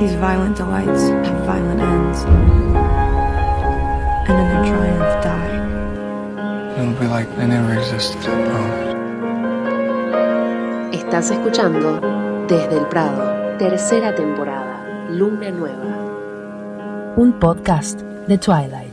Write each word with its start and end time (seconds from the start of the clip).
These 0.00 0.14
violent 0.14 0.56
delights 0.56 1.10
have 1.10 1.44
violent 1.44 1.78
ends. 1.78 2.24
And 4.24 4.38
in 4.40 4.46
their 4.48 4.64
triumph 4.64 5.14
die. 5.22 6.80
It'll 6.80 6.98
be 6.98 7.06
like 7.06 7.28
they 7.36 7.46
never 7.46 7.74
existed, 7.74 8.16
I 8.24 8.32
promise. 8.48 8.88
Estás 10.96 11.30
escuchando 11.30 12.00
Desde 12.48 12.78
el 12.78 12.86
Prado, 12.88 13.58
tercera 13.58 14.14
temporada, 14.14 15.06
Luna 15.10 15.50
Nueva. 15.50 17.14
Un 17.16 17.34
podcast 17.38 18.00
de 18.26 18.38
Twilight. 18.38 18.89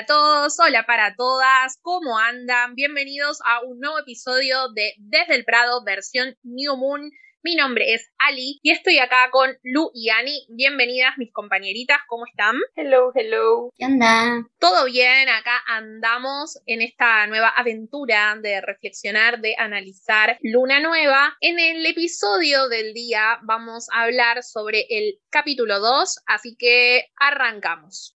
Para 0.00 0.06
todos, 0.06 0.58
hola 0.60 0.86
para 0.86 1.14
todas, 1.14 1.78
¿cómo 1.82 2.18
andan? 2.18 2.74
Bienvenidos 2.74 3.38
a 3.44 3.60
un 3.62 3.80
nuevo 3.80 3.98
episodio 3.98 4.68
de 4.74 4.94
Desde 4.96 5.34
el 5.34 5.44
Prado, 5.44 5.84
versión 5.84 6.38
New 6.42 6.74
Moon. 6.78 7.10
Mi 7.42 7.54
nombre 7.54 7.92
es 7.92 8.10
Ali 8.16 8.60
y 8.62 8.70
estoy 8.70 8.98
acá 8.98 9.28
con 9.30 9.50
Lu 9.62 9.90
y 9.92 10.08
Ani. 10.08 10.46
Bienvenidas 10.48 11.18
mis 11.18 11.30
compañeritas, 11.32 11.98
¿cómo 12.06 12.24
están? 12.24 12.56
Hello, 12.76 13.12
hello. 13.14 13.70
¿Qué 13.76 13.84
onda? 13.84 14.46
Todo 14.58 14.86
bien, 14.86 15.28
acá 15.28 15.62
andamos 15.66 16.58
en 16.64 16.80
esta 16.80 17.26
nueva 17.26 17.50
aventura 17.50 18.38
de 18.40 18.62
reflexionar, 18.62 19.40
de 19.40 19.54
analizar 19.58 20.38
Luna 20.40 20.80
Nueva. 20.80 21.36
En 21.42 21.58
el 21.58 21.84
episodio 21.84 22.68
del 22.68 22.94
día 22.94 23.38
vamos 23.42 23.88
a 23.92 24.04
hablar 24.04 24.42
sobre 24.44 24.86
el 24.88 25.18
capítulo 25.28 25.78
2, 25.78 26.20
así 26.26 26.56
que 26.58 27.04
arrancamos. 27.16 28.16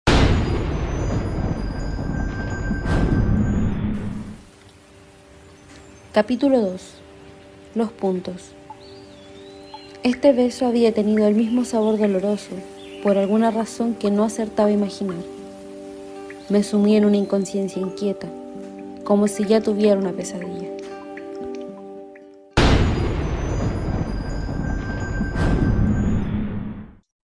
Capítulo 6.13 6.61
2. 6.61 6.81
Los 7.73 7.91
puntos. 7.91 8.51
Este 10.03 10.31
beso 10.31 10.67
había 10.67 10.93
tenido 10.93 11.27
el 11.27 11.33
mismo 11.33 11.65
sabor 11.65 11.97
doloroso, 11.97 12.51
por 13.01 13.17
alguna 13.17 13.49
razón 13.49 13.95
que 13.95 14.11
no 14.11 14.23
acertaba 14.23 14.69
a 14.69 14.73
imaginar. 14.73 15.23
Me 16.49 16.61
sumí 16.61 16.95
en 16.97 17.05
una 17.05 17.17
inconsciencia 17.17 17.81
inquieta, 17.81 18.27
como 19.03 19.27
si 19.27 19.45
ya 19.45 19.61
tuviera 19.61 19.97
una 19.97 20.11
pesadilla. 20.11 20.72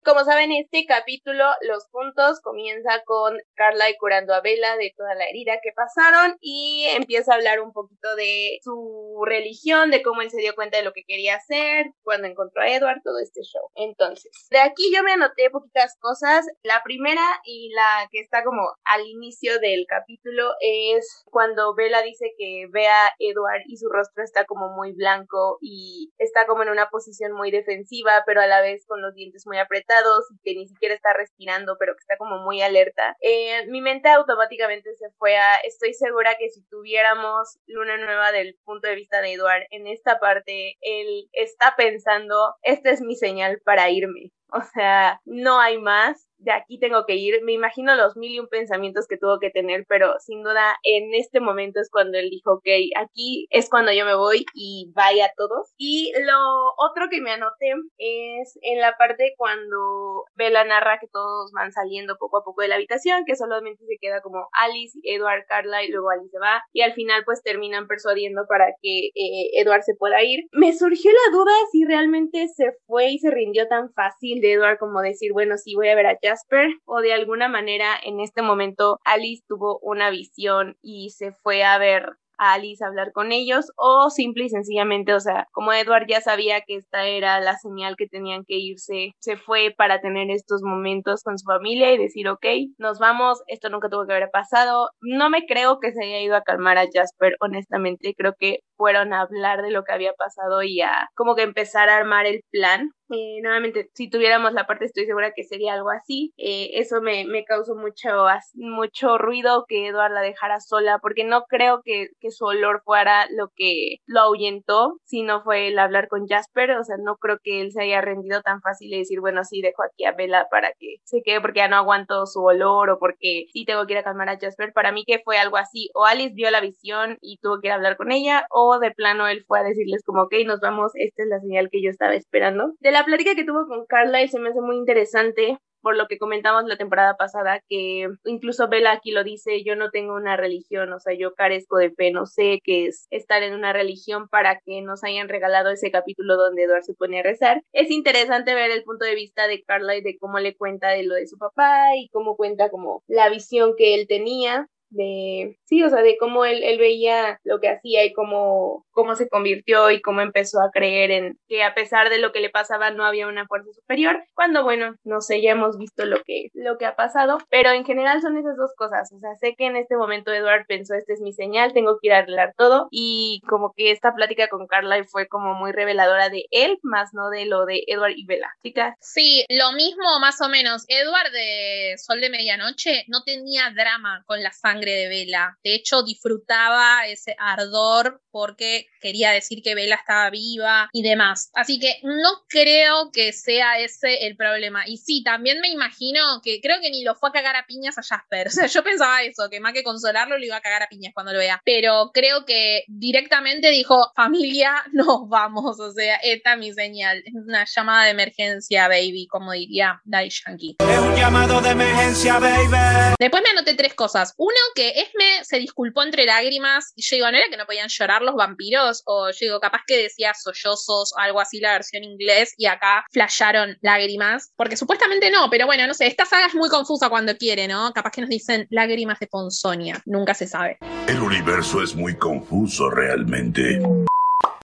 Como 0.10 0.26
saben, 0.26 0.52
este 0.52 0.88
capítulo, 0.88 1.46
Los 1.62 1.88
Puntos, 1.92 2.42
comienza 2.42 3.04
con 3.06 3.38
Carla 3.54 3.86
curando 4.00 4.34
a 4.34 4.42
Bella 4.42 4.76
de 4.76 4.92
toda 4.98 5.14
la 5.14 5.30
herida 5.30 5.60
que 5.62 5.72
pasaron 5.72 6.36
y 6.42 6.88
empieza 6.96 7.32
a 7.32 7.36
hablar 7.36 7.60
un 7.60 7.72
poquito 7.74 8.16
de 8.16 8.58
su 8.64 9.22
religión, 9.24 9.92
de 9.92 10.02
cómo 10.02 10.24
él 10.24 10.32
se 10.32 10.42
dio 10.42 10.56
cuenta 10.56 10.78
de 10.78 10.84
lo 10.84 10.94
que 10.94 11.04
quería 11.06 11.36
hacer, 11.36 11.92
cuando 12.02 12.28
encontró 12.28 12.64
a 12.64 12.70
Edward, 12.70 13.02
todo 13.04 13.20
este 13.20 13.44
show. 13.44 13.62
Entonces, 13.76 14.48
de 14.50 14.58
aquí 14.58 14.92
yo 14.92 15.04
me 15.04 15.12
anoté 15.12 15.52
poquitas 15.52 15.96
cosas. 16.00 16.44
La 16.64 16.82
primera 16.84 17.22
y 17.44 17.70
la 17.76 18.10
que 18.12 18.20
está 18.20 18.44
como 18.44 18.64
al 18.86 19.06
inicio 19.06 19.60
del 19.60 19.86
capítulo 19.88 20.54
es 20.60 21.24
cuando 21.30 21.76
Bella 21.76 22.02
dice 22.02 22.34
que 22.36 22.66
ve 22.72 22.88
a 22.88 23.14
Edward 23.20 23.62
y 23.68 23.78
su 23.78 23.88
rostro 23.90 24.24
está 24.24 24.46
como 24.46 24.70
muy 24.70 24.92
blanco 24.94 25.60
y 25.62 26.12
está 26.18 26.48
como 26.48 26.64
en 26.64 26.70
una 26.70 26.90
posición 26.90 27.34
muy 27.34 27.52
defensiva, 27.52 28.24
pero 28.26 28.42
a 28.42 28.48
la 28.48 28.62
vez 28.62 28.88
con 28.88 29.04
los 29.04 29.14
dientes 29.14 29.46
muy 29.46 29.60
apretados 29.60 29.99
y 30.32 30.40
que 30.44 30.56
ni 30.56 30.68
siquiera 30.68 30.96
está 30.96 31.14
respirando, 31.14 31.78
pero 31.80 31.94
que 31.94 32.02
está 32.02 32.18
como 32.18 32.40
muy 32.40 32.62
alerta, 32.62 33.16
eh, 33.22 33.66
mi 33.68 33.82
mente 33.82 34.10
automáticamente 34.10 34.96
se 34.96 35.10
fue 35.18 35.38
a, 35.38 35.56
estoy 35.58 35.94
segura 35.94 36.38
que 36.38 36.50
si 36.50 36.64
tuviéramos 36.64 37.60
Luna 37.68 37.98
Nueva 37.98 38.32
del 38.32 38.58
punto 38.64 38.88
de 38.88 38.96
vista 38.96 39.22
de 39.22 39.34
Eduard, 39.34 39.64
en 39.72 39.88
esta 39.88 40.20
parte, 40.20 40.78
él 40.82 41.30
está 41.34 41.76
pensando, 41.76 42.56
esta 42.64 42.90
es 42.92 43.02
mi 43.02 43.16
señal 43.16 43.62
para 43.64 43.90
irme. 43.90 44.32
O 44.52 44.62
sea, 44.64 45.22
no 45.26 45.60
hay 45.60 45.78
más 45.78 46.29
de 46.40 46.52
aquí 46.52 46.80
tengo 46.80 47.06
que 47.06 47.16
ir. 47.16 47.44
Me 47.44 47.54
imagino 47.54 47.96
los 47.96 48.18
mil 48.18 48.32
y 48.32 48.40
un 48.40 48.48
pensamientos 48.48 49.08
que 49.08 49.18
tuvo 49.18 49.40
que 49.40 49.50
tener, 49.50 49.86
pero 49.88 50.14
sin 50.20 50.44
duda 50.44 50.76
en 50.84 51.14
este 51.14 51.40
momento 51.40 51.80
es 51.80 51.90
cuando 51.92 52.18
él 52.18 52.30
dijo, 52.30 52.54
ok, 52.54 52.68
aquí 52.98 53.48
es 53.50 53.70
cuando 53.70 53.92
yo 53.92 54.06
me 54.06 54.16
voy 54.16 54.46
y 54.54 54.92
vaya 54.96 55.26
a 55.26 55.34
todos. 55.36 55.74
Y 55.78 56.12
lo 56.26 56.74
otro 56.78 57.08
que 57.10 57.22
me 57.22 57.32
anoté 57.32 57.74
es 57.98 58.58
en 58.62 58.80
la 58.80 58.96
parte 58.98 59.34
cuando 59.38 60.26
Bella 60.36 60.64
narra 60.64 61.00
que 61.00 61.08
todos 61.08 61.52
van 61.52 61.72
saliendo 61.72 62.18
poco 62.18 62.38
a 62.38 62.44
poco 62.44 62.62
de 62.62 62.68
la 62.68 62.76
habitación, 62.76 63.24
que 63.26 63.36
solamente 63.36 63.86
se 63.86 63.98
queda 64.00 64.22
como 64.22 64.48
Alice, 64.54 64.98
Edward, 65.04 65.46
Carla 65.48 65.84
y 65.84 65.90
luego 65.90 66.10
Alice 66.10 66.32
se 66.32 66.40
va 66.40 66.64
y 66.74 66.82
al 66.82 66.94
final 66.94 67.24
pues 67.26 67.42
terminan 67.44 67.88
persuadiendo 67.88 68.46
para 68.48 68.68
que 68.82 69.08
eh, 69.08 69.62
Edward 69.62 69.84
se 69.84 69.96
pueda 69.96 70.24
ir. 70.24 70.46
Me 70.52 70.74
surgió 70.74 71.12
la 71.12 71.38
duda 71.38 71.52
si 71.72 71.86
realmente 71.86 72.48
se 72.48 72.72
fue 72.88 73.10
y 73.12 73.20
se 73.20 73.32
rindió 73.32 73.68
tan 73.68 73.92
fácil 73.94 74.42
de 74.42 74.54
Edward 74.54 74.80
como 74.80 75.02
decir, 75.02 75.34
bueno, 75.34 75.58
sí 75.58 75.76
voy 75.76 75.90
a 75.90 75.96
ver 75.96 76.08
a 76.08 76.18
Jasper 76.30 76.70
o 76.86 77.02
de 77.02 77.14
alguna 77.14 77.48
manera 77.50 77.96
en 78.04 78.20
este 78.20 78.42
momento 78.42 79.00
Alice 79.04 79.44
tuvo 79.48 79.80
una 79.82 80.10
visión 80.10 80.76
y 80.82 81.10
se 81.12 81.32
fue 81.32 81.64
a 81.64 81.78
ver 81.78 82.18
a 82.40 82.54
Alice 82.54 82.84
hablar 82.84 83.12
con 83.12 83.32
ellos 83.32 83.66
o 83.76 84.10
simple 84.10 84.46
y 84.46 84.50
sencillamente, 84.50 85.14
o 85.14 85.20
sea, 85.20 85.48
como 85.52 85.74
Edward 85.74 86.06
ya 86.08 86.22
sabía 86.22 86.62
que 86.62 86.78
esta 86.78 87.06
era 87.06 87.40
la 87.42 87.58
señal 87.58 87.96
que 87.98 88.08
tenían 88.08 88.44
que 88.48 88.56
irse, 88.56 89.12
se 89.20 89.36
fue 89.36 89.74
para 89.78 90.00
tener 90.00 90.32
estos 90.32 90.62
momentos 90.64 91.22
con 91.24 91.38
su 91.38 91.46
familia 91.46 91.92
y 91.92 91.98
decir, 91.98 92.30
ok, 92.30 92.46
nos 92.78 92.98
vamos, 92.98 93.44
esto 93.48 93.70
nunca 93.70 93.90
tuvo 93.90 94.08
que 94.08 94.14
haber 94.14 94.30
pasado. 94.32 94.90
No 95.02 95.30
me 95.30 95.46
creo 95.46 95.80
que 95.80 95.92
se 95.92 96.04
haya 96.04 96.22
ido 96.22 96.36
a 96.36 96.44
calmar 96.44 96.78
a 96.78 96.88
Jasper, 96.92 97.36
honestamente, 97.42 98.16
creo 98.18 98.34
que 98.40 98.60
fueron 98.80 99.12
a 99.12 99.22
hablar 99.22 99.62
de 99.62 99.72
lo 99.72 99.84
que 99.84 99.92
había 99.92 100.14
pasado 100.14 100.64
y 100.64 100.80
a 100.82 101.10
como 101.16 101.36
que 101.36 101.44
empezar 101.44 101.90
a 101.90 101.98
armar 101.98 102.26
el 102.26 102.44
plan 102.50 102.92
eh, 103.12 103.42
nuevamente, 103.42 103.90
si 103.96 104.10
tuviéramos 104.10 104.54
la 104.54 104.68
parte, 104.68 104.86
estoy 104.86 105.06
segura 105.06 105.32
que 105.36 105.44
sería 105.44 105.74
algo 105.74 105.90
así. 105.90 106.32
Eh, 106.38 106.72
eso 106.76 107.02
me, 107.02 107.26
me, 107.26 107.44
causó 107.44 107.76
mucho, 107.76 108.10
mucho 108.54 109.18
ruido 109.18 109.66
que 109.68 109.88
Eduard 109.88 110.14
la 110.14 110.22
dejara 110.22 110.60
sola, 110.60 111.00
porque 111.00 111.24
no 111.24 111.44
creo 111.50 111.82
que, 111.84 112.10
que, 112.20 112.30
su 112.32 112.46
olor 112.46 112.82
fuera 112.84 113.26
lo 113.32 113.50
que 113.56 113.98
lo 114.06 114.22
ahuyentó, 114.22 114.98
sino 115.06 115.42
fue 115.44 115.70
el 115.70 115.80
hablar 115.80 116.08
con 116.08 116.28
Jasper. 116.28 116.72
O 116.72 116.84
sea, 116.84 116.98
no 117.00 117.18
creo 117.18 117.40
que 117.42 117.62
él 117.62 117.72
se 117.72 117.82
haya 117.82 118.02
rendido 118.02 118.42
tan 118.42 118.62
fácil 118.62 118.94
y 118.94 119.00
decir, 119.00 119.20
bueno, 119.22 119.44
sí, 119.44 119.62
dejo 119.62 119.84
aquí 119.84 120.06
a 120.06 120.12
Bella 120.12 120.48
para 120.52 120.72
que 120.80 120.98
se 121.04 121.22
quede 121.24 121.42
porque 121.42 121.60
ya 121.60 121.68
no 121.68 121.78
aguanto 121.78 122.26
su 122.28 122.44
olor 122.44 122.92
o 122.92 123.00
porque 123.00 123.46
sí 123.52 123.66
tengo 123.66 123.88
que 123.88 123.94
ir 123.94 124.00
a 124.00 124.04
calmar 124.04 124.30
a 124.30 124.38
Jasper. 124.40 124.72
Para 124.74 124.92
mí 124.92 125.04
que 125.06 125.20
fue 125.20 125.38
algo 125.40 125.58
así. 125.58 125.90
O 125.96 126.06
Alice 126.06 126.36
vio 126.36 126.52
la 126.52 126.62
visión 126.62 127.18
y 127.22 127.40
tuvo 127.42 127.60
que 127.60 127.68
ir 127.70 127.72
a 127.72 127.76
hablar 127.76 127.98
con 127.98 128.12
ella, 128.12 128.46
o 128.52 128.69
de 128.78 128.92
plano 128.92 129.28
él 129.28 129.44
fue 129.48 129.60
a 129.60 129.64
decirles 129.64 130.04
como, 130.06 130.24
ok, 130.24 130.36
nos 130.46 130.60
vamos, 130.60 130.92
esta 130.94 131.24
es 131.24 131.30
la 131.30 131.40
señal 131.40 131.70
que 131.72 131.82
yo 131.82 131.90
estaba 131.90 132.14
esperando. 132.14 132.74
De 132.80 132.92
la 132.92 133.06
plática 133.06 133.34
que 133.34 133.46
tuvo 133.46 133.66
con 133.68 133.88
Carla 133.88 134.26
se 134.28 134.40
me 134.40 134.50
hace 134.50 134.62
muy 134.62 134.76
interesante 134.76 135.58
por 135.82 135.96
lo 135.96 136.08
que 136.08 136.18
comentamos 136.18 136.66
la 136.66 136.78
temporada 136.78 137.16
pasada, 137.16 137.62
que 137.68 138.08
incluso 138.26 138.68
Bella 138.68 138.92
aquí 138.92 139.12
lo 139.12 139.24
dice, 139.24 139.64
yo 139.64 139.76
no 139.76 139.92
tengo 139.92 140.16
una 140.16 140.36
religión, 140.36 140.92
o 140.94 141.00
sea, 141.00 141.14
yo 141.18 141.34
carezco 141.36 141.78
de 141.78 141.92
fe, 141.92 142.12
no 142.12 142.26
sé 142.26 142.60
qué 142.64 142.88
es 142.88 143.08
estar 143.12 143.44
en 143.44 143.54
una 143.54 143.74
religión 143.74 144.28
para 144.28 144.60
que 144.60 144.82
nos 144.82 145.04
hayan 145.04 145.30
regalado 145.30 145.70
ese 145.70 145.92
capítulo 145.92 146.36
donde 146.38 146.64
Edward 146.64 146.84
se 146.84 146.94
pone 146.94 147.20
a 147.20 147.24
rezar. 147.24 147.64
Es 147.72 147.90
interesante 147.92 148.54
ver 148.54 148.72
el 148.72 148.84
punto 148.84 149.06
de 149.06 149.16
vista 149.16 149.48
de 149.48 149.64
Carla 149.64 149.94
de 149.94 150.18
cómo 150.20 150.40
le 150.40 150.56
cuenta 150.56 150.90
de 150.90 151.04
lo 151.04 151.16
de 151.16 151.28
su 151.28 151.38
papá 151.38 151.96
y 151.96 152.10
cómo 152.10 152.36
cuenta 152.36 152.70
como 152.70 153.04
la 153.08 153.30
visión 153.30 153.74
que 153.78 153.96
él 153.96 154.08
tenía 154.08 154.68
de, 154.90 155.58
sí, 155.66 155.84
o 155.84 155.90
sea, 155.90 156.02
de 156.02 156.18
cómo 156.18 156.46
él, 156.46 156.64
él 156.64 156.80
veía 156.80 157.40
lo 157.44 157.60
que 157.60 157.70
hacía 157.70 158.04
y 158.06 158.14
cómo, 158.14 158.86
cómo 158.92 159.16
se 159.16 159.30
convirtió 159.30 159.92
y 159.92 160.02
cómo 160.02 160.22
empezó 160.22 160.62
a 160.62 160.72
creer 160.72 161.12
en 161.12 161.40
que 161.48 161.64
a 161.64 161.74
pesar 161.74 162.10
de 162.10 162.20
lo 162.20 162.32
que 162.32 162.40
le 162.40 162.50
pasaba 162.50 162.92
no 162.92 163.06
había 163.06 163.28
una 163.28 163.46
fuerza 163.48 163.72
superior, 163.74 164.24
cuando 164.34 164.64
bueno, 164.64 164.96
no 165.04 165.22
sé, 165.22 165.42
ya 165.42 165.52
hemos 165.52 165.78
visto 165.78 166.06
lo 166.06 166.22
que, 166.24 166.50
lo 166.54 166.78
que 166.78 166.86
ha 166.86 166.96
pasado, 166.96 167.38
pero 167.50 167.72
en 167.72 167.86
general 167.86 168.22
son 168.22 168.38
esas 168.38 168.58
dos 168.58 168.72
cosas, 168.76 169.12
o 169.14 169.20
sea, 169.20 169.36
sé 169.36 169.56
que 169.56 169.66
en 169.66 169.76
este 169.76 169.96
momento 169.96 170.34
Edward 170.34 170.66
pensó, 170.68 170.96
esta 170.96 171.14
es 171.14 171.22
mi 171.22 171.34
señal, 171.34 171.74
tengo 171.74 171.98
que 172.00 172.08
ir 172.08 172.14
a 172.14 172.20
arreglar 172.20 172.54
todo 172.58 172.88
y 172.92 173.42
como 173.48 173.74
que 173.76 173.92
esta 173.92 174.14
plática 174.16 174.48
con 174.48 174.68
Carla 174.68 175.04
fue 175.06 175.28
como 175.28 175.54
muy 175.54 175.72
reveladora 175.72 176.30
de 176.30 176.46
él, 176.52 176.78
más 176.84 177.14
no 177.14 177.30
de 177.30 177.46
lo 177.46 177.66
de 177.66 177.84
Edward 177.88 178.14
y 178.16 178.26
Bella, 178.26 178.52
chicas. 178.64 178.96
Sí, 179.00 179.46
lo 179.50 179.72
mismo 179.74 180.20
más 180.20 180.42
o 180.42 180.50
menos, 180.50 180.86
Edward 180.88 181.32
de 181.32 181.96
Sol 181.98 182.22
de 182.22 182.30
Medianoche 182.30 183.06
no 183.08 183.24
tenía 183.24 183.70
drama 183.72 184.24
con 184.26 184.42
la 184.42 184.52
sangre 184.52 184.79
de 184.86 185.08
Vela. 185.08 185.58
De 185.64 185.76
hecho, 185.76 186.04
disfrutaba 186.04 187.08
ese 187.08 187.36
ardor 187.38 188.22
porque 188.32 188.88
quería 189.02 189.32
decir 189.32 189.62
que 189.64 189.76
Vela 189.76 189.96
estaba 189.96 190.30
viva 190.30 190.90
y 190.94 191.02
demás. 191.02 191.50
Así 191.54 191.80
que 191.80 192.00
no 192.04 192.44
creo 192.48 193.12
que 193.12 193.34
sea 193.34 193.80
ese 193.80 194.28
el 194.28 194.36
problema. 194.36 194.84
Y 194.88 194.98
sí, 194.98 195.24
también 195.24 195.62
me 195.62 195.70
imagino 195.70 196.42
que 196.44 196.60
creo 196.62 196.78
que 196.82 196.90
ni 196.90 197.04
lo 197.04 197.16
fue 197.16 197.30
a 197.30 197.32
cagar 197.34 197.56
a 197.56 197.66
piñas 197.66 197.98
a 197.98 198.04
Jasper. 198.04 198.48
O 198.60 198.62
sea, 198.62 198.66
yo 198.68 198.84
pensaba 198.84 199.22
eso, 199.24 199.50
que 199.50 199.60
más 199.60 199.74
que 199.74 199.84
consolarlo 199.84 200.38
lo 200.38 200.46
iba 200.46 200.58
a 200.58 200.62
cagar 200.62 200.84
a 200.84 200.88
piñas 200.88 201.14
cuando 201.14 201.32
lo 201.32 201.40
vea. 201.40 201.62
Pero 201.64 202.12
creo 202.14 202.46
que 202.46 202.84
directamente 202.88 203.70
dijo, 203.70 204.12
familia, 204.16 204.84
nos 204.92 205.30
vamos. 205.30 205.80
O 205.80 205.92
sea, 205.92 206.16
esta 206.18 206.54
es 206.54 206.60
mi 206.60 206.74
señal. 206.74 207.24
Es 207.26 207.34
una 207.34 207.66
llamada 207.66 208.06
de 208.06 208.12
emergencia, 208.12 208.88
baby, 208.88 209.28
como 209.28 209.54
diría 209.54 210.02
Daddy 210.04 210.30
Yankee. 210.30 210.76
Es 210.80 211.00
un 211.00 211.16
llamado 211.16 211.62
de 211.62 211.70
emergencia, 211.70 212.40
baby. 212.40 213.16
Después 213.20 213.44
me 213.44 213.50
anoté 213.50 213.76
tres 213.76 213.94
cosas. 213.94 214.34
Uno, 214.38 214.56
que 214.76 214.90
Esme 214.90 215.44
se 215.44 215.58
disculpó 215.58 216.04
entre 216.04 216.26
lágrimas 216.26 216.94
y 216.96 217.02
yo 217.02 217.16
digo, 217.16 217.32
¿no 217.32 217.38
era 217.38 217.50
que 217.50 217.58
no 217.58 217.66
podían 217.66 217.88
llorar 217.90 218.22
los 218.22 218.36
vampiros? 218.36 219.04
O 219.06 219.30
yo 219.30 219.38
digo, 219.40 219.60
capaz 219.60 219.82
que 219.88 220.04
decía 220.04 220.34
sollozos 220.34 221.14
o 221.16 221.20
algo 221.20 221.40
así 221.40 221.60
la 221.60 221.74
versión 221.74 222.04
inglés 222.04 222.54
y 222.58 222.66
acá 222.66 223.06
flasharon 223.12 223.78
lágrimas, 223.82 224.52
porque 224.56 224.78
supuestamente 224.78 225.30
no, 225.32 225.50
pero 225.50 225.66
bueno, 225.66 225.88
no 225.88 225.94
sé, 225.94 226.08
esta 226.08 226.26
saga 226.26 226.48
es 226.48 226.56
muy 226.56 226.70
confusa 226.70 227.10
cuando 227.10 227.36
quiere, 227.38 227.68
¿no? 227.68 227.92
Capaz 227.94 228.12
que 228.12 228.22
nos 228.22 228.30
dicen 228.30 228.68
lágrimas 228.70 229.20
de 229.20 229.28
Ponzonia, 229.28 230.02
nunca 230.06 230.34
se 230.34 230.48
sabe. 230.48 230.78
El 231.08 231.20
universo 231.20 231.82
es 231.82 231.96
muy 231.96 232.16
confuso 232.16 232.90
realmente. 232.90 233.80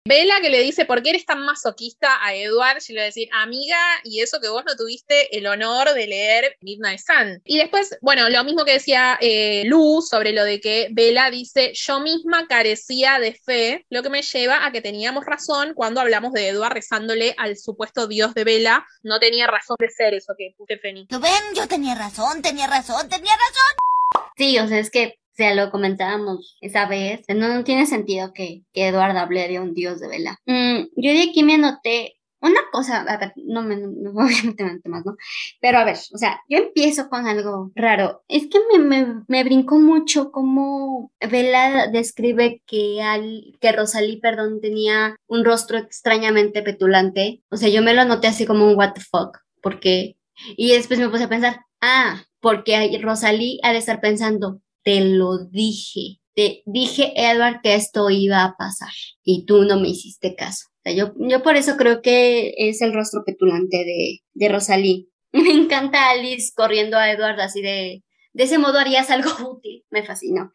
Vela 0.05 0.41
que 0.41 0.51
le 0.51 0.61
dice, 0.61 0.85
¿por 0.85 1.01
qué 1.01 1.11
eres 1.11 1.25
tan 1.25 1.45
masoquista 1.45 2.25
a 2.25 2.35
Edward? 2.35 2.79
Y 2.89 2.93
le 2.93 3.01
va 3.01 3.03
a 3.05 3.07
decir, 3.07 3.29
amiga, 3.33 3.79
y 4.03 4.21
eso 4.21 4.41
que 4.41 4.49
vos 4.49 4.65
no 4.67 4.75
tuviste 4.75 5.37
el 5.37 5.47
honor 5.47 5.95
de 5.95 6.09
leer 6.09 6.57
Midnight 6.61 6.99
Sun. 6.99 7.41
Y 7.45 7.59
después, 7.59 7.97
bueno, 8.03 8.29
lo 8.29 8.43
mismo 8.43 8.65
que 8.65 8.73
decía 8.73 9.17
eh, 9.21 9.63
Lu 9.65 10.03
sobre 10.03 10.33
lo 10.33 10.43
de 10.43 10.61
que 10.61 10.89
Vela 10.91 11.31
dice, 11.31 11.73
yo 11.75 12.01
misma 12.01 12.49
carecía 12.49 13.21
de 13.21 13.35
fe, 13.35 13.87
lo 13.91 14.03
que 14.03 14.11
me 14.11 14.23
lleva 14.23 14.67
a 14.67 14.73
que 14.73 14.81
teníamos 14.81 15.25
razón 15.25 15.73
cuando 15.75 16.01
hablamos 16.01 16.33
de 16.33 16.49
Edward 16.49 16.75
rezándole 16.75 17.37
al 17.39 17.57
supuesto 17.57 18.09
dios 18.09 18.35
de 18.35 18.43
Vela. 18.43 18.85
No 19.05 19.21
tenía 19.21 19.47
razón 19.47 19.77
de 19.79 19.89
ser 19.89 20.15
eso 20.15 20.35
que 20.37 20.53
puse 20.59 20.79
Feni. 20.79 21.07
¿Lo 21.11 21.21
ven? 21.21 21.31
Yo 21.55 21.69
tenía 21.69 21.95
razón, 21.95 22.43
tenía 22.43 22.67
razón, 22.67 23.09
tenía 23.09 23.33
razón. 23.33 24.27
Sí, 24.37 24.59
o 24.59 24.67
sea, 24.67 24.79
es 24.79 24.91
que 24.91 25.22
o 25.33 25.35
sea, 25.35 25.55
lo 25.55 25.71
comentábamos 25.71 26.59
esa 26.61 26.87
vez, 26.87 27.23
no, 27.29 27.49
no 27.49 27.65
tiene 27.65 27.87
sentido 27.87 28.33
que, 28.35 28.65
que 28.73 28.89
Eduardo 28.89 29.19
hable 29.19 29.49
de 29.49 29.61
un 29.61 29.73
dios 29.73 29.99
de 30.01 30.09
vela. 30.09 30.39
Mm, 30.47 30.89
yo 30.97 31.13
de 31.13 31.23
aquí 31.23 31.43
me 31.43 31.55
anoté 31.55 32.17
una 32.43 32.61
cosa, 32.73 33.03
a 33.03 33.17
ver, 33.19 33.33
no 33.37 33.63
me, 33.63 33.77
no, 33.77 34.11
obviamente 34.15 34.65
me 34.65 34.81
más, 34.91 35.07
¿no? 35.07 35.17
Pero 35.61 35.79
a 35.79 35.85
ver, 35.85 35.97
o 36.13 36.19
sea, 36.19 36.41
yo 36.49 36.59
empiezo 36.59 37.09
con 37.09 37.27
algo 37.27 37.71
raro. 37.75 38.25
Es 38.29 38.49
que 38.49 38.59
me, 38.73 38.85
me, 38.85 39.23
me 39.29 39.45
brincó 39.45 39.79
mucho 39.79 40.33
cómo 40.33 41.13
Vela 41.21 41.87
describe 41.87 42.61
que, 42.67 43.01
al, 43.01 43.57
que 43.61 43.73
Rosalí, 43.73 44.19
perdón, 44.21 44.61
tenía 44.61 45.17
un 45.29 45.45
rostro 45.45 45.79
extrañamente 45.79 46.63
petulante. 46.63 47.43
O 47.51 47.57
sea, 47.57 47.69
yo 47.69 47.81
me 47.81 47.95
lo 47.95 48.03
anoté 48.03 48.27
así 48.27 48.45
como 48.45 48.67
un 48.67 48.77
what 48.77 48.93
the 48.95 49.01
fuck, 49.01 49.39
porque... 49.63 50.17
Y 50.57 50.73
después 50.73 50.99
me 50.99 51.09
puse 51.09 51.25
a 51.25 51.29
pensar, 51.29 51.61
ah, 51.81 52.25
porque 52.41 52.99
Rosalí 53.01 53.61
ha 53.63 53.73
de 53.73 53.79
estar 53.79 54.01
pensando, 54.01 54.61
te 54.83 55.01
lo 55.01 55.39
dije. 55.39 56.21
Te 56.35 56.63
dije, 56.65 57.13
Edward, 57.17 57.61
que 57.63 57.75
esto 57.75 58.09
iba 58.09 58.43
a 58.43 58.57
pasar 58.57 58.93
y 59.23 59.45
tú 59.45 59.65
no 59.65 59.79
me 59.79 59.89
hiciste 59.89 60.35
caso. 60.35 60.67
O 60.71 60.81
sea, 60.83 60.93
yo, 60.95 61.13
yo 61.19 61.43
por 61.43 61.57
eso 61.57 61.77
creo 61.77 62.01
que 62.01 62.55
es 62.57 62.81
el 62.81 62.95
rostro 62.95 63.23
petulante 63.25 63.79
de, 63.79 64.21
de 64.33 64.49
Rosalí. 64.49 65.11
Me 65.33 65.51
encanta 65.51 66.11
Alice 66.11 66.53
corriendo 66.55 66.97
a 66.97 67.11
Edward 67.11 67.41
así 67.41 67.63
de, 67.63 68.03
de 68.33 68.45
ese 68.45 68.59
modo 68.59 68.79
harías 68.79 69.11
algo 69.11 69.31
útil. 69.51 69.85
Me 69.91 70.05
fascinó. 70.05 70.51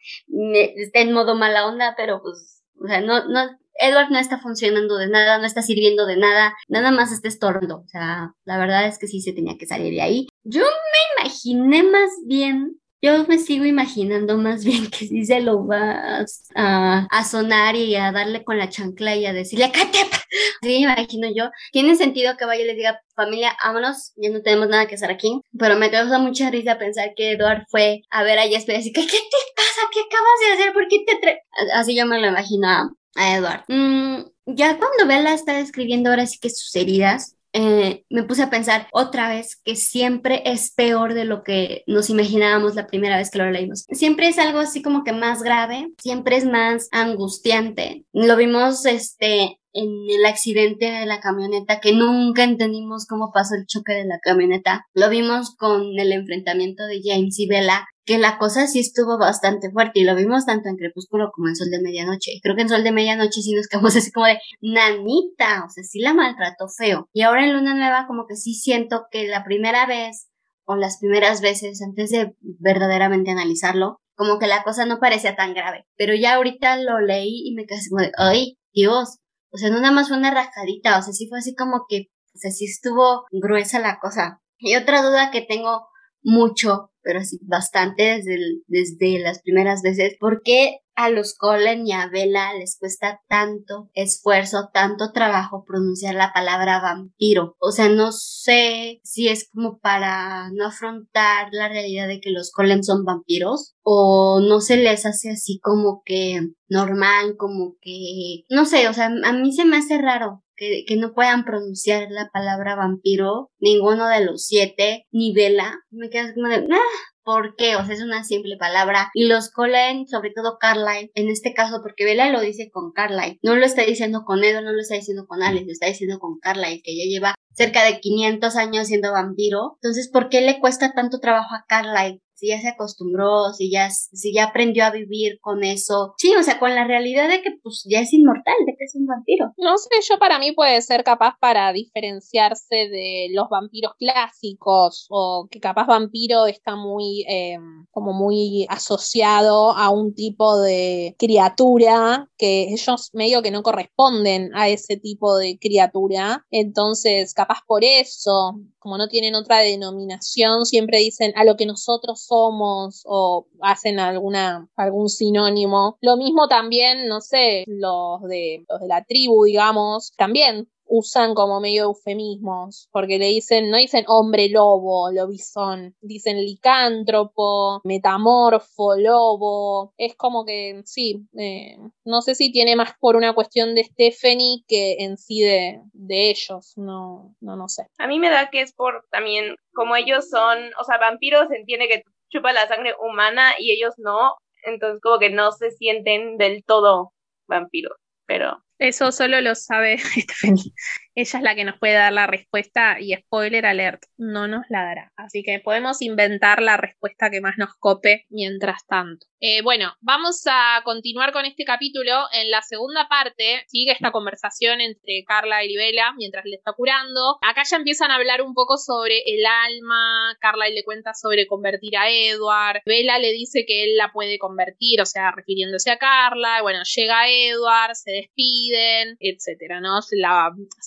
está 0.76 1.00
en 1.00 1.12
modo 1.12 1.34
mala 1.34 1.66
onda, 1.66 1.94
pero 1.96 2.20
pues, 2.22 2.62
o 2.82 2.86
sea, 2.86 3.00
no, 3.00 3.28
no, 3.28 3.48
Edward 3.78 4.10
no 4.10 4.18
está 4.18 4.38
funcionando 4.38 4.96
de 4.98 5.08
nada, 5.08 5.38
no 5.38 5.46
está 5.46 5.62
sirviendo 5.62 6.06
de 6.06 6.16
nada, 6.16 6.54
nada 6.68 6.90
más 6.90 7.12
está 7.12 7.28
estornando. 7.28 7.78
O 7.78 7.88
sea, 7.88 8.34
la 8.44 8.58
verdad 8.58 8.86
es 8.86 8.98
que 8.98 9.06
sí 9.06 9.20
se 9.20 9.32
tenía 9.32 9.56
que 9.56 9.66
salir 9.66 9.92
de 9.92 10.02
ahí. 10.02 10.26
Yo 10.42 10.62
me 10.62 11.24
imaginé 11.24 11.82
más 11.84 12.10
bien 12.26 12.80
yo 13.00 13.24
me 13.26 13.38
sigo 13.38 13.64
imaginando 13.64 14.36
más 14.38 14.64
bien 14.64 14.90
que 14.90 15.06
si 15.06 15.24
se 15.24 15.40
lo 15.40 15.66
va 15.66 16.24
a, 16.54 17.24
sonar 17.24 17.76
y 17.76 17.94
a 17.96 18.10
darle 18.12 18.44
con 18.44 18.58
la 18.58 18.68
chancla 18.68 19.16
y 19.16 19.26
a 19.26 19.32
decirle, 19.32 19.70
¡cállate! 19.72 20.16
Sí, 20.60 20.68
me 20.68 20.92
imagino 20.92 21.28
yo. 21.34 21.50
Tiene 21.72 21.94
sentido 21.94 22.36
que 22.36 22.44
vaya 22.44 22.62
y 22.62 22.66
le 22.66 22.74
diga, 22.74 23.00
familia, 23.14 23.56
vámonos, 23.62 24.12
ya 24.16 24.30
no 24.30 24.42
tenemos 24.42 24.68
nada 24.68 24.86
que 24.86 24.96
hacer 24.96 25.10
aquí. 25.10 25.40
Pero 25.56 25.76
me 25.76 25.90
causa 25.90 26.18
mucha 26.18 26.50
risa 26.50 26.78
pensar 26.78 27.12
que 27.16 27.32
Edward 27.32 27.64
fue 27.68 28.02
a 28.10 28.22
ver 28.24 28.38
a 28.38 28.42
Jasper 28.42 28.74
y 28.74 28.78
decir, 28.78 28.92
¿qué, 28.92 29.02
qué 29.02 29.18
te 29.18 29.52
pasa? 29.54 29.88
¿Qué 29.92 30.00
acabas 30.00 30.40
de 30.40 30.52
hacer? 30.54 30.72
¿Por 30.72 30.88
qué 30.88 31.04
te 31.06 31.42
Así 31.74 31.96
yo 31.96 32.06
me 32.06 32.20
lo 32.20 32.26
imagino 32.26 32.68
a, 32.68 32.90
Edward. 33.16 33.64
Mm, 33.68 34.24
ya 34.46 34.78
cuando 34.78 35.06
Bella 35.06 35.34
está 35.34 35.54
describiendo 35.54 36.10
ahora 36.10 36.26
sí 36.26 36.38
que 36.38 36.50
sus 36.50 36.74
heridas, 36.76 37.37
eh, 37.60 38.04
me 38.08 38.22
puse 38.22 38.44
a 38.44 38.50
pensar 38.50 38.86
otra 38.92 39.28
vez 39.28 39.60
que 39.64 39.74
siempre 39.74 40.42
es 40.44 40.72
peor 40.72 41.14
de 41.14 41.24
lo 41.24 41.42
que 41.42 41.82
nos 41.88 42.08
imaginábamos 42.08 42.76
la 42.76 42.86
primera 42.86 43.16
vez 43.16 43.32
que 43.32 43.38
lo 43.38 43.50
leímos. 43.50 43.84
Siempre 43.90 44.28
es 44.28 44.38
algo 44.38 44.60
así 44.60 44.80
como 44.80 45.02
que 45.02 45.12
más 45.12 45.42
grave, 45.42 45.88
siempre 45.98 46.36
es 46.36 46.44
más 46.44 46.88
angustiante. 46.92 48.04
Lo 48.12 48.36
vimos 48.36 48.86
este 48.86 49.58
en 49.72 49.88
el 50.08 50.24
accidente 50.26 50.86
de 50.86 51.06
la 51.06 51.18
camioneta, 51.18 51.80
que 51.80 51.92
nunca 51.92 52.44
entendimos 52.44 53.06
cómo 53.06 53.32
pasó 53.32 53.56
el 53.56 53.66
choque 53.66 53.92
de 53.92 54.04
la 54.04 54.20
camioneta. 54.20 54.86
Lo 54.94 55.10
vimos 55.10 55.56
con 55.56 55.98
el 55.98 56.12
enfrentamiento 56.12 56.86
de 56.86 57.00
James 57.02 57.40
y 57.40 57.48
Bella, 57.48 57.88
que 58.08 58.16
la 58.16 58.38
cosa 58.38 58.66
sí 58.66 58.78
estuvo 58.78 59.18
bastante 59.18 59.70
fuerte 59.70 60.00
y 60.00 60.04
lo 60.04 60.16
vimos 60.16 60.46
tanto 60.46 60.70
en 60.70 60.76
Crepúsculo 60.76 61.30
como 61.30 61.48
en 61.48 61.56
Sol 61.56 61.68
de 61.70 61.82
Medianoche. 61.82 62.40
Creo 62.42 62.56
que 62.56 62.62
en 62.62 62.70
Sol 62.70 62.82
de 62.82 62.90
Medianoche 62.90 63.42
sí 63.42 63.52
nos 63.52 63.68
quedamos 63.68 63.94
así 63.96 64.10
como 64.10 64.24
de 64.24 64.38
nanita, 64.62 65.66
o 65.66 65.68
sea, 65.68 65.84
sí 65.84 66.00
la 66.00 66.14
maltrató 66.14 66.68
feo. 66.74 67.06
Y 67.12 67.20
ahora 67.20 67.44
en 67.44 67.52
Luna 67.52 67.74
Nueva 67.74 68.06
como 68.06 68.26
que 68.26 68.36
sí 68.36 68.54
siento 68.54 69.04
que 69.10 69.28
la 69.28 69.44
primera 69.44 69.84
vez 69.84 70.30
o 70.64 70.74
las 70.74 70.98
primeras 70.98 71.42
veces 71.42 71.82
antes 71.82 72.08
de 72.08 72.34
verdaderamente 72.40 73.30
analizarlo, 73.30 73.98
como 74.16 74.38
que 74.38 74.46
la 74.46 74.62
cosa 74.62 74.86
no 74.86 75.00
parecía 75.00 75.36
tan 75.36 75.52
grave. 75.52 75.84
Pero 75.98 76.14
ya 76.14 76.36
ahorita 76.36 76.78
lo 76.78 77.00
leí 77.00 77.46
y 77.46 77.54
me 77.54 77.66
quedé 77.66 77.80
como 77.90 78.02
de, 78.02 78.12
ay, 78.16 78.56
Dios. 78.72 79.18
O 79.52 79.58
sea, 79.58 79.68
no 79.68 79.80
nada 79.80 79.92
más 79.92 80.08
fue 80.08 80.16
una 80.16 80.30
rajadita, 80.30 80.98
o 80.98 81.02
sea, 81.02 81.12
sí 81.12 81.28
fue 81.28 81.40
así 81.40 81.54
como 81.54 81.84
que, 81.86 82.06
o 82.34 82.38
sea, 82.38 82.50
sí 82.50 82.64
estuvo 82.64 83.26
gruesa 83.30 83.80
la 83.80 83.98
cosa. 84.00 84.40
Y 84.58 84.76
otra 84.76 85.02
duda 85.02 85.30
que 85.30 85.42
tengo 85.42 85.88
mucho 86.22 86.90
pero 87.08 87.24
sí 87.24 87.38
bastante 87.40 88.02
desde, 88.02 88.36
desde 88.66 89.18
las 89.18 89.40
primeras 89.40 89.80
veces. 89.80 90.18
¿Por 90.20 90.42
qué 90.44 90.80
a 90.98 91.10
los 91.10 91.34
Colen 91.34 91.86
y 91.86 91.92
a 91.92 92.08
Bella 92.08 92.52
les 92.54 92.76
cuesta 92.76 93.20
tanto 93.28 93.88
esfuerzo, 93.94 94.70
tanto 94.74 95.12
trabajo 95.12 95.64
pronunciar 95.64 96.16
la 96.16 96.32
palabra 96.32 96.80
vampiro? 96.80 97.54
O 97.60 97.70
sea, 97.70 97.88
no 97.88 98.10
sé 98.10 99.00
si 99.04 99.28
es 99.28 99.48
como 99.48 99.78
para 99.78 100.50
no 100.50 100.66
afrontar 100.66 101.50
la 101.52 101.68
realidad 101.68 102.08
de 102.08 102.20
que 102.20 102.30
los 102.30 102.50
Colen 102.50 102.82
son 102.82 103.04
vampiros 103.04 103.76
o 103.82 104.40
no 104.40 104.60
se 104.60 104.76
les 104.76 105.06
hace 105.06 105.30
así 105.30 105.60
como 105.62 106.02
que 106.04 106.40
normal, 106.68 107.36
como 107.38 107.76
que, 107.80 108.42
no 108.50 108.64
sé, 108.64 108.88
o 108.88 108.92
sea, 108.92 109.06
a 109.06 109.32
mí 109.32 109.52
se 109.52 109.64
me 109.64 109.76
hace 109.76 109.98
raro 109.98 110.42
que, 110.56 110.82
que, 110.84 110.96
no 110.96 111.14
puedan 111.14 111.44
pronunciar 111.44 112.08
la 112.10 112.28
palabra 112.32 112.74
vampiro, 112.74 113.52
ninguno 113.60 114.08
de 114.08 114.24
los 114.24 114.44
siete, 114.44 115.06
ni 115.12 115.32
Vela. 115.32 115.78
Me 115.90 116.10
quedas 116.10 116.34
como 116.34 116.48
de, 116.48 116.56
ah, 116.56 116.98
¿por 117.28 117.56
qué? 117.56 117.76
O 117.76 117.84
sea, 117.84 117.94
es 117.94 118.02
una 118.02 118.24
simple 118.24 118.56
palabra. 118.56 119.10
Y 119.12 119.26
los 119.26 119.50
Colen, 119.50 120.08
sobre 120.08 120.30
todo 120.34 120.56
Carlyle, 120.58 121.10
en 121.14 121.28
este 121.28 121.52
caso, 121.52 121.80
porque 121.82 122.06
Vela 122.06 122.30
lo 122.30 122.40
dice 122.40 122.70
con 122.70 122.90
Carlyle, 122.90 123.38
no 123.42 123.54
lo 123.54 123.66
está 123.66 123.82
diciendo 123.82 124.22
con 124.24 124.42
Edo, 124.42 124.62
no 124.62 124.72
lo 124.72 124.80
está 124.80 124.94
diciendo 124.94 125.26
con 125.26 125.42
Alex, 125.42 125.66
lo 125.66 125.72
está 125.72 125.88
diciendo 125.88 126.18
con 126.20 126.38
Carlyle, 126.38 126.80
que 126.82 126.96
ya 126.96 127.04
lleva 127.04 127.34
cerca 127.52 127.84
de 127.84 128.00
500 128.00 128.56
años 128.56 128.86
siendo 128.86 129.12
vampiro. 129.12 129.76
Entonces, 129.82 130.08
¿por 130.10 130.30
qué 130.30 130.40
le 130.40 130.58
cuesta 130.58 130.94
tanto 130.94 131.20
trabajo 131.20 131.54
a 131.54 131.66
Carlyle 131.68 132.22
si 132.38 132.48
ya 132.48 132.60
se 132.60 132.68
acostumbró, 132.68 133.52
si 133.52 133.70
ya, 133.70 133.90
si 133.90 134.32
ya 134.32 134.44
aprendió 134.44 134.84
a 134.84 134.92
vivir 134.92 135.40
con 135.40 135.64
eso. 135.64 136.14
Sí, 136.18 136.32
o 136.38 136.42
sea, 136.42 136.60
con 136.60 136.72
la 136.74 136.86
realidad 136.86 137.28
de 137.28 137.42
que 137.42 137.50
pues 137.62 137.84
ya 137.90 138.00
es 138.00 138.12
inmortal, 138.12 138.54
de 138.64 138.76
que 138.78 138.84
es 138.84 138.94
un 138.94 139.06
vampiro. 139.06 139.52
No 139.56 139.76
sé, 139.76 139.88
yo 140.08 140.18
para 140.18 140.38
mí 140.38 140.52
puede 140.52 140.80
ser 140.82 141.02
capaz 141.02 141.34
para 141.40 141.72
diferenciarse 141.72 142.88
de 142.88 143.28
los 143.32 143.48
vampiros 143.48 143.92
clásicos 143.98 145.06
o 145.10 145.48
que 145.50 145.58
capaz 145.58 145.86
vampiro 145.86 146.46
está 146.46 146.76
muy, 146.76 147.24
em, 147.26 147.86
como 147.90 148.12
muy 148.12 148.66
asociado 148.68 149.72
a 149.72 149.90
un 149.90 150.14
tipo 150.14 150.60
de 150.60 151.16
criatura 151.18 152.28
que 152.38 152.72
ellos 152.72 153.10
medio 153.14 153.42
que 153.42 153.50
no 153.50 153.64
corresponden 153.64 154.54
a 154.54 154.68
ese 154.68 154.96
tipo 154.96 155.36
de 155.36 155.58
criatura. 155.58 156.46
Entonces, 156.52 157.34
capaz 157.34 157.58
por 157.66 157.82
eso, 157.82 158.60
como 158.78 158.96
no 158.96 159.08
tienen 159.08 159.34
otra 159.34 159.58
denominación, 159.58 160.66
siempre 160.66 160.98
dicen 160.98 161.32
a 161.34 161.44
lo 161.44 161.56
que 161.56 161.66
nosotros 161.66 162.27
somos 162.28 163.02
o 163.06 163.46
hacen 163.60 163.98
alguna, 163.98 164.68
algún 164.76 165.08
sinónimo. 165.08 165.98
Lo 166.00 166.16
mismo 166.16 166.48
también, 166.48 167.08
no 167.08 167.20
sé, 167.20 167.64
los 167.66 168.22
de, 168.22 168.64
los 168.68 168.80
de 168.80 168.86
la 168.86 169.04
tribu, 169.04 169.44
digamos, 169.44 170.12
también 170.16 170.68
usan 170.88 171.34
como 171.34 171.60
medio 171.60 171.84
eufemismos, 171.84 172.88
porque 172.90 173.18
le 173.18 173.26
dicen, 173.26 173.70
no 173.70 173.76
dicen 173.76 174.04
hombre 174.08 174.48
lobo, 174.48 175.10
lobizón, 175.10 175.94
dicen 176.00 176.38
licántropo, 176.38 177.80
metamorfo, 177.84 178.96
lobo, 178.96 179.92
es 179.96 180.16
como 180.16 180.44
que 180.44 180.82
sí, 180.84 181.26
eh, 181.38 181.76
no 182.04 182.22
sé 182.22 182.34
si 182.34 182.50
tiene 182.50 182.74
más 182.74 182.94
por 182.98 183.16
una 183.16 183.34
cuestión 183.34 183.74
de 183.74 183.84
Stephanie 183.84 184.64
que 184.66 184.96
en 185.00 185.18
sí 185.18 185.42
de, 185.42 185.80
de 185.92 186.30
ellos, 186.30 186.72
no, 186.76 187.34
no, 187.40 187.56
no 187.56 187.68
sé. 187.68 187.86
A 187.98 188.06
mí 188.06 188.18
me 188.18 188.30
da 188.30 188.50
que 188.50 188.62
es 188.62 188.72
por 188.72 189.06
también, 189.10 189.56
como 189.74 189.94
ellos 189.94 190.28
son, 190.28 190.58
o 190.80 190.84
sea, 190.84 190.98
vampiros 190.98 191.50
entiende 191.50 191.88
que 191.88 192.02
chupa 192.28 192.52
la 192.52 192.68
sangre 192.68 192.94
humana 193.00 193.52
y 193.58 193.72
ellos 193.72 193.94
no, 193.98 194.36
entonces 194.64 195.00
como 195.00 195.18
que 195.18 195.30
no 195.30 195.52
se 195.52 195.70
sienten 195.70 196.38
del 196.38 196.64
todo 196.64 197.12
vampiros, 197.46 197.96
pero... 198.26 198.62
Eso 198.78 199.10
solo 199.10 199.40
lo 199.40 199.54
sabe 199.56 199.98
Stephanie. 199.98 200.72
Ella 201.18 201.38
es 201.38 201.42
la 201.42 201.56
que 201.56 201.64
nos 201.64 201.76
puede 201.80 201.94
dar 201.94 202.12
la 202.12 202.28
respuesta 202.28 203.00
y 203.00 203.12
spoiler 203.12 203.66
alert, 203.66 204.04
no 204.16 204.46
nos 204.46 204.62
la 204.68 204.84
dará. 204.84 205.12
Así 205.16 205.42
que 205.42 205.58
podemos 205.58 206.00
inventar 206.00 206.62
la 206.62 206.76
respuesta 206.76 207.28
que 207.28 207.40
más 207.40 207.58
nos 207.58 207.70
cope 207.80 208.24
mientras 208.30 208.86
tanto. 208.86 209.26
Eh, 209.40 209.62
bueno, 209.62 209.94
vamos 210.00 210.42
a 210.46 210.80
continuar 210.84 211.32
con 211.32 211.44
este 211.44 211.64
capítulo. 211.64 212.12
En 212.32 212.50
la 212.50 212.62
segunda 212.62 213.08
parte 213.08 213.64
sigue 213.66 213.92
esta 213.92 214.12
conversación 214.12 214.80
entre 214.80 215.24
Carla 215.26 215.64
y 215.64 215.76
Bella 215.76 216.12
mientras 216.16 216.44
le 216.44 216.56
está 216.56 216.72
curando. 216.72 217.38
Acá 217.42 217.62
ya 217.68 217.76
empiezan 217.76 218.12
a 218.12 218.16
hablar 218.16 218.42
un 218.42 218.54
poco 218.54 218.76
sobre 218.76 219.22
el 219.26 219.44
alma. 219.44 220.36
Carla 220.40 220.68
le 220.68 220.84
cuenta 220.84 221.14
sobre 221.14 221.48
convertir 221.48 221.96
a 221.96 222.10
Edward. 222.10 222.82
Bella 222.84 223.18
le 223.18 223.32
dice 223.32 223.64
que 223.66 223.84
él 223.84 223.96
la 223.96 224.12
puede 224.12 224.38
convertir, 224.38 225.00
o 225.00 225.06
sea, 225.06 225.32
refiriéndose 225.32 225.90
a 225.90 225.98
Carla. 225.98 226.62
Bueno, 226.62 226.80
llega 226.96 227.28
Edward, 227.28 227.94
se 227.94 228.12
despiden, 228.12 229.16
etcétera, 229.20 229.80
¿no? 229.80 230.00
Se 230.02 230.16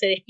despiden 0.08 0.21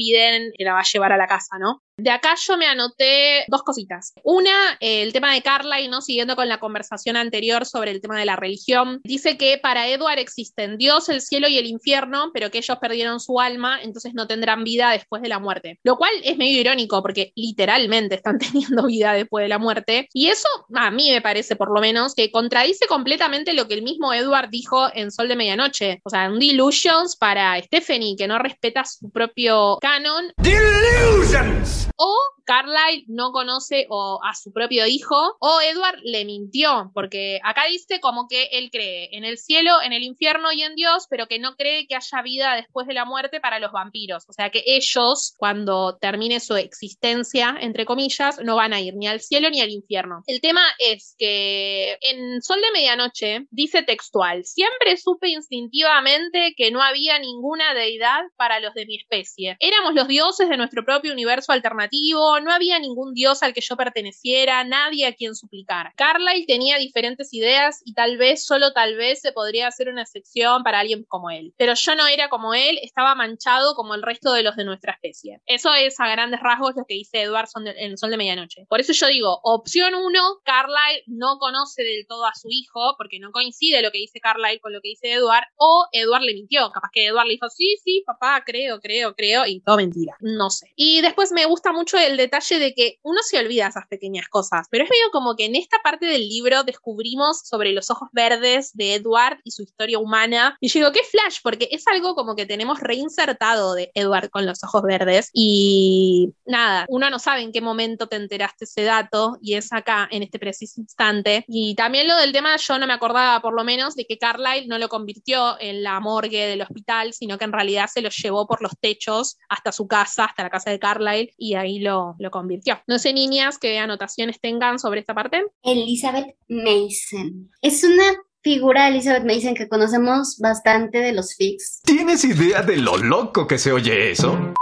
y 0.57 0.63
la 0.63 0.73
va 0.73 0.79
a 0.79 0.83
llevar 0.91 1.11
a 1.11 1.17
la 1.17 1.27
casa, 1.27 1.57
¿no? 1.59 1.81
De 1.97 2.09
acá 2.09 2.35
yo 2.35 2.57
me 2.57 2.65
anoté 2.65 3.45
dos 3.47 3.63
cositas. 3.63 4.13
Una, 4.23 4.77
el 4.79 5.13
tema 5.13 5.33
de 5.33 5.41
Carla 5.41 5.81
y 5.81 5.87
no 5.87 6.01
siguiendo 6.01 6.35
con 6.35 6.49
la 6.49 6.59
conversación 6.59 7.15
anterior 7.15 7.65
sobre 7.65 7.91
el 7.91 8.01
tema 8.01 8.17
de 8.17 8.25
la 8.25 8.35
religión. 8.35 9.01
Dice 9.03 9.37
que 9.37 9.57
para 9.57 9.87
Edward 9.87 10.19
existen 10.19 10.77
Dios, 10.77 11.09
el 11.09 11.21
cielo 11.21 11.47
y 11.47 11.57
el 11.57 11.67
infierno, 11.67 12.31
pero 12.33 12.49
que 12.49 12.59
ellos 12.59 12.77
perdieron 12.79 13.19
su 13.19 13.39
alma, 13.39 13.79
entonces 13.81 14.13
no 14.13 14.27
tendrán 14.27 14.63
vida 14.63 14.91
después 14.91 15.21
de 15.21 15.29
la 15.29 15.39
muerte. 15.39 15.79
Lo 15.83 15.97
cual 15.97 16.11
es 16.23 16.37
medio 16.37 16.59
irónico 16.59 17.01
porque 17.01 17.33
literalmente 17.35 18.15
están 18.15 18.37
teniendo 18.39 18.87
vida 18.87 19.13
después 19.13 19.43
de 19.43 19.49
la 19.49 19.59
muerte. 19.59 20.07
Y 20.13 20.27
eso 20.27 20.47
a 20.73 20.89
mí 20.91 21.11
me 21.11 21.21
parece 21.21 21.55
por 21.55 21.71
lo 21.73 21.81
menos 21.81 22.15
que 22.15 22.31
contradice 22.31 22.87
completamente 22.87 23.53
lo 23.53 23.67
que 23.67 23.75
el 23.75 23.83
mismo 23.83 24.13
Edward 24.13 24.49
dijo 24.49 24.89
en 24.93 25.11
Sol 25.11 25.27
de 25.27 25.35
Medianoche. 25.35 26.01
O 26.03 26.09
sea, 26.09 26.29
un 26.29 26.39
delusions 26.39 27.15
para 27.15 27.61
Stephanie 27.61 28.15
que 28.17 28.27
no 28.27 28.39
respeta 28.39 28.85
su 28.85 29.11
propio 29.11 29.77
canon. 29.81 30.33
Delusions 30.37 31.80
o 31.97 32.15
Carlyle 32.45 33.05
no 33.07 33.31
conoce 33.31 33.87
a 33.89 34.33
su 34.35 34.51
propio 34.51 34.85
hijo 34.85 35.37
o 35.39 35.61
Edward 35.61 35.99
le 36.03 36.25
mintió, 36.25 36.91
porque 36.93 37.39
acá 37.43 37.65
dice 37.69 37.99
como 38.01 38.27
que 38.27 38.49
él 38.51 38.69
cree 38.71 39.09
en 39.15 39.23
el 39.23 39.37
cielo, 39.37 39.81
en 39.83 39.93
el 39.93 40.03
infierno 40.03 40.51
y 40.51 40.63
en 40.63 40.75
Dios, 40.75 41.07
pero 41.09 41.27
que 41.27 41.39
no 41.39 41.55
cree 41.55 41.87
que 41.87 41.95
haya 41.95 42.21
vida 42.21 42.55
después 42.55 42.87
de 42.87 42.93
la 42.93 43.05
muerte 43.05 43.39
para 43.39 43.59
los 43.59 43.71
vampiros. 43.71 44.25
O 44.27 44.33
sea 44.33 44.49
que 44.49 44.63
ellos, 44.65 45.33
cuando 45.37 45.97
termine 45.97 46.39
su 46.39 46.55
existencia, 46.55 47.55
entre 47.59 47.85
comillas, 47.85 48.39
no 48.43 48.55
van 48.55 48.73
a 48.73 48.81
ir 48.81 48.95
ni 48.95 49.07
al 49.07 49.21
cielo 49.21 49.49
ni 49.49 49.61
al 49.61 49.69
infierno. 49.69 50.23
El 50.27 50.41
tema 50.41 50.63
es 50.79 51.15
que 51.17 51.97
en 52.01 52.41
Sol 52.41 52.59
de 52.61 52.71
Medianoche 52.71 53.45
dice 53.49 53.83
textual, 53.83 54.43
siempre 54.43 54.97
supe 54.97 55.29
instintivamente 55.29 56.53
que 56.57 56.71
no 56.71 56.81
había 56.81 57.19
ninguna 57.19 57.73
deidad 57.73 58.23
para 58.35 58.59
los 58.59 58.73
de 58.73 58.85
mi 58.85 58.97
especie. 58.97 59.55
Éramos 59.59 59.93
los 59.93 60.07
dioses 60.07 60.49
de 60.49 60.57
nuestro 60.57 60.83
propio 60.83 61.13
universo 61.13 61.51
alternativo 61.51 61.70
no 61.73 62.51
había 62.51 62.79
ningún 62.79 63.13
dios 63.13 63.43
al 63.43 63.53
que 63.53 63.61
yo 63.61 63.75
perteneciera, 63.75 64.63
nadie 64.63 65.05
a 65.05 65.13
quien 65.13 65.35
suplicar. 65.35 65.93
Carlyle 65.95 66.45
tenía 66.45 66.77
diferentes 66.77 67.33
ideas 67.33 67.81
y 67.85 67.93
tal 67.93 68.17
vez, 68.17 68.45
solo 68.45 68.73
tal 68.73 68.95
vez, 68.95 69.21
se 69.21 69.31
podría 69.31 69.67
hacer 69.67 69.89
una 69.89 70.03
excepción 70.03 70.63
para 70.63 70.79
alguien 70.79 71.05
como 71.07 71.29
él. 71.29 71.53
Pero 71.57 71.73
yo 71.73 71.95
no 71.95 72.07
era 72.07 72.29
como 72.29 72.53
él, 72.53 72.79
estaba 72.81 73.15
manchado 73.15 73.75
como 73.75 73.95
el 73.95 74.01
resto 74.01 74.33
de 74.33 74.43
los 74.43 74.55
de 74.55 74.65
nuestra 74.65 74.93
especie. 74.93 75.41
Eso 75.45 75.73
es 75.73 75.99
a 75.99 76.09
grandes 76.09 76.39
rasgos 76.41 76.75
lo 76.75 76.85
que 76.85 76.95
dice 76.95 77.21
Edward 77.21 77.47
en 77.77 77.97
Sol 77.97 78.11
de 78.11 78.17
Medianoche. 78.17 78.65
Por 78.67 78.79
eso 78.79 78.93
yo 78.93 79.07
digo, 79.07 79.39
opción 79.43 79.95
uno, 79.95 80.39
Carlyle 80.43 81.03
no 81.07 81.37
conoce 81.39 81.83
del 81.83 82.05
todo 82.07 82.25
a 82.25 82.33
su 82.35 82.47
hijo, 82.49 82.95
porque 82.97 83.19
no 83.19 83.31
coincide 83.31 83.81
lo 83.81 83.91
que 83.91 83.99
dice 83.99 84.19
Carlyle 84.19 84.59
con 84.59 84.73
lo 84.73 84.81
que 84.81 84.89
dice 84.89 85.13
Edward, 85.13 85.45
o 85.57 85.87
Edward 85.91 86.23
le 86.23 86.33
mintió. 86.33 86.71
Capaz 86.71 86.89
que 86.91 87.07
Edward 87.07 87.27
le 87.27 87.33
dijo, 87.33 87.49
sí, 87.49 87.77
sí, 87.83 88.03
papá, 88.05 88.43
creo, 88.45 88.79
creo, 88.79 89.15
creo, 89.15 89.45
y 89.45 89.61
todo 89.61 89.77
mentira. 89.77 90.15
No 90.19 90.49
sé. 90.49 90.71
Y 90.75 91.01
después 91.01 91.31
me 91.31 91.45
gusta 91.45 91.60
mucho 91.71 91.97
el 91.97 92.17
detalle 92.17 92.59
de 92.59 92.73
que 92.73 92.97
uno 93.03 93.19
se 93.23 93.37
olvida 93.37 93.67
esas 93.67 93.87
pequeñas 93.87 94.27
cosas, 94.27 94.67
pero 94.71 94.83
es 94.83 94.89
medio 94.89 95.11
como 95.11 95.35
que 95.35 95.45
en 95.45 95.55
esta 95.55 95.77
parte 95.83 96.07
del 96.07 96.27
libro 96.27 96.63
descubrimos 96.63 97.41
sobre 97.43 97.71
los 97.71 97.89
ojos 97.91 98.09
verdes 98.11 98.71
de 98.73 98.95
Edward 98.95 99.39
y 99.43 99.51
su 99.51 99.61
historia 99.63 99.99
humana. 99.99 100.57
Y 100.59 100.69
yo 100.69 100.79
digo, 100.79 100.91
qué 100.91 101.01
flash, 101.03 101.37
porque 101.43 101.69
es 101.71 101.87
algo 101.87 102.15
como 102.15 102.35
que 102.35 102.45
tenemos 102.45 102.79
reinsertado 102.79 103.75
de 103.75 103.91
Edward 103.93 104.29
con 104.29 104.45
los 104.45 104.63
ojos 104.63 104.81
verdes. 104.81 105.29
Y 105.33 106.33
nada, 106.45 106.85
uno 106.89 107.09
no 107.09 107.19
sabe 107.19 107.41
en 107.41 107.51
qué 107.51 107.61
momento 107.61 108.07
te 108.07 108.15
enteraste 108.15 108.65
ese 108.65 108.83
dato 108.83 109.37
y 109.41 109.55
es 109.55 109.71
acá, 109.73 110.07
en 110.11 110.23
este 110.23 110.39
preciso 110.39 110.81
instante. 110.81 111.45
Y 111.47 111.75
también 111.75 112.07
lo 112.07 112.15
del 112.17 112.31
tema, 112.31 112.55
yo 112.57 112.79
no 112.79 112.87
me 112.87 112.93
acordaba 112.93 113.41
por 113.41 113.53
lo 113.53 113.63
menos 113.63 113.95
de 113.95 114.05
que 114.05 114.17
Carlyle 114.17 114.67
no 114.67 114.77
lo 114.77 114.89
convirtió 114.89 115.59
en 115.59 115.83
la 115.83 115.99
morgue 115.99 116.47
del 116.47 116.61
hospital, 116.61 117.13
sino 117.13 117.37
que 117.37 117.45
en 117.45 117.53
realidad 117.53 117.87
se 117.87 118.01
lo 118.01 118.09
llevó 118.09 118.47
por 118.47 118.61
los 118.61 118.77
techos 118.79 119.37
hasta 119.49 119.71
su 119.71 119.87
casa, 119.87 120.25
hasta 120.25 120.43
la 120.43 120.49
casa 120.49 120.69
de 120.69 120.79
Carlyle, 120.79 121.33
y 121.37 121.50
ahí 121.55 121.79
lo, 121.79 122.15
lo 122.19 122.31
convirtió. 122.31 122.79
No 122.87 122.99
sé, 122.99 123.13
niñas, 123.13 123.57
qué 123.57 123.79
anotaciones 123.79 124.39
tengan 124.39 124.79
sobre 124.79 124.99
esta 124.99 125.13
parte. 125.13 125.43
Elizabeth 125.63 126.35
Mason. 126.47 127.49
Es 127.61 127.83
una 127.83 128.03
figura 128.43 128.87
Elizabeth 128.87 129.23
Mason 129.23 129.55
que 129.55 129.67
conocemos 129.67 130.37
bastante 130.39 130.99
de 130.99 131.13
los 131.13 131.35
fics. 131.35 131.81
¿Tienes 131.83 132.23
idea 132.23 132.61
de 132.61 132.77
lo 132.77 132.97
loco 132.97 133.47
que 133.47 133.57
se 133.57 133.71
oye 133.71 134.11
eso? 134.11 134.53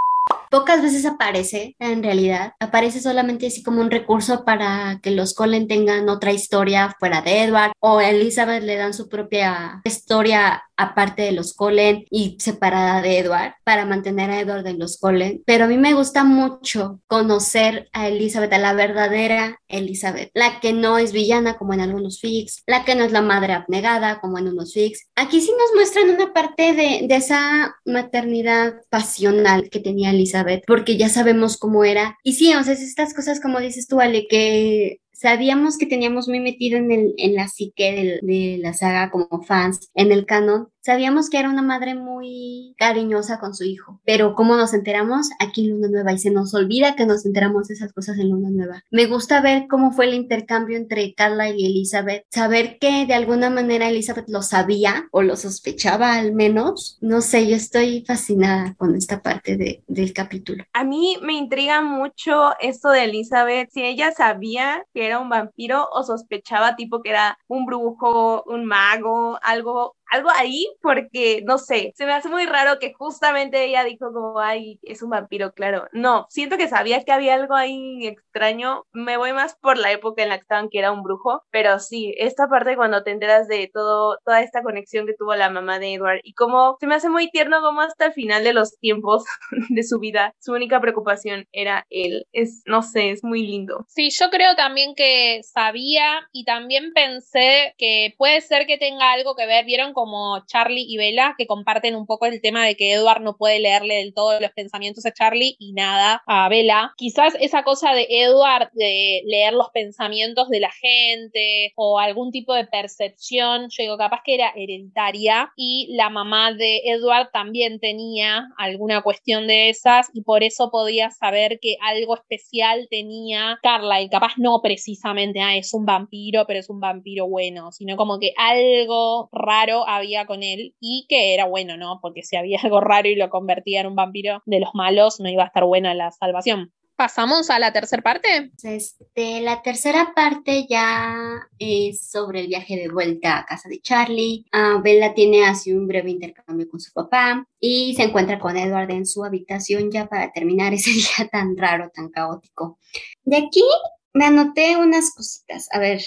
Pocas 0.49 0.81
veces 0.81 1.05
aparece, 1.05 1.75
en 1.79 2.03
realidad. 2.03 2.53
Aparece 2.59 3.01
solamente 3.01 3.47
así 3.47 3.63
como 3.63 3.81
un 3.81 3.91
recurso 3.91 4.43
para 4.45 4.99
que 5.01 5.11
los 5.11 5.33
Cullen 5.33 5.67
tengan 5.67 6.09
otra 6.09 6.31
historia 6.31 6.95
fuera 6.99 7.21
de 7.21 7.43
Edward 7.43 7.71
o 7.79 8.01
Elizabeth 8.01 8.63
le 8.63 8.75
dan 8.75 8.93
su 8.93 9.09
propia 9.09 9.81
historia 9.83 10.63
aparte 10.79 11.23
de 11.23 11.33
los 11.33 11.53
Cullen 11.53 12.05
y 12.09 12.37
separada 12.39 13.01
de 13.01 13.19
Edward 13.19 13.55
para 13.65 13.85
mantener 13.85 14.31
a 14.31 14.39
Edward 14.39 14.65
en 14.65 14.79
los 14.79 14.97
Cullen. 14.97 15.43
Pero 15.45 15.65
a 15.65 15.67
mí 15.67 15.77
me 15.77 15.93
gusta 15.93 16.23
mucho 16.23 17.01
conocer 17.07 17.89
a 17.91 18.07
Elizabeth, 18.07 18.53
a 18.53 18.57
la 18.57 18.73
verdadera 18.73 19.59
Elizabeth, 19.67 20.31
la 20.33 20.61
que 20.61 20.71
no 20.71 20.97
es 20.97 21.11
villana 21.11 21.57
como 21.57 21.73
en 21.73 21.81
algunos 21.81 22.21
fics, 22.21 22.63
la 22.65 22.85
que 22.85 22.95
no 22.95 23.03
es 23.03 23.11
la 23.11 23.21
madre 23.21 23.53
abnegada 23.53 24.19
como 24.21 24.37
en 24.37 24.47
unos 24.47 24.73
fics. 24.73 25.07
Aquí 25.15 25.41
sí 25.41 25.51
nos 25.51 25.75
muestran 25.75 26.09
una 26.09 26.31
parte 26.31 26.73
de, 26.73 27.07
de 27.07 27.15
esa 27.15 27.75
maternidad 27.85 28.75
pasional 28.89 29.69
que 29.69 29.81
tenía 29.81 30.11
Elizabeth, 30.11 30.38
porque 30.67 30.97
ya 30.97 31.09
sabemos 31.09 31.57
cómo 31.57 31.83
era. 31.83 32.17
Y 32.23 32.33
sí, 32.33 32.53
o 32.53 32.59
estas 32.59 33.13
cosas 33.13 33.39
como 33.39 33.59
dices 33.59 33.87
tú, 33.87 33.99
Ale, 33.99 34.27
que 34.27 35.01
sabíamos 35.19 35.77
que 35.77 35.85
teníamos 35.85 36.29
muy 36.29 36.39
metido 36.39 36.77
en, 36.77 36.91
el, 36.91 37.13
en 37.17 37.35
la 37.35 37.49
psique 37.49 38.19
de, 38.21 38.57
la 38.57 38.73
saga 38.73 39.11
como 39.11 39.43
fans, 39.43 39.89
en 39.93 40.13
el 40.13 40.25
canon, 40.25 40.69
sabíamos 40.81 41.29
que 41.29 41.39
era 41.39 41.49
una 41.49 41.61
madre 41.61 41.95
muy 41.95 42.75
cariñosa 42.77 43.39
con 43.39 43.53
su 43.53 43.63
hijo, 43.63 44.01
pero 44.05 44.35
¿cómo 44.35 44.55
nos 44.55 44.73
enteramos? 44.73 45.29
Aquí 45.39 45.65
en 45.65 45.71
Luna 45.71 45.87
Nueva 45.89 46.13
y 46.13 46.19
se 46.19 46.31
nos 46.31 46.53
olvida 46.53 46.95
que 46.95 47.05
nos 47.05 47.25
enteramos 47.25 47.67
de 47.67 47.75
esas 47.75 47.93
cosas 47.93 48.17
en 48.17 48.29
Luna 48.29 48.49
Nueva. 48.49 48.83
Me 48.91 49.05
gusta 49.05 49.41
ver 49.41 49.67
cómo 49.69 49.91
fue 49.91 50.05
el 50.05 50.13
intercambio 50.13 50.77
entre 50.77 51.13
Carla 51.13 51.49
y 51.49 51.65
Elizabeth, 51.65 52.25
saber 52.29 52.77
que 52.79 53.05
de 53.05 53.13
alguna 53.13 53.49
manera 53.49 53.89
Elizabeth 53.89 54.29
lo 54.29 54.41
sabía 54.41 55.07
o 55.11 55.21
lo 55.21 55.35
sospechaba 55.35 56.13
al 56.13 56.33
menos, 56.33 56.97
no 57.01 57.21
sé, 57.21 57.47
yo 57.47 57.55
estoy 57.55 58.03
fascinada 58.05 58.75
con 58.75 58.95
esta 58.95 59.21
parte 59.21 59.57
de, 59.57 59.83
del 59.87 60.13
capítulo. 60.13 60.63
A 60.73 60.83
mí 60.83 61.17
me 61.21 61.33
intriga 61.33 61.81
mucho 61.81 62.51
esto 62.59 62.89
de 62.89 63.05
Elizabeth, 63.05 63.69
si 63.71 63.83
ella 63.83 64.11
sabía 64.11 64.85
que 64.93 65.05
era 65.05 65.19
un 65.19 65.29
vampiro 65.29 65.87
o 65.91 66.03
sospechaba 66.03 66.75
tipo 66.75 67.01
que 67.01 67.09
era 67.09 67.37
un 67.47 67.65
brujo, 67.65 68.43
un 68.43 68.65
mago, 68.65 69.37
algo 69.41 69.95
algo 70.11 70.29
ahí 70.35 70.65
porque, 70.81 71.41
no 71.45 71.57
sé, 71.57 71.93
se 71.95 72.05
me 72.05 72.13
hace 72.13 72.29
muy 72.29 72.45
raro 72.45 72.79
que 72.79 72.93
justamente 72.93 73.63
ella 73.65 73.83
dijo 73.83 74.11
como, 74.13 74.39
ay, 74.39 74.79
es 74.83 75.01
un 75.01 75.09
vampiro, 75.09 75.53
claro. 75.53 75.87
No, 75.91 76.25
siento 76.29 76.57
que 76.57 76.67
sabía 76.67 77.03
que 77.03 77.11
había 77.11 77.35
algo 77.35 77.55
ahí 77.55 78.07
extraño. 78.07 78.83
Me 78.91 79.17
voy 79.17 79.33
más 79.33 79.55
por 79.61 79.77
la 79.77 79.91
época 79.91 80.23
en 80.23 80.29
la 80.29 80.37
que 80.37 80.41
estaban 80.41 80.69
que 80.69 80.79
era 80.79 80.91
un 80.91 81.03
brujo, 81.03 81.43
pero 81.51 81.79
sí, 81.79 82.13
esta 82.17 82.47
parte 82.47 82.75
cuando 82.75 83.03
te 83.03 83.11
enteras 83.11 83.47
de 83.47 83.69
todo, 83.73 84.17
toda 84.25 84.41
esta 84.41 84.61
conexión 84.63 85.05
que 85.05 85.13
tuvo 85.13 85.35
la 85.35 85.49
mamá 85.49 85.79
de 85.79 85.93
Edward 85.93 86.19
y 86.23 86.33
cómo 86.33 86.77
se 86.79 86.87
me 86.87 86.95
hace 86.95 87.09
muy 87.09 87.29
tierno 87.29 87.61
como 87.61 87.81
hasta 87.81 88.07
el 88.07 88.13
final 88.13 88.43
de 88.43 88.53
los 88.53 88.77
tiempos 88.79 89.23
de 89.69 89.83
su 89.83 89.99
vida, 89.99 90.33
su 90.39 90.53
única 90.53 90.79
preocupación 90.79 91.47
era 91.51 91.85
él. 91.89 92.25
Es, 92.31 92.63
no 92.65 92.81
sé, 92.81 93.11
es 93.11 93.23
muy 93.23 93.45
lindo. 93.45 93.85
Sí, 93.87 94.09
yo 94.11 94.29
creo 94.29 94.55
también 94.55 94.95
que 94.95 95.41
sabía 95.43 96.27
y 96.31 96.45
también 96.45 96.91
pensé 96.93 97.73
que 97.77 98.13
puede 98.17 98.41
ser 98.41 98.65
que 98.65 98.77
tenga 98.77 99.11
algo 99.11 99.35
que 99.35 99.45
ver, 99.45 99.65
vieron 99.65 99.93
como 99.99 100.45
Charlie 100.45 100.85
y 100.87 100.95
Bella, 100.95 101.35
que 101.37 101.45
comparten 101.45 101.93
un 101.93 102.05
poco 102.05 102.25
el 102.25 102.39
tema 102.39 102.65
de 102.65 102.77
que 102.77 102.93
Edward 102.93 103.21
no 103.21 103.35
puede 103.35 103.59
leerle 103.59 103.95
del 103.95 104.13
todo 104.13 104.39
los 104.39 104.51
pensamientos 104.51 105.05
a 105.05 105.11
Charlie 105.11 105.57
y 105.59 105.73
nada 105.73 106.23
a 106.25 106.47
Bella. 106.47 106.93
Quizás 106.95 107.35
esa 107.41 107.63
cosa 107.63 107.91
de 107.91 108.07
Edward 108.09 108.69
de 108.71 109.23
leer 109.25 109.51
los 109.51 109.71
pensamientos 109.71 110.47
de 110.47 110.61
la 110.61 110.71
gente 110.71 111.73
o 111.75 111.99
algún 111.99 112.31
tipo 112.31 112.53
de 112.53 112.65
percepción, 112.65 113.67
yo 113.71 113.83
digo, 113.83 113.97
capaz 113.97 114.21
que 114.23 114.35
era 114.35 114.53
hereditaria 114.55 115.51
y 115.57 115.89
la 115.97 116.09
mamá 116.09 116.53
de 116.53 116.77
Edward 116.85 117.31
también 117.33 117.81
tenía 117.81 118.47
alguna 118.57 119.01
cuestión 119.01 119.47
de 119.47 119.67
esas 119.67 120.09
y 120.13 120.21
por 120.21 120.43
eso 120.43 120.71
podía 120.71 121.11
saber 121.11 121.59
que 121.61 121.75
algo 121.81 122.15
especial 122.15 122.87
tenía 122.89 123.59
Carla 123.61 124.01
y 124.01 124.07
capaz 124.07 124.37
no 124.37 124.61
precisamente, 124.61 125.41
ah, 125.41 125.57
es 125.57 125.73
un 125.73 125.85
vampiro, 125.85 126.45
pero 126.47 126.61
es 126.61 126.69
un 126.69 126.79
vampiro 126.79 127.27
bueno, 127.27 127.73
sino 127.73 127.97
como 127.97 128.17
que 128.17 128.31
algo 128.37 129.27
raro 129.33 129.88
había 129.95 130.25
con 130.25 130.43
él 130.43 130.75
y 130.79 131.05
que 131.09 131.33
era 131.33 131.45
bueno, 131.45 131.77
¿no? 131.77 131.99
Porque 132.01 132.23
si 132.23 132.35
había 132.35 132.59
algo 132.63 132.81
raro 132.81 133.09
y 133.09 133.15
lo 133.15 133.29
convertía 133.29 133.81
en 133.81 133.87
un 133.87 133.95
vampiro 133.95 134.41
de 134.45 134.59
los 134.59 134.71
malos, 134.73 135.19
no 135.19 135.29
iba 135.29 135.43
a 135.43 135.47
estar 135.47 135.65
buena 135.65 135.93
la 135.93 136.11
salvación. 136.11 136.73
¿Pasamos 136.99 137.49
a 137.49 137.59
la 137.59 137.71
tercera 137.71 138.01
parte? 138.01 138.51
Este, 138.61 139.39
la 139.39 139.61
tercera 139.61 140.11
parte 140.13 140.67
ya 140.69 141.47
es 141.57 142.11
sobre 142.11 142.41
el 142.41 142.47
viaje 142.47 142.75
de 142.75 142.89
vuelta 142.89 143.37
a 143.37 143.45
casa 143.45 143.69
de 143.69 143.79
Charlie. 143.79 144.45
Uh, 144.51 144.81
Bella 144.81 145.13
tiene 145.13 145.45
así 145.45 145.71
un 145.71 145.87
breve 145.87 146.11
intercambio 146.11 146.67
con 146.67 146.81
su 146.81 146.91
papá 146.91 147.47
y 147.57 147.95
se 147.95 148.03
encuentra 148.03 148.37
con 148.37 148.57
Edward 148.57 148.91
en 148.91 149.05
su 149.05 149.23
habitación 149.23 149.89
ya 149.89 150.09
para 150.09 150.33
terminar 150.33 150.73
ese 150.73 150.91
día 150.91 151.29
tan 151.31 151.55
raro, 151.55 151.89
tan 151.89 152.09
caótico. 152.09 152.79
De 153.23 153.37
aquí 153.37 153.63
me 154.13 154.25
anoté 154.25 154.77
unas 154.77 155.11
cositas. 155.13 155.67
A 155.71 155.79
ver, 155.79 156.01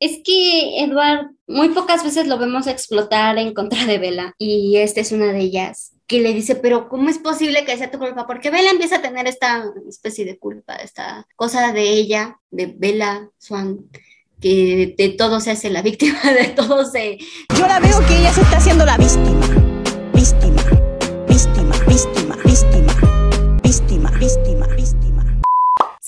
es 0.00 0.20
que 0.24 0.84
Edward 0.84 1.30
muy 1.46 1.70
pocas 1.70 2.04
veces 2.04 2.26
lo 2.26 2.38
vemos 2.38 2.66
explotar 2.66 3.38
en 3.38 3.54
contra 3.54 3.86
de 3.86 3.98
Bella 3.98 4.34
y 4.38 4.76
esta 4.78 5.00
es 5.00 5.12
una 5.12 5.32
de 5.32 5.40
ellas 5.40 5.92
que 6.06 6.20
le 6.20 6.34
dice, 6.34 6.56
pero 6.56 6.88
¿cómo 6.88 7.08
es 7.08 7.18
posible 7.18 7.64
que 7.64 7.76
sea 7.76 7.90
tu 7.90 7.98
culpa? 7.98 8.26
Porque 8.26 8.50
Bella 8.50 8.70
empieza 8.70 8.96
a 8.96 9.02
tener 9.02 9.26
esta 9.26 9.64
especie 9.88 10.24
de 10.24 10.38
culpa, 10.38 10.76
esta 10.76 11.26
cosa 11.36 11.72
de 11.72 11.88
ella, 11.88 12.38
de 12.50 12.66
Bella 12.66 13.30
Swan, 13.38 13.88
que 14.40 14.94
de 14.98 15.08
todo 15.10 15.40
se 15.40 15.52
hace 15.52 15.70
la 15.70 15.80
víctima, 15.80 16.20
de 16.38 16.48
todo 16.48 16.84
se... 16.84 17.18
Yo 17.56 17.66
la 17.66 17.80
veo 17.80 17.98
que 18.06 18.18
ella 18.18 18.32
se 18.32 18.42
está 18.42 18.58
haciendo 18.58 18.84
la 18.84 18.98
víctima, 18.98 19.71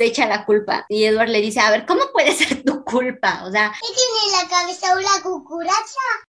se 0.05 0.11
echa 0.11 0.27
la 0.29 0.45
culpa. 0.45 0.85
Y 0.89 1.05
Edward 1.05 1.31
le 1.31 1.41
dice, 1.41 1.61
a 1.61 1.71
ver, 1.71 1.87
¿cómo 1.87 2.03
puede 2.13 2.33
ser 2.33 2.63
tu 2.63 2.85
culpa? 2.85 3.45
O 3.47 3.51
sea... 3.51 3.73
¿Qué 3.81 3.95
tiene 3.95 4.27
en 4.27 4.43
la 4.43 4.49
cabeza 4.49 4.99
una 4.99 5.23
cucuracha? 5.23 5.75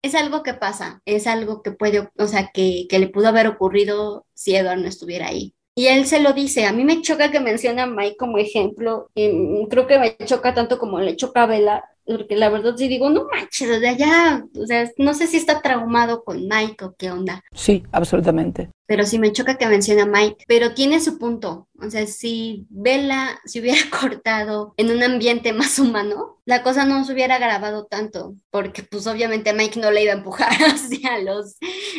Es 0.02 0.14
algo 0.14 0.42
que 0.42 0.54
pasa, 0.54 1.02
es 1.04 1.26
algo 1.26 1.62
que 1.62 1.72
puede, 1.72 2.08
o 2.16 2.26
sea, 2.26 2.50
que, 2.52 2.86
que 2.88 2.98
le 2.98 3.08
pudo 3.08 3.28
haber 3.28 3.46
ocurrido 3.46 4.24
si 4.34 4.54
Edward 4.54 4.78
no 4.78 4.88
estuviera 4.88 5.28
ahí. 5.28 5.54
Y 5.74 5.86
él 5.86 6.06
se 6.06 6.20
lo 6.20 6.32
dice, 6.32 6.66
a 6.66 6.72
mí 6.72 6.84
me 6.84 7.02
choca 7.02 7.30
que 7.30 7.40
menciona 7.40 7.84
a 7.84 7.86
Mike 7.86 8.16
como 8.16 8.38
ejemplo, 8.38 9.10
y 9.14 9.66
creo 9.68 9.86
que 9.86 9.98
me 9.98 10.16
choca 10.24 10.52
tanto 10.52 10.78
como 10.78 10.98
le 10.98 11.14
choca 11.14 11.44
a 11.44 11.46
Bella, 11.46 11.84
porque 12.04 12.36
la 12.36 12.48
verdad 12.48 12.74
sí 12.76 12.88
digo, 12.88 13.10
no 13.10 13.26
manches, 13.30 13.78
sea, 13.80 13.92
ya, 13.92 14.44
o 14.56 14.66
sea, 14.66 14.90
no 14.96 15.14
sé 15.14 15.28
si 15.28 15.36
está 15.36 15.60
traumado 15.60 16.24
con 16.24 16.48
Mike 16.48 16.84
o 16.84 16.94
qué 16.96 17.12
onda. 17.12 17.44
Sí, 17.52 17.84
absolutamente 17.92 18.70
pero 18.88 19.04
sí 19.04 19.18
me 19.18 19.32
choca 19.32 19.58
que 19.58 19.66
menciona 19.66 20.04
a 20.04 20.06
Mike, 20.06 20.46
pero 20.48 20.72
tiene 20.72 20.98
su 20.98 21.18
punto. 21.18 21.68
O 21.78 21.90
sea, 21.90 22.06
si 22.06 22.66
Bella 22.70 23.38
se 23.44 23.60
hubiera 23.60 23.78
cortado 24.00 24.72
en 24.78 24.90
un 24.90 25.02
ambiente 25.02 25.52
más 25.52 25.78
humano, 25.78 26.40
la 26.46 26.62
cosa 26.62 26.86
no 26.86 27.04
se 27.04 27.12
hubiera 27.12 27.38
grabado 27.38 27.84
tanto, 27.84 28.34
porque 28.50 28.82
pues 28.82 29.06
obviamente 29.06 29.52
Mike 29.52 29.78
no 29.78 29.90
le 29.90 30.04
iba 30.04 30.14
a 30.14 30.16
empujar 30.16 30.48
hacia 30.66 31.18
los, 31.18 31.58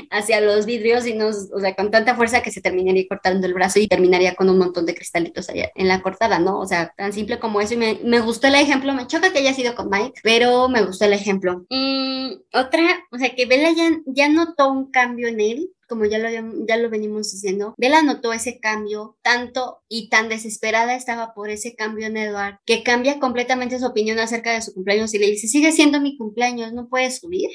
hacia 0.10 0.42
los 0.42 0.66
vidrios 0.66 1.06
y 1.06 1.14
no, 1.14 1.28
o 1.28 1.60
sea, 1.60 1.76
con 1.76 1.92
tanta 1.92 2.16
fuerza 2.16 2.42
que 2.42 2.50
se 2.50 2.60
terminaría 2.60 3.08
cortando 3.08 3.46
el 3.46 3.54
brazo 3.54 3.80
y 3.80 3.88
terminaría 3.88 4.34
con 4.34 4.50
un 4.50 4.58
montón 4.58 4.88
de 4.88 4.96
cristalitos 4.96 5.48
allá 5.50 5.70
en 5.76 5.88
la 5.88 6.02
cortada, 6.02 6.40
¿no? 6.40 6.60
O 6.60 6.66
sea, 6.66 6.92
tan 6.98 7.14
simple 7.14 7.38
como 7.38 7.62
eso. 7.62 7.76
Y 7.76 7.78
me, 7.78 8.00
me 8.04 8.20
gustó 8.20 8.48
el 8.48 8.56
ejemplo, 8.56 8.94
me 8.94 9.06
choca 9.06 9.32
que 9.32 9.38
haya 9.38 9.54
sido 9.54 9.76
con 9.76 9.90
Mike, 9.92 10.22
pero 10.24 10.68
me 10.68 10.82
gustó 10.82 11.06
el 11.06 11.14
ejemplo. 11.14 11.68
Mm, 11.70 12.32
otra, 12.52 13.06
o 13.12 13.18
sea, 13.20 13.36
que 13.36 13.46
Bella 13.46 13.72
ya, 13.74 13.92
ya 14.08 14.28
notó 14.28 14.72
un 14.72 14.90
cambio 14.90 15.28
en 15.28 15.40
él 15.40 15.70
como 15.90 16.06
ya 16.06 16.20
lo, 16.20 16.30
ya 16.30 16.78
lo 16.78 16.90
venimos 16.90 17.32
diciendo, 17.32 17.74
Bella 17.78 18.04
notó 18.04 18.32
ese 18.32 18.60
cambio 18.60 19.18
tanto 19.22 19.82
y 19.90 20.10
tan 20.10 20.30
desesperada 20.30 20.96
estaba 20.96 21.34
por 21.34 21.50
ese 21.50 21.76
cambio 21.76 22.08
en 22.08 22.18
Edward 22.18 22.60
que 22.66 22.84
cambia 22.84 23.20
completamente 23.20 23.80
su 23.80 23.86
opinión 23.86 24.20
acerca 24.20 24.54
de 24.54 24.62
su 24.62 24.74
cumpleaños 24.74 25.14
y 25.14 25.20
le 25.20 25.32
dice, 25.32 25.48
sigue 25.48 25.72
siendo 25.72 26.00
mi 26.00 26.18
cumpleaños, 26.18 26.72
no 26.72 26.88
puedes 26.88 27.20
subir. 27.20 27.50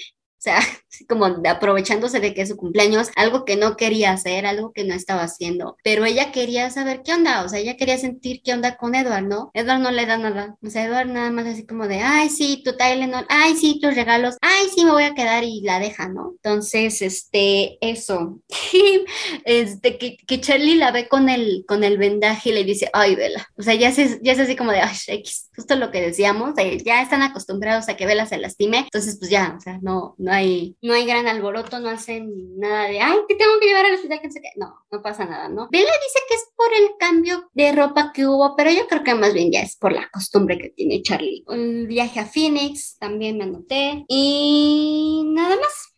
Sea, 0.44 0.60
como 1.08 1.24
aprovechándose 1.24 2.20
de 2.20 2.34
que 2.34 2.42
es 2.42 2.50
su 2.50 2.56
cumpleaños, 2.58 3.08
algo 3.16 3.46
que 3.46 3.56
no 3.56 3.78
quería 3.78 4.12
hacer, 4.12 4.44
algo 4.44 4.72
que 4.72 4.84
no 4.84 4.92
estaba 4.92 5.22
haciendo. 5.22 5.78
Pero 5.82 6.04
ella 6.04 6.32
quería 6.32 6.68
saber 6.68 7.00
qué 7.02 7.14
onda, 7.14 7.44
o 7.44 7.48
sea, 7.48 7.60
ella 7.60 7.78
quería 7.78 7.96
sentir 7.96 8.42
qué 8.44 8.52
onda 8.52 8.76
con 8.76 8.94
Edward, 8.94 9.24
¿no? 9.24 9.50
Edward 9.54 9.80
no 9.80 9.90
le 9.90 10.04
da 10.04 10.18
nada. 10.18 10.56
O 10.62 10.68
sea, 10.68 10.84
Edward 10.84 11.08
nada 11.08 11.30
más 11.30 11.46
así 11.46 11.64
como 11.64 11.88
de, 11.88 12.00
ay, 12.00 12.28
sí, 12.28 12.60
tu 12.62 12.76
Tylenol, 12.76 13.24
ay, 13.30 13.56
sí, 13.56 13.80
tus 13.80 13.94
regalos, 13.94 14.36
ay, 14.42 14.66
sí, 14.74 14.84
me 14.84 14.90
voy 14.90 15.04
a 15.04 15.14
quedar 15.14 15.44
y 15.44 15.62
la 15.62 15.78
deja, 15.78 16.08
¿no? 16.08 16.32
Entonces, 16.34 17.00
este, 17.00 17.78
eso. 17.80 18.42
este, 19.46 19.96
que, 19.96 20.18
que, 20.18 20.40
Charlie 20.42 20.74
la 20.74 20.90
ve 20.90 21.08
con 21.08 21.30
el, 21.30 21.64
con 21.66 21.84
el 21.84 21.96
vendaje 21.96 22.50
y 22.50 22.52
le 22.52 22.64
dice, 22.64 22.90
ay, 22.92 23.14
Vela. 23.14 23.48
O 23.56 23.62
sea, 23.62 23.72
ya, 23.74 23.92
se, 23.92 24.20
ya 24.22 24.32
es 24.32 24.40
así 24.40 24.56
como 24.56 24.72
de, 24.72 24.80
ay, 24.80 25.22
justo 25.56 25.76
lo 25.76 25.90
que 25.90 26.02
decíamos, 26.02 26.52
ya 26.84 27.00
están 27.00 27.22
acostumbrados 27.22 27.88
a 27.88 27.96
que 27.96 28.04
Vela 28.04 28.26
se 28.26 28.36
lastime, 28.36 28.80
entonces, 28.80 29.16
pues 29.18 29.30
ya, 29.30 29.54
o 29.56 29.60
sea, 29.60 29.78
no, 29.80 30.14
no 30.18 30.33
no 30.82 30.94
hay 30.94 31.06
gran 31.06 31.26
alboroto, 31.26 31.80
no 31.80 31.88
hacen 31.88 32.58
nada 32.58 32.88
de, 32.88 33.00
ay, 33.00 33.18
te 33.28 33.34
tengo 33.34 33.52
que 33.60 33.66
llevar 33.66 33.86
al 33.86 33.94
hospital, 33.94 34.20
que 34.20 34.26
no 34.26 34.32
sé 34.32 34.40
qué. 34.40 34.50
No, 34.56 34.74
no 34.90 35.02
pasa 35.02 35.24
nada, 35.24 35.48
¿no? 35.48 35.68
Bella 35.70 35.84
dice 35.84 36.18
que 36.28 36.34
es 36.34 36.48
por 36.56 36.72
el 36.74 36.90
cambio 36.98 37.50
de 37.52 37.72
ropa 37.72 38.12
que 38.12 38.26
hubo, 38.26 38.54
pero 38.56 38.70
yo 38.70 38.86
creo 38.88 39.04
que 39.04 39.14
más 39.14 39.32
bien 39.34 39.52
ya 39.52 39.60
es 39.60 39.76
por 39.76 39.92
la 39.92 40.08
costumbre 40.10 40.58
que 40.58 40.70
tiene 40.70 41.02
Charlie. 41.02 41.44
Un 41.46 41.86
viaje 41.86 42.20
a 42.20 42.26
Phoenix, 42.26 42.96
también 42.98 43.38
me 43.38 43.44
anoté. 43.44 44.04
Y 44.08 45.24
nada 45.26 45.56
más 45.56 45.93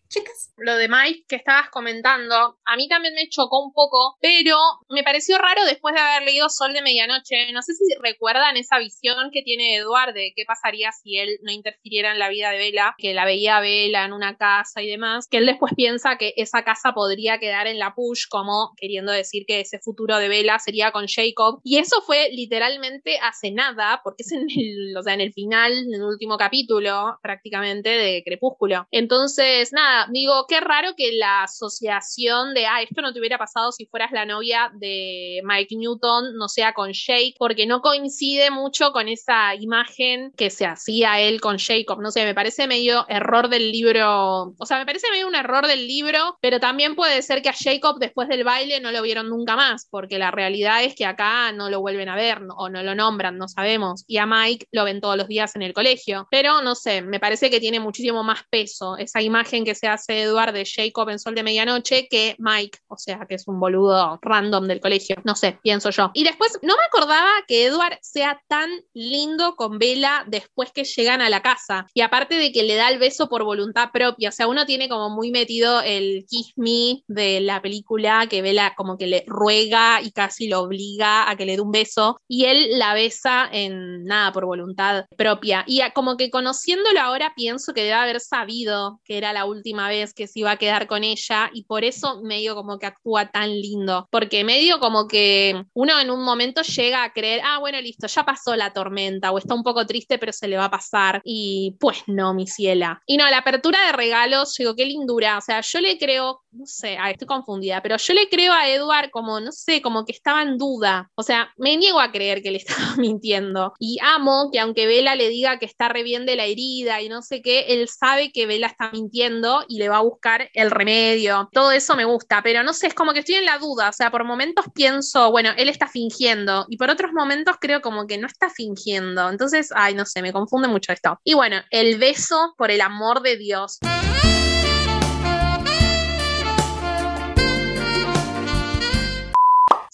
Lo 0.56 0.76
de 0.76 0.88
Mike 0.88 1.24
que 1.28 1.36
estabas 1.36 1.70
comentando, 1.70 2.58
a 2.64 2.76
mí 2.76 2.88
también 2.88 3.14
me 3.14 3.28
chocó 3.28 3.62
un 3.64 3.72
poco, 3.72 4.16
pero 4.20 4.56
me 4.88 5.02
pareció 5.02 5.38
raro 5.38 5.64
después 5.64 5.94
de 5.94 6.00
haber 6.00 6.22
leído 6.22 6.48
Sol 6.48 6.72
de 6.72 6.82
Medianoche. 6.82 7.52
No 7.52 7.62
sé 7.62 7.74
si 7.74 7.84
recuerdan 8.02 8.56
esa 8.56 8.78
visión 8.78 9.30
que 9.32 9.42
tiene 9.42 9.76
Eduard 9.76 10.14
de 10.14 10.32
qué 10.34 10.44
pasaría 10.46 10.92
si 10.92 11.18
él 11.18 11.38
no 11.42 11.52
interfiriera 11.52 12.12
en 12.12 12.18
la 12.18 12.28
vida 12.28 12.50
de 12.50 12.58
Bella, 12.58 12.94
que 12.98 13.14
la 13.14 13.24
veía 13.24 13.58
a 13.58 13.60
Bella 13.60 14.04
en 14.04 14.12
una 14.12 14.36
casa 14.36 14.82
y 14.82 14.88
demás, 14.88 15.26
que 15.30 15.38
él 15.38 15.46
después 15.46 15.72
piensa 15.74 16.16
que 16.16 16.32
esa 16.36 16.64
casa 16.64 16.92
podría 16.92 17.38
quedar 17.38 17.66
en 17.66 17.78
la 17.78 17.94
push, 17.94 18.26
como 18.28 18.72
queriendo 18.76 19.12
decir 19.12 19.44
que 19.46 19.60
ese 19.60 19.78
futuro 19.78 20.18
de 20.18 20.28
Bella 20.28 20.58
sería 20.58 20.90
con 20.92 21.06
Jacob. 21.06 21.60
Y 21.62 21.78
eso 21.78 22.02
fue 22.02 22.30
literalmente 22.32 23.18
hace 23.22 23.50
nada, 23.50 24.00
porque 24.02 24.22
es 24.22 24.32
en 24.32 24.46
el, 24.48 24.96
o 24.96 25.02
sea, 25.02 25.14
en 25.14 25.20
el 25.20 25.32
final, 25.32 25.72
en 25.72 25.94
el 25.94 26.02
último 26.02 26.36
capítulo 26.38 27.18
prácticamente 27.22 27.90
de 27.90 28.22
Crepúsculo. 28.24 28.86
Entonces, 28.90 29.72
nada, 29.72 30.05
digo, 30.10 30.46
qué 30.48 30.60
raro 30.60 30.94
que 30.96 31.12
la 31.12 31.44
asociación 31.44 32.54
de, 32.54 32.66
ah, 32.66 32.82
esto 32.82 33.02
no 33.02 33.12
te 33.12 33.20
hubiera 33.20 33.38
pasado 33.38 33.72
si 33.72 33.86
fueras 33.86 34.12
la 34.12 34.24
novia 34.24 34.70
de 34.74 35.40
Mike 35.44 35.76
Newton, 35.76 36.36
no 36.36 36.48
sea 36.48 36.72
con 36.72 36.92
Jake, 36.92 37.34
porque 37.38 37.66
no 37.66 37.80
coincide 37.80 38.50
mucho 38.50 38.92
con 38.92 39.08
esa 39.08 39.54
imagen 39.54 40.32
que 40.36 40.50
se 40.50 40.66
hacía 40.66 41.20
él 41.20 41.40
con 41.40 41.58
Jacob. 41.58 42.00
No 42.00 42.10
sé, 42.10 42.24
me 42.24 42.34
parece 42.34 42.66
medio 42.66 43.06
error 43.08 43.48
del 43.48 43.72
libro, 43.72 44.54
o 44.58 44.66
sea, 44.66 44.78
me 44.78 44.86
parece 44.86 45.10
medio 45.10 45.28
un 45.28 45.34
error 45.34 45.66
del 45.66 45.86
libro, 45.86 46.38
pero 46.40 46.60
también 46.60 46.94
puede 46.94 47.22
ser 47.22 47.42
que 47.42 47.48
a 47.48 47.54
Jacob 47.54 47.98
después 47.98 48.28
del 48.28 48.44
baile 48.44 48.80
no 48.80 48.92
lo 48.92 49.02
vieron 49.02 49.28
nunca 49.28 49.56
más, 49.56 49.86
porque 49.90 50.18
la 50.18 50.30
realidad 50.30 50.84
es 50.84 50.94
que 50.94 51.06
acá 51.06 51.52
no 51.52 51.70
lo 51.70 51.80
vuelven 51.80 52.08
a 52.08 52.16
ver 52.16 52.42
o 52.56 52.68
no 52.68 52.82
lo 52.82 52.94
nombran, 52.94 53.38
no 53.38 53.48
sabemos. 53.48 54.04
Y 54.06 54.18
a 54.18 54.26
Mike 54.26 54.66
lo 54.72 54.84
ven 54.84 55.00
todos 55.00 55.16
los 55.16 55.28
días 55.28 55.56
en 55.56 55.62
el 55.62 55.72
colegio. 55.72 56.26
Pero 56.30 56.62
no 56.62 56.74
sé, 56.74 57.02
me 57.02 57.20
parece 57.20 57.50
que 57.50 57.60
tiene 57.60 57.80
muchísimo 57.80 58.22
más 58.22 58.40
peso 58.50 58.96
esa 58.96 59.22
imagen 59.22 59.64
que 59.64 59.74
se 59.74 59.85
hace 59.88 60.22
Eduard 60.22 60.52
de 60.52 60.64
Jacob 60.64 61.08
en 61.08 61.18
Sol 61.18 61.34
de 61.34 61.42
Medianoche 61.42 62.08
que 62.08 62.36
Mike, 62.38 62.78
o 62.88 62.96
sea, 62.96 63.26
que 63.28 63.34
es 63.34 63.46
un 63.48 63.60
boludo 63.60 64.18
random 64.22 64.66
del 64.66 64.80
colegio. 64.80 65.16
No 65.24 65.34
sé, 65.34 65.58
pienso 65.62 65.90
yo. 65.90 66.10
Y 66.14 66.24
después, 66.24 66.58
no 66.62 66.74
me 66.74 66.84
acordaba 66.86 67.30
que 67.46 67.66
Edward 67.66 67.98
sea 68.02 68.40
tan 68.48 68.70
lindo 68.94 69.56
con 69.56 69.78
Bella 69.78 70.24
después 70.26 70.72
que 70.72 70.84
llegan 70.84 71.20
a 71.20 71.30
la 71.30 71.42
casa. 71.42 71.86
Y 71.94 72.00
aparte 72.00 72.36
de 72.36 72.52
que 72.52 72.62
le 72.62 72.76
da 72.76 72.88
el 72.88 72.98
beso 72.98 73.28
por 73.28 73.44
voluntad 73.44 73.90
propia, 73.92 74.30
o 74.30 74.32
sea, 74.32 74.48
uno 74.48 74.66
tiene 74.66 74.88
como 74.88 75.10
muy 75.10 75.30
metido 75.30 75.80
el 75.80 76.24
kiss 76.28 76.52
me 76.56 77.02
de 77.06 77.40
la 77.40 77.62
película, 77.62 78.26
que 78.28 78.42
Bella 78.42 78.74
como 78.76 78.96
que 78.98 79.06
le 79.06 79.24
ruega 79.26 80.00
y 80.02 80.10
casi 80.10 80.48
lo 80.48 80.60
obliga 80.60 81.30
a 81.30 81.36
que 81.36 81.46
le 81.46 81.56
dé 81.56 81.60
un 81.60 81.72
beso. 81.72 82.20
Y 82.28 82.44
él 82.46 82.78
la 82.78 82.94
besa 82.94 83.48
en 83.50 84.04
nada, 84.04 84.32
por 84.32 84.46
voluntad 84.46 85.06
propia. 85.16 85.64
Y 85.66 85.80
como 85.94 86.16
que 86.16 86.30
conociéndolo 86.30 87.00
ahora 87.00 87.32
pienso 87.36 87.72
que 87.72 87.82
debe 87.82 87.94
haber 87.94 88.20
sabido 88.20 89.00
que 89.04 89.18
era 89.18 89.32
la 89.32 89.44
última 89.44 89.75
vez 89.88 90.14
que 90.14 90.26
se 90.26 90.40
iba 90.40 90.50
a 90.50 90.56
quedar 90.56 90.86
con 90.86 91.04
ella 91.04 91.50
y 91.52 91.64
por 91.64 91.84
eso 91.84 92.20
medio 92.22 92.54
como 92.54 92.78
que 92.78 92.86
actúa 92.86 93.30
tan 93.30 93.50
lindo, 93.50 94.08
porque 94.10 94.44
medio 94.44 94.80
como 94.80 95.06
que 95.06 95.64
uno 95.74 95.98
en 96.00 96.10
un 96.10 96.24
momento 96.24 96.62
llega 96.62 97.04
a 97.04 97.12
creer, 97.12 97.40
ah, 97.44 97.58
bueno, 97.58 97.80
listo, 97.80 98.06
ya 98.06 98.24
pasó 98.24 98.56
la 98.56 98.72
tormenta 98.72 99.30
o 99.30 99.38
está 99.38 99.54
un 99.54 99.62
poco 99.62 99.86
triste, 99.86 100.18
pero 100.18 100.32
se 100.32 100.48
le 100.48 100.56
va 100.56 100.66
a 100.66 100.70
pasar 100.70 101.20
y 101.24 101.76
pues 101.78 102.02
no, 102.06 102.34
mi 102.34 102.46
ciela. 102.46 103.00
Y 103.06 103.16
no, 103.16 103.28
la 103.28 103.38
apertura 103.38 103.86
de 103.86 103.92
regalos, 103.92 104.54
digo, 104.54 104.74
qué 104.74 104.86
lindura, 104.86 105.38
o 105.38 105.40
sea, 105.40 105.60
yo 105.60 105.80
le 105.80 105.98
creo, 105.98 106.42
no 106.52 106.66
sé, 106.66 106.98
estoy 107.10 107.26
confundida, 107.26 107.82
pero 107.82 107.96
yo 107.96 108.14
le 108.14 108.28
creo 108.28 108.52
a 108.52 108.68
Edward 108.68 109.10
como, 109.10 109.40
no 109.40 109.52
sé, 109.52 109.82
como 109.82 110.04
que 110.04 110.12
estaba 110.12 110.42
en 110.42 110.58
duda, 110.58 111.10
o 111.14 111.22
sea, 111.22 111.52
me 111.56 111.76
niego 111.76 112.00
a 112.00 112.12
creer 112.12 112.42
que 112.42 112.50
le 112.50 112.58
estaba 112.66 112.96
mintiendo. 112.96 113.74
Y 113.78 113.98
amo 114.02 114.50
que 114.52 114.60
aunque 114.60 114.86
Vela 114.86 115.14
le 115.14 115.28
diga 115.28 115.58
que 115.58 115.66
está 115.66 115.88
re 115.88 116.02
bien 116.02 116.26
de 116.26 116.36
la 116.36 116.46
herida 116.46 117.00
y 117.00 117.08
no 117.08 117.22
sé 117.22 117.42
qué, 117.42 117.66
él 117.68 117.88
sabe 117.88 118.32
que 118.32 118.46
Vela 118.46 118.68
está 118.68 118.90
mintiendo 118.92 119.64
y 119.68 119.78
le 119.78 119.88
va 119.88 119.98
a 119.98 120.02
buscar 120.02 120.50
el 120.52 120.70
remedio. 120.70 121.48
Todo 121.52 121.72
eso 121.72 121.96
me 121.96 122.04
gusta, 122.04 122.42
pero 122.42 122.62
no 122.62 122.72
sé, 122.72 122.88
es 122.88 122.94
como 122.94 123.12
que 123.12 123.20
estoy 123.20 123.36
en 123.36 123.44
la 123.44 123.58
duda. 123.58 123.88
O 123.88 123.92
sea, 123.92 124.10
por 124.10 124.24
momentos 124.24 124.66
pienso, 124.74 125.30
bueno, 125.30 125.50
él 125.56 125.68
está 125.68 125.86
fingiendo 125.86 126.66
y 126.68 126.76
por 126.76 126.90
otros 126.90 127.12
momentos 127.12 127.56
creo 127.60 127.80
como 127.80 128.06
que 128.06 128.18
no 128.18 128.26
está 128.26 128.50
fingiendo. 128.50 129.28
Entonces, 129.28 129.70
ay, 129.74 129.94
no 129.94 130.04
sé, 130.04 130.22
me 130.22 130.32
confunde 130.32 130.68
mucho 130.68 130.92
esto. 130.92 131.18
Y 131.24 131.34
bueno, 131.34 131.56
el 131.70 131.98
beso 131.98 132.54
por 132.56 132.70
el 132.70 132.80
amor 132.80 133.22
de 133.22 133.36
Dios. 133.36 133.78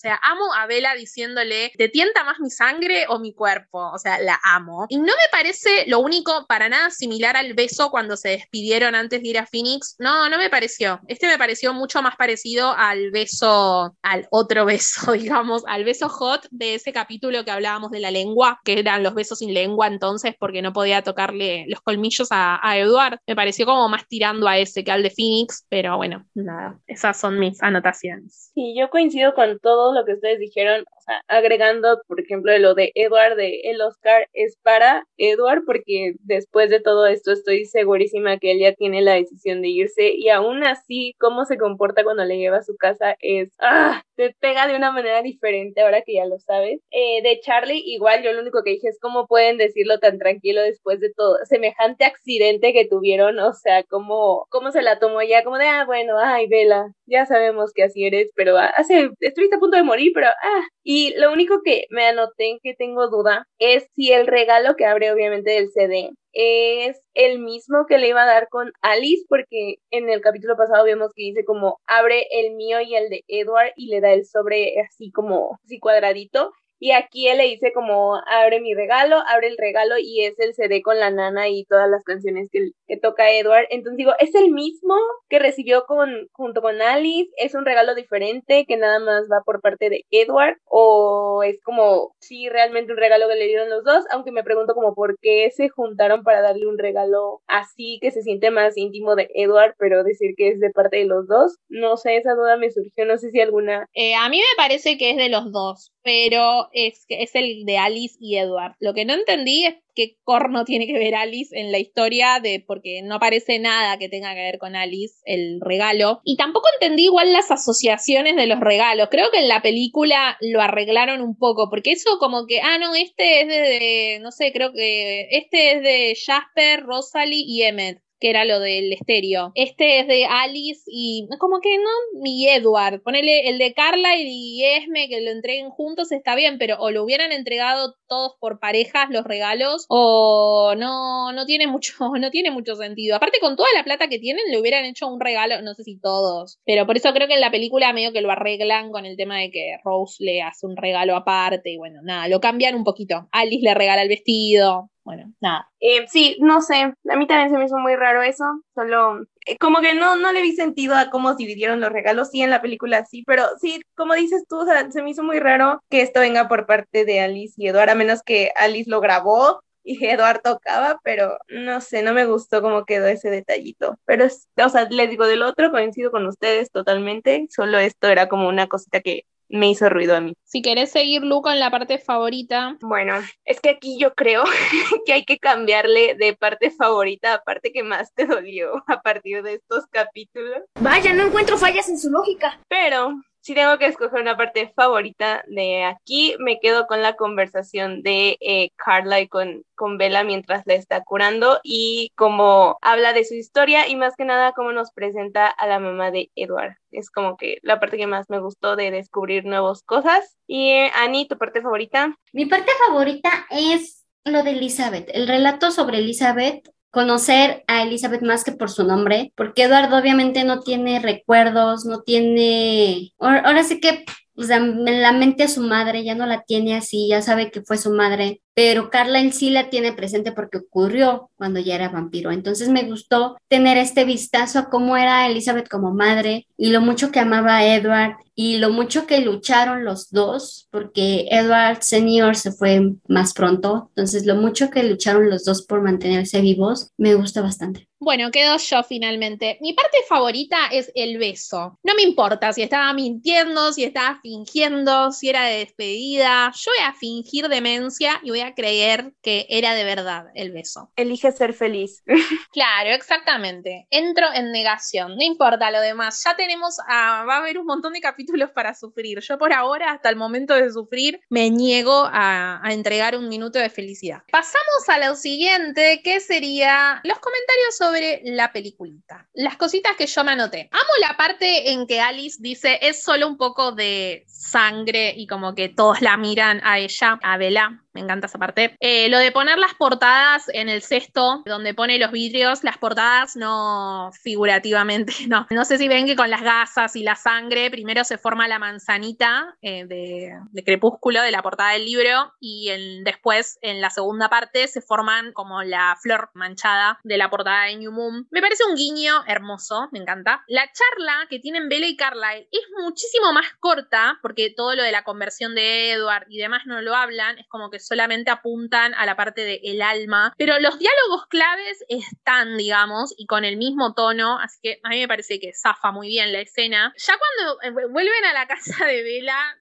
Sea, 0.03 0.19
amo 0.23 0.53
a 0.55 0.67
Bella 0.67 0.95
diciéndole, 0.95 1.73
¿te 1.77 1.89
tienta 1.89 2.25
más 2.25 2.41
mi 2.41 2.51
sangre 2.51 3.07
o 3.09 3.19
mi 3.19 3.33
cuerpo? 3.35 3.91
O 3.93 3.99
sea, 3.99 4.19
la 4.19 4.39
amo. 4.45 4.87
Y 4.89 4.99
no 4.99 5.05
me 5.05 5.29
parece 5.31 5.85
lo 5.87 6.01
único 6.01 6.47
para 6.47 6.69
nada 6.69 6.91
similar 6.91 7.37
al 7.37 7.55
beso 7.55 7.91
cuando 7.91 8.17
se 8.17 8.31
despidieron 8.31 8.95
antes 8.95 9.23
de 9.23 9.29
ir 9.29 9.39
a 9.39 9.47
Phoenix. 9.47 9.97
No, 9.99 10.29
no 10.29 10.39
me 10.39 10.51
pareció. 10.51 11.01
Este 11.07 11.27
me 11.27 11.39
pareció 11.39 11.73
mucho 11.73 12.03
más 12.03 12.17
parecido 12.17 12.75
al 12.77 13.11
beso, 13.11 13.97
al 14.03 14.27
otro 14.31 14.65
beso, 14.67 15.13
digamos, 15.13 15.63
al 15.67 15.85
beso 15.85 16.09
hot 16.09 16.47
de 16.51 16.75
ese 16.75 16.93
capítulo 16.93 17.45
que 17.45 17.51
hablábamos 17.51 17.91
de 17.91 18.01
la 18.01 18.11
lengua, 18.11 18.61
que 18.65 18.79
eran 18.79 19.03
los 19.03 19.15
besos 19.15 19.39
sin 19.39 19.55
lengua 19.55 19.87
entonces 19.87 20.35
porque 20.39 20.63
no 20.63 20.73
podía 20.73 21.03
tocarle 21.03 21.65
los 21.69 21.81
colmillos 21.81 22.29
a, 22.31 22.59
a 22.67 22.79
Eduard. 22.79 23.19
Me 23.27 23.37
pareció 23.37 23.67
como 23.67 23.89
más 23.89 24.07
tirando 24.09 24.49
a 24.49 24.59
ese 24.59 24.85
que 24.85 24.91
al 24.91 25.03
de 25.03 25.11
Phoenix, 25.11 25.65
pero 25.69 25.97
bueno, 25.97 26.27
nada, 26.35 26.79
esas 26.87 27.19
son 27.19 27.39
mis 27.39 27.63
anotaciones. 27.63 28.51
Sí, 28.55 28.75
yo 28.77 28.91
coincido 28.91 29.35
con 29.35 29.59
lo 29.95 30.05
que 30.05 30.15
ustedes 30.15 30.39
dijeron, 30.39 30.85
o 30.97 31.01
sea, 31.01 31.23
agregando, 31.29 32.01
por 32.07 32.21
ejemplo, 32.21 32.57
lo 32.59 32.75
de 32.75 32.93
Edward 32.95 33.37
de 33.37 33.61
el 33.65 33.81
Oscar 33.81 34.29
es 34.33 34.57
para 34.63 35.07
Edward, 35.17 35.63
porque 35.67 36.15
después 36.21 36.71
de 36.71 36.81
todo 36.81 37.07
esto 37.07 37.33
estoy 37.33 37.65
segurísima 37.65 38.39
que 38.39 38.53
él 38.53 38.61
ya 38.61 38.73
tiene 38.75 39.03
la 39.03 39.15
decisión 39.15 39.63
de 39.63 39.69
irse 39.69 40.13
y 40.15 40.29
aún 40.29 40.65
así, 40.65 41.15
cómo 41.19 41.45
se 41.45 41.59
comporta 41.59 42.05
cuando 42.05 42.25
le 42.25 42.39
lleva 42.39 42.59
a 42.59 42.63
su 42.63 42.77
casa 42.77 43.17
es, 43.21 43.51
ah, 43.61 44.03
te 44.29 44.37
pega 44.39 44.67
de 44.67 44.77
una 44.77 44.93
manera 44.93 45.23
diferente 45.23 45.81
ahora 45.81 46.03
que 46.03 46.15
ya 46.15 46.27
lo 46.27 46.39
sabes. 46.39 46.81
Eh, 46.91 47.23
de 47.23 47.41
Charlie, 47.41 47.83
igual 47.87 48.23
yo 48.23 48.33
lo 48.33 48.41
único 48.41 48.63
que 48.63 48.71
dije 48.71 48.89
es 48.89 48.99
cómo 49.01 49.27
pueden 49.27 49.59
decirlo 49.59 49.99
tan 49.99 50.19
tranquilo 50.19 50.63
después 50.63 51.01
de 51.01 51.13
todo, 51.13 51.37
semejante 51.45 52.05
accidente 52.05 52.73
que 52.73 52.87
tuvieron, 52.87 53.39
o 53.41 53.53
sea, 53.53 53.83
cómo, 53.85 54.47
cómo 54.51 54.71
se 54.71 54.83
la 54.83 54.99
tomó 54.99 55.23
ya, 55.23 55.43
como 55.43 55.59
de, 55.59 55.67
ah, 55.67 55.85
bueno, 55.87 56.19
ay, 56.19 56.47
Vela, 56.49 56.93
ya 57.07 57.27
sabemos 57.27 57.73
que 57.75 57.83
así 57.85 58.05
eres, 58.05 58.31
pero 58.37 58.57
hace, 58.59 59.11
estuviste 59.21 59.57
a 59.57 59.59
punto 59.59 59.77
de 59.77 59.83
morir, 59.83 60.13
pero, 60.15 60.29
ah, 60.29 60.63
y 60.85 61.15
lo 61.19 61.33
único 61.33 61.61
que 61.65 61.87
me 61.91 62.07
anoté 62.07 62.59
que 62.63 62.75
tengo 62.75 63.09
duda 63.09 63.47
es 63.59 63.87
si 63.95 64.13
el 64.13 64.27
regalo 64.27 64.75
que 64.77 64.87
abre 64.87 65.13
obviamente 65.13 65.53
del 65.53 65.71
CD 65.71 66.11
es 66.33 66.99
el 67.15 67.39
mismo 67.41 67.85
que 67.87 67.99
le 67.99 68.09
iba 68.09 68.23
a 68.23 68.27
dar 68.27 68.49
con 68.49 68.73
Alice, 68.81 69.25
porque 69.29 69.77
en 69.91 70.09
el 70.09 70.21
capítulo 70.23 70.57
pasado 70.57 70.85
vemos 70.85 71.13
que 71.15 71.25
dice 71.25 71.45
como 71.45 71.79
abre 71.87 72.27
el 72.31 72.55
mío 72.55 72.81
y 72.81 72.95
el 72.95 73.11
de 73.11 73.23
Edward 73.29 73.73
y 73.77 73.89
le 73.89 74.01
da 74.01 74.13
el 74.13 74.25
sobre 74.25 74.81
así 74.81 75.11
como 75.13 75.59
así 75.65 75.79
cuadradito. 75.79 76.53
Y 76.85 76.91
aquí 76.91 77.29
él 77.29 77.39
le 77.39 77.45
dice 77.45 77.73
como, 77.73 78.17
abre 78.27 78.61
mi 78.61 78.75
regalo, 78.75 79.19
abre 79.29 79.47
el 79.47 79.57
regalo 79.57 79.99
y 79.99 80.25
es 80.25 80.37
el 80.41 80.53
CD 80.53 80.83
con 80.83 80.99
la 80.99 81.13
nana 81.13 81.49
y 81.49 81.65
todas 81.65 81.89
las 81.89 82.03
canciones 82.03 82.49
que, 82.51 82.71
que 82.89 82.97
toca 82.97 83.31
Edward. 83.31 83.69
Entonces 83.71 83.99
digo, 83.99 84.15
¿es 84.19 84.35
el 84.35 84.51
mismo 84.51 84.97
que 85.29 85.39
recibió 85.39 85.85
con, 85.85 86.27
junto 86.33 86.61
con 86.61 86.83
Alice? 86.83 87.31
¿Es 87.37 87.55
un 87.55 87.67
regalo 87.67 87.95
diferente 87.95 88.65
que 88.67 88.77
nada 88.77 88.99
más 88.99 89.29
va 89.31 89.43
por 89.45 89.61
parte 89.61 89.91
de 89.91 90.05
Edward? 90.11 90.57
¿O 90.65 91.45
es 91.45 91.61
como, 91.63 92.17
sí, 92.19 92.49
realmente 92.49 92.91
un 92.91 92.99
regalo 92.99 93.29
que 93.29 93.37
le 93.37 93.47
dieron 93.47 93.71
los 93.71 93.85
dos? 93.85 94.05
Aunque 94.11 94.33
me 94.33 94.43
pregunto 94.43 94.75
como 94.75 94.97
por 94.97 95.17
qué 95.21 95.53
se 95.53 95.69
juntaron 95.69 96.25
para 96.25 96.43
darle 96.43 96.67
un 96.67 96.79
regalo 96.79 97.43
así 97.47 98.01
que 98.03 98.11
se 98.11 98.23
siente 98.23 98.51
más 98.51 98.77
íntimo 98.77 99.15
de 99.15 99.29
Edward, 99.37 99.77
pero 99.79 100.03
decir 100.03 100.35
que 100.37 100.49
es 100.49 100.59
de 100.59 100.71
parte 100.71 100.97
de 100.97 101.05
los 101.05 101.29
dos. 101.29 101.59
No 101.69 101.97
sé, 101.97 102.17
esa 102.17 102.35
duda 102.35 102.57
me 102.57 102.73
surgió, 102.73 103.07
no 103.07 103.19
sé 103.19 103.31
si 103.31 103.41
alguna... 103.41 103.87
Eh, 103.95 104.17
a 104.17 104.29
mí 104.29 104.39
me 104.39 104.57
parece 104.57 104.99
que 104.99 105.11
es 105.11 105.17
de 105.17 105.29
los 105.29 105.53
dos, 105.53 105.92
pero 106.03 106.69
es, 106.73 107.05
es 107.09 107.35
el 107.35 107.65
de 107.65 107.79
Alice 107.79 108.17
y 108.21 108.37
Edward. 108.37 108.75
Lo 108.81 108.95
que 108.95 109.05
no 109.05 109.15
entendí 109.15 109.65
es 109.65 109.77
qué 109.95 110.17
corno 110.25 110.65
tiene 110.65 110.87
que 110.87 110.99
ver 110.99 111.15
Alice 111.15 111.59
en 111.59 111.71
la 111.71 111.79
historia 111.79 112.41
de 112.41 112.65
porque 112.67 113.03
no 113.03 113.17
aparece 113.17 113.59
nada 113.59 113.99
que 113.99 114.09
tenga 114.09 114.35
que 114.35 114.41
ver 114.41 114.59
con 114.59 114.75
Alice 114.75 115.17
el 115.25 115.61
regalo. 115.61 116.21
Y 116.25 116.37
tampoco 116.37 116.69
entendí 116.75 117.05
igual 117.05 117.33
las 117.33 117.51
asociaciones 117.51 118.37
de 118.37 118.47
los 118.47 118.61
regalos. 118.61 119.09
Creo 119.11 119.31
que 119.31 119.39
en 119.39 119.49
la 119.49 119.63
película 119.63 120.37
lo 120.41 120.61
arreglaron 120.61 121.21
un 121.21 121.37
poco 121.37 121.69
porque 121.71 121.93
eso 121.93 122.19
como 122.19 122.47
que 122.47 122.61
ah 122.61 122.79
no 122.79 122.95
este 122.95 123.43
es 123.43 123.49
de 123.49 124.19
no 124.21 124.31
sé 124.31 124.53
creo 124.53 124.73
que 124.73 125.29
este 125.31 125.73
es 125.73 125.83
de 125.83 126.17
Jasper 126.27 126.83
Rosalie 126.83 127.45
y 127.47 127.63
Emmet 127.63 128.03
que 128.23 128.31
era 128.31 128.45
lo 128.45 128.61
del 128.61 128.93
estéreo. 128.93 129.51
Este 129.57 129.99
es 129.99 130.07
de 130.07 130.27
Alice 130.27 130.83
y 130.87 131.27
como 131.41 131.61
que 131.61 131.77
no, 131.77 132.21
ni 132.23 132.49
Edward. 132.49 133.03
Ponele 133.03 133.49
el 133.49 133.59
de 133.59 133.75
Carla 133.75 134.17
y 134.17 134.63
Esme 134.65 135.09
que 135.09 135.21
lo 135.21 135.33
entreguen 135.33 135.71
juntos 135.71 136.13
está 136.13 136.37
bien, 136.37 136.57
pero 136.57 136.77
o 136.79 136.93
lo 136.93 137.03
hubieran 137.03 137.33
entregado 137.33 137.97
todos 138.07 138.35
por 138.39 138.61
parejas 138.61 139.11
los 139.11 139.25
regalos 139.25 139.87
o 139.89 140.75
no, 140.77 141.33
no 141.33 141.47
tiene 141.47 141.67
mucho, 141.67 141.95
no 142.21 142.31
tiene 142.31 142.53
mucho 142.53 142.77
sentido. 142.77 143.17
Aparte 143.17 143.41
con 143.41 143.57
toda 143.57 143.69
la 143.75 143.83
plata 143.83 144.07
que 144.07 144.21
tienen 144.21 144.45
le 144.53 144.61
hubieran 144.61 144.85
hecho 144.85 145.09
un 145.09 145.19
regalo, 145.19 145.61
no 145.61 145.75
sé 145.75 145.83
si 145.83 145.99
todos, 145.99 146.61
pero 146.65 146.87
por 146.87 146.97
eso 146.97 147.13
creo 147.13 147.27
que 147.27 147.35
en 147.35 147.41
la 147.41 147.51
película 147.51 147.93
medio 147.93 148.13
que 148.13 148.21
lo 148.21 148.31
arreglan 148.31 148.93
con 148.93 149.05
el 149.05 149.17
tema 149.17 149.41
de 149.41 149.51
que 149.51 149.79
Rose 149.83 150.23
le 150.23 150.43
hace 150.43 150.65
un 150.65 150.77
regalo 150.77 151.17
aparte 151.17 151.71
y 151.71 151.77
bueno, 151.77 152.03
nada, 152.05 152.29
lo 152.29 152.41
cambian 152.41 152.77
un 152.77 152.85
poquito. 152.85 153.27
Alice 153.33 153.65
le 153.65 153.75
regala 153.75 154.03
el 154.03 154.09
vestido, 154.09 154.92
bueno, 155.05 155.33
nada. 155.41 155.69
Eh, 155.81 156.07
sí, 156.09 156.37
no 156.41 156.61
sé, 156.63 156.75
a 156.77 157.17
mí 157.17 157.27
también 157.27 157.51
se 157.51 157.59
me 157.59 157.65
hizo 157.65 157.79
muy 157.79 157.97
raro 157.97 158.23
eso, 158.23 158.45
solo 158.75 159.23
eh, 159.47 159.59
como 159.59 159.81
que 159.81 159.95
no, 159.95 160.17
no 160.17 160.33
le 160.33 160.43
vi 160.43 160.53
sentido 160.53 160.95
a 160.95 161.11
cómo 161.11 161.35
dividieron 161.35 161.81
los 161.81 161.93
regalos, 161.93 162.31
sí 162.31 162.43
en 162.43 162.51
la 162.51 162.63
película 162.63 163.05
sí, 163.05 163.25
pero 163.27 163.45
sí, 163.61 163.83
como 163.97 164.15
dices 164.15 164.45
tú, 164.49 164.65
se 164.91 165.03
me 165.03 165.11
hizo 165.11 165.23
muy 165.23 165.41
raro 165.41 165.83
que 165.91 166.03
esto 166.03 166.21
venga 166.21 166.49
por 166.49 166.67
parte 166.67 167.05
de 167.05 167.21
Alice 167.21 167.55
y 167.57 167.67
Eduardo, 167.69 167.93
a 167.93 167.97
menos 167.97 168.23
que 168.23 168.53
Alice 168.57 168.89
lo 168.89 169.01
grabó 169.01 169.61
y 169.85 170.05
Eduardo 170.07 170.41
tocaba, 170.55 171.01
pero 171.03 171.39
no 171.49 171.81
sé, 171.81 172.03
no 172.03 172.13
me 172.15 172.27
gustó 172.27 172.63
cómo 172.63 172.85
quedó 172.85 173.07
ese 173.07 173.31
detallito. 173.31 173.99
Pero, 174.05 174.27
o 174.27 174.69
sea, 174.69 174.89
les 174.89 175.11
digo, 175.11 175.27
del 175.27 175.43
otro 175.43 175.71
coincido 175.71 176.11
con 176.11 176.27
ustedes 176.27 176.71
totalmente, 176.71 177.47
solo 177.51 177.79
esto 177.79 178.09
era 178.09 178.29
como 178.29 178.49
una 178.49 178.69
cosita 178.69 179.01
que 179.01 179.25
me 179.49 179.71
hizo 179.71 179.89
ruido 179.89 180.17
a 180.17 180.21
mí. 180.21 180.35
Si 180.45 180.63
querés 180.63 180.91
seguir, 180.91 181.23
Lu, 181.23 181.43
con 181.43 181.59
la 181.59 181.71
parte 181.71 181.99
favorita. 181.99 182.77
Bueno, 182.81 183.15
es 183.45 183.61
que 183.61 183.71
aquí 183.71 183.99
yo 183.99 184.15
creo 184.15 184.45
que 185.07 185.13
hay 185.13 185.25
que 185.25 185.39
cambiarle 185.39 186.15
de 186.15 186.35
parte 186.35 186.71
favorita 186.71 187.35
a 187.35 187.43
parte 187.43 187.73
que 187.73 187.83
más 187.83 188.13
te 188.15 188.27
dolió 188.27 188.83
a 188.87 189.03
partir 189.03 189.43
de 189.43 189.55
estos 189.55 189.87
capítulos. 189.87 190.63
Vaya, 190.81 191.13
no 191.13 191.25
encuentro 191.25 191.59
fallas 191.59 191.89
en 191.89 191.99
su 191.99 192.11
lógica. 192.11 192.61
Pero 192.69 193.15
si 193.43 193.55
tengo 193.55 193.77
que 193.77 193.87
escoger 193.87 194.21
una 194.21 194.37
parte 194.37 194.73
favorita 194.75 195.45
de 195.49 195.85
aquí, 195.85 196.37
me 196.39 196.61
quedo 196.61 196.87
con 196.87 197.03
la 197.03 197.15
conversación 197.15 198.03
de 198.03 198.39
eh, 198.41 198.71
Carla 198.77 199.21
y 199.21 199.27
con, 199.27 199.65
con 199.75 199.99
Bella 199.99 200.23
mientras 200.23 200.63
la 200.65 200.75
está 200.75 201.03
curando 201.03 201.61
y 201.65 202.13
cómo 202.15 202.79
habla 202.83 203.13
de 203.13 203.25
su 203.25 203.35
historia 203.35 203.89
y 203.89 203.97
más 203.97 204.15
que 204.17 204.25
nada 204.25 204.53
cómo 204.53 204.71
nos 204.73 204.93
presenta 204.93 205.49
a 205.49 205.67
la 205.67 205.81
mamá 205.81 206.13
de 206.13 206.31
Edward. 206.37 206.77
Es 206.93 207.11
como 207.11 207.37
que 207.37 207.59
la 207.63 207.81
parte 207.81 207.97
que 207.97 208.07
más 208.07 208.31
me 208.31 208.39
gustó 208.39 208.77
de 208.77 208.93
descubrir 208.93 209.45
nuevas 209.45 209.83
cosas. 209.83 210.37
Y 210.47 210.71
eh, 210.71 210.93
Annie, 210.95 211.27
¿tu 211.27 211.37
parte 211.37 211.63
favorita? 211.63 212.17
Mi 212.33 212.47
parte 212.47 212.71
favorita 212.87 213.47
es 213.51 214.07
lo 214.25 214.45
de 214.45 214.53
Elizabeth, 214.53 215.11
el 215.13 215.27
relato 215.27 215.73
sobre 215.73 215.99
Elizabeth 215.99 216.69
conocer 216.93 217.65
a 217.67 217.83
Elizabeth 217.83 218.23
más 218.23 218.45
que 218.45 218.53
por 218.53 218.71
su 218.71 218.85
nombre, 218.85 219.33
porque 219.35 219.65
Eduardo 219.65 219.97
obviamente 219.97 220.45
no 220.45 220.61
tiene 220.61 221.01
recuerdos, 221.01 221.85
no 221.85 222.03
tiene, 222.03 223.13
ahora 223.19 223.65
sí 223.65 223.81
que 223.81 224.05
o 224.35 224.43
sea, 224.45 224.57
en 224.57 225.03
la 225.03 225.13
mente 225.13 225.45
a 225.45 225.49
su 225.49 225.63
madre 225.63 226.05
ya 226.05 226.15
no 226.15 226.27
la 226.27 226.43
tiene 226.43 226.77
así, 226.77 227.09
ya 227.09 227.23
sabe 227.23 227.51
que 227.51 227.63
fue 227.63 227.77
su 227.77 227.91
madre, 227.91 228.42
pero 228.55 228.91
Carla 228.91 229.21
en 229.21 229.33
sí 229.33 229.51
la 229.51 229.71
tiene 229.71 229.93
presente 229.93 230.33
porque 230.33 230.59
ocurrió 230.59 231.31
cuando 231.37 231.61
ya 231.61 231.75
era 231.75 231.89
vampiro. 231.89 232.31
Entonces 232.31 232.69
me 232.69 232.85
gustó 232.85 233.37
tener 233.49 233.79
este 233.79 234.05
vistazo 234.05 234.59
a 234.59 234.71
cómo 234.71 234.97
era 234.97 235.27
Elizabeth 235.27 235.69
como 235.69 235.95
madre 235.95 236.47
y 236.57 236.71
lo 236.71 236.81
mucho 236.81 237.11
que 237.11 237.21
amaba 237.21 237.57
a 237.59 237.75
Edward 237.75 238.17
y 238.35 238.59
lo 238.59 238.71
mucho 238.71 239.07
que 239.07 239.21
lucharon 239.21 239.85
los 239.85 240.11
dos, 240.11 240.69
porque 240.71 241.27
Edward 241.31 241.83
Senior 241.83 242.35
se 242.35 242.53
fue 242.53 242.95
más 243.07 243.35
pronto, 243.35 243.91
entonces 243.91 244.25
lo 244.25 244.37
mucho 244.37 244.71
que 244.71 244.83
lucharon 244.85 245.29
los 245.29 245.45
dos 245.45 245.63
por 245.63 245.83
mantenerse 245.83 246.41
vivos, 246.41 246.93
me 246.97 247.15
gusta 247.15 247.43
bastante. 247.43 247.89
Bueno, 248.05 248.33
quedo 248.33 248.57
yo 248.57 248.83
finalmente. 248.83 249.59
Mi 249.61 249.75
parte 249.75 249.99
favorita 250.09 250.67
es 250.73 250.91
el 250.97 251.19
beso. 251.19 251.79
No 251.85 251.95
me 251.95 252.03
importa 252.03 252.53
si 252.53 252.61
estaba 252.61 252.93
mintiendo, 252.95 253.73
si 253.73 253.85
estaba 253.85 254.19
fingiendo, 254.21 255.13
si 255.13 255.29
era 255.29 255.45
de 255.45 255.59
despedida. 255.59 256.51
Yo 256.53 256.73
voy 256.73 256.85
a 256.85 256.95
fingir 256.95 257.47
demencia 257.47 258.19
y 258.25 258.31
voy 258.31 258.41
a 258.41 258.57
creer 258.57 259.13
que 259.23 259.47
era 259.49 259.77
de 259.77 259.85
verdad 259.85 260.27
el 260.35 260.51
beso. 260.51 260.91
Elige 260.97 261.31
ser 261.31 261.55
feliz. 261.55 262.03
claro, 262.53 262.91
exactamente. 262.91 263.87
Entro 263.91 264.27
en 264.35 264.51
negación. 264.51 265.15
No 265.15 265.23
importa 265.23 265.71
lo 265.71 265.81
demás. 265.81 266.25
Ya 266.25 266.35
tenemos, 266.35 266.79
a, 266.89 267.25
va 267.25 267.37
a 267.37 267.39
haber 267.39 267.57
un 267.57 267.67
montón 267.67 267.93
de 267.93 268.01
capítulos 268.01 268.51
para 268.51 268.75
sufrir. 268.75 269.21
Yo 269.21 269.39
por 269.39 269.53
ahora, 269.53 269.93
hasta 269.93 270.09
el 270.09 270.17
momento 270.17 270.55
de 270.55 270.73
sufrir, 270.73 271.21
me 271.29 271.51
niego 271.51 272.03
a, 272.13 272.61
a 272.67 272.73
entregar 272.73 273.17
un 273.17 273.29
minuto 273.29 273.61
de 273.61 273.71
felicidad. 273.71 274.25
Pasamos 274.33 274.89
a 274.89 274.99
lo 274.99 275.15
siguiente, 275.15 276.01
que 276.03 276.19
sería 276.19 277.01
los 277.05 277.21
comentarios 277.21 277.77
sobre 277.77 277.92
sobre 277.93 278.23
la 278.25 278.53
peliculita. 278.53 279.29
Las 279.35 279.57
cositas 279.57 279.97
que 279.97 280.07
yo 280.07 280.25
me 280.25 280.33
anoté. 280.33 280.71
Amo 280.73 281.09
la 281.09 281.15
parte 281.17 281.73
en 281.73 281.87
que 281.87 282.01
Alice 282.01 282.39
dice 282.41 282.79
es 282.81 283.03
solo 283.03 283.29
un 283.29 283.37
poco 283.37 283.73
de 283.73 284.25
sangre 284.27 285.13
y 285.15 285.27
como 285.27 285.55
que 285.55 285.69
todos 285.69 286.01
la 286.01 286.17
miran 286.17 286.63
a 286.65 286.79
ella, 286.79 287.19
a 287.23 287.37
Bella. 287.37 287.83
Me 287.93 288.01
encanta 288.01 288.27
esa 288.27 288.39
parte. 288.39 288.77
Eh, 288.81 289.09
lo 289.09 289.19
de 289.19 289.33
poner 289.33 289.59
las 289.59 289.75
portadas 289.75 290.49
en 290.53 290.69
el 290.69 290.83
cesto, 290.83 291.43
donde 291.45 291.75
pone 291.75 291.99
los 291.99 292.11
vidrios, 292.11 292.65
las 292.65 292.79
portadas 292.79 293.37
no 293.37 294.11
figurativamente, 294.23 295.15
no. 295.29 295.47
No 295.51 295.65
sé 295.65 295.79
si 295.79 295.89
ven 295.89 296.07
que 296.07 296.17
con 296.17 296.31
las 296.31 296.43
gasas 296.43 296.97
y 296.97 297.03
la 297.03 297.17
sangre, 297.17 297.71
primero 297.71 298.05
se 298.05 298.19
forma 298.19 298.49
la 298.49 298.59
manzanita 298.59 299.57
eh, 299.63 299.85
de, 299.87 300.63
crepúsculo 300.65 301.23
de 301.23 301.31
la 301.31 301.43
portada 301.43 301.73
del 301.73 301.85
libro 301.85 302.33
y 302.41 302.71
después 303.05 303.59
en 303.63 303.81
la 303.81 303.91
segunda 303.91 304.29
parte 304.29 304.69
se 304.69 304.81
forman 304.81 305.33
como 305.33 305.63
la 305.63 305.97
flor 306.01 306.31
manchada 306.35 306.99
de 307.03 307.19
la 307.19 307.31
portada 307.31 307.65
de 307.65 307.77
New 307.77 307.93
Moon. 307.93 308.27
Me 308.31 308.41
parece 308.41 308.65
un 308.65 308.77
guiño 308.77 309.25
hermoso, 309.27 309.89
me 309.93 309.99
encanta. 309.99 310.45
La 310.47 310.63
charla 310.73 311.27
que 311.29 311.39
tienen 311.39 311.69
Bella 311.69 311.87
y 311.87 311.97
Carlyle 311.97 312.49
es 312.51 312.63
muchísimo 312.83 313.33
más 313.33 313.47
corta 313.61 314.19
porque 314.23 314.51
todo 314.51 314.75
lo 314.75 314.83
de 314.83 314.93
la 314.93 315.05
conversión 315.05 315.55
de 315.55 315.93
Edward 315.93 316.27
y 316.29 316.39
demás 316.39 316.63
no 316.67 316.81
lo 316.81 316.95
hablan, 316.95 317.39
es 317.39 317.47
como 317.49 317.71
que 317.71 317.81
solamente 317.83 318.31
apuntan 318.31 318.95
a 318.95 319.07
la 319.07 319.17
parte 319.17 319.45
del 319.45 319.61
el 319.63 319.83
alma, 319.83 320.35
pero 320.37 320.59
los 320.59 320.79
diálogos 320.79 321.27
claves 321.29 321.85
están, 321.89 322.57
digamos, 322.57 323.15
y 323.17 323.27
con 323.27 323.45
el 323.45 323.57
mismo 323.57 323.95
tono, 323.95 324.39
así 324.39 324.59
que 324.63 324.81
a 324.83 324.89
mí 324.89 325.01
me 325.01 325.09
parece 325.09 325.39
que 325.39 325.53
zafa 325.53 325.93
muy 325.93 326.09
bien 326.09 326.33
la 326.33 326.41
escena. 326.41 326.93
Ya 326.97 327.15
cuando 327.17 327.83
eh, 327.83 327.87
vuelven 327.89 328.25
a 328.25 328.33
la 328.33 328.47
casa 328.47 328.87
de 328.87 329.03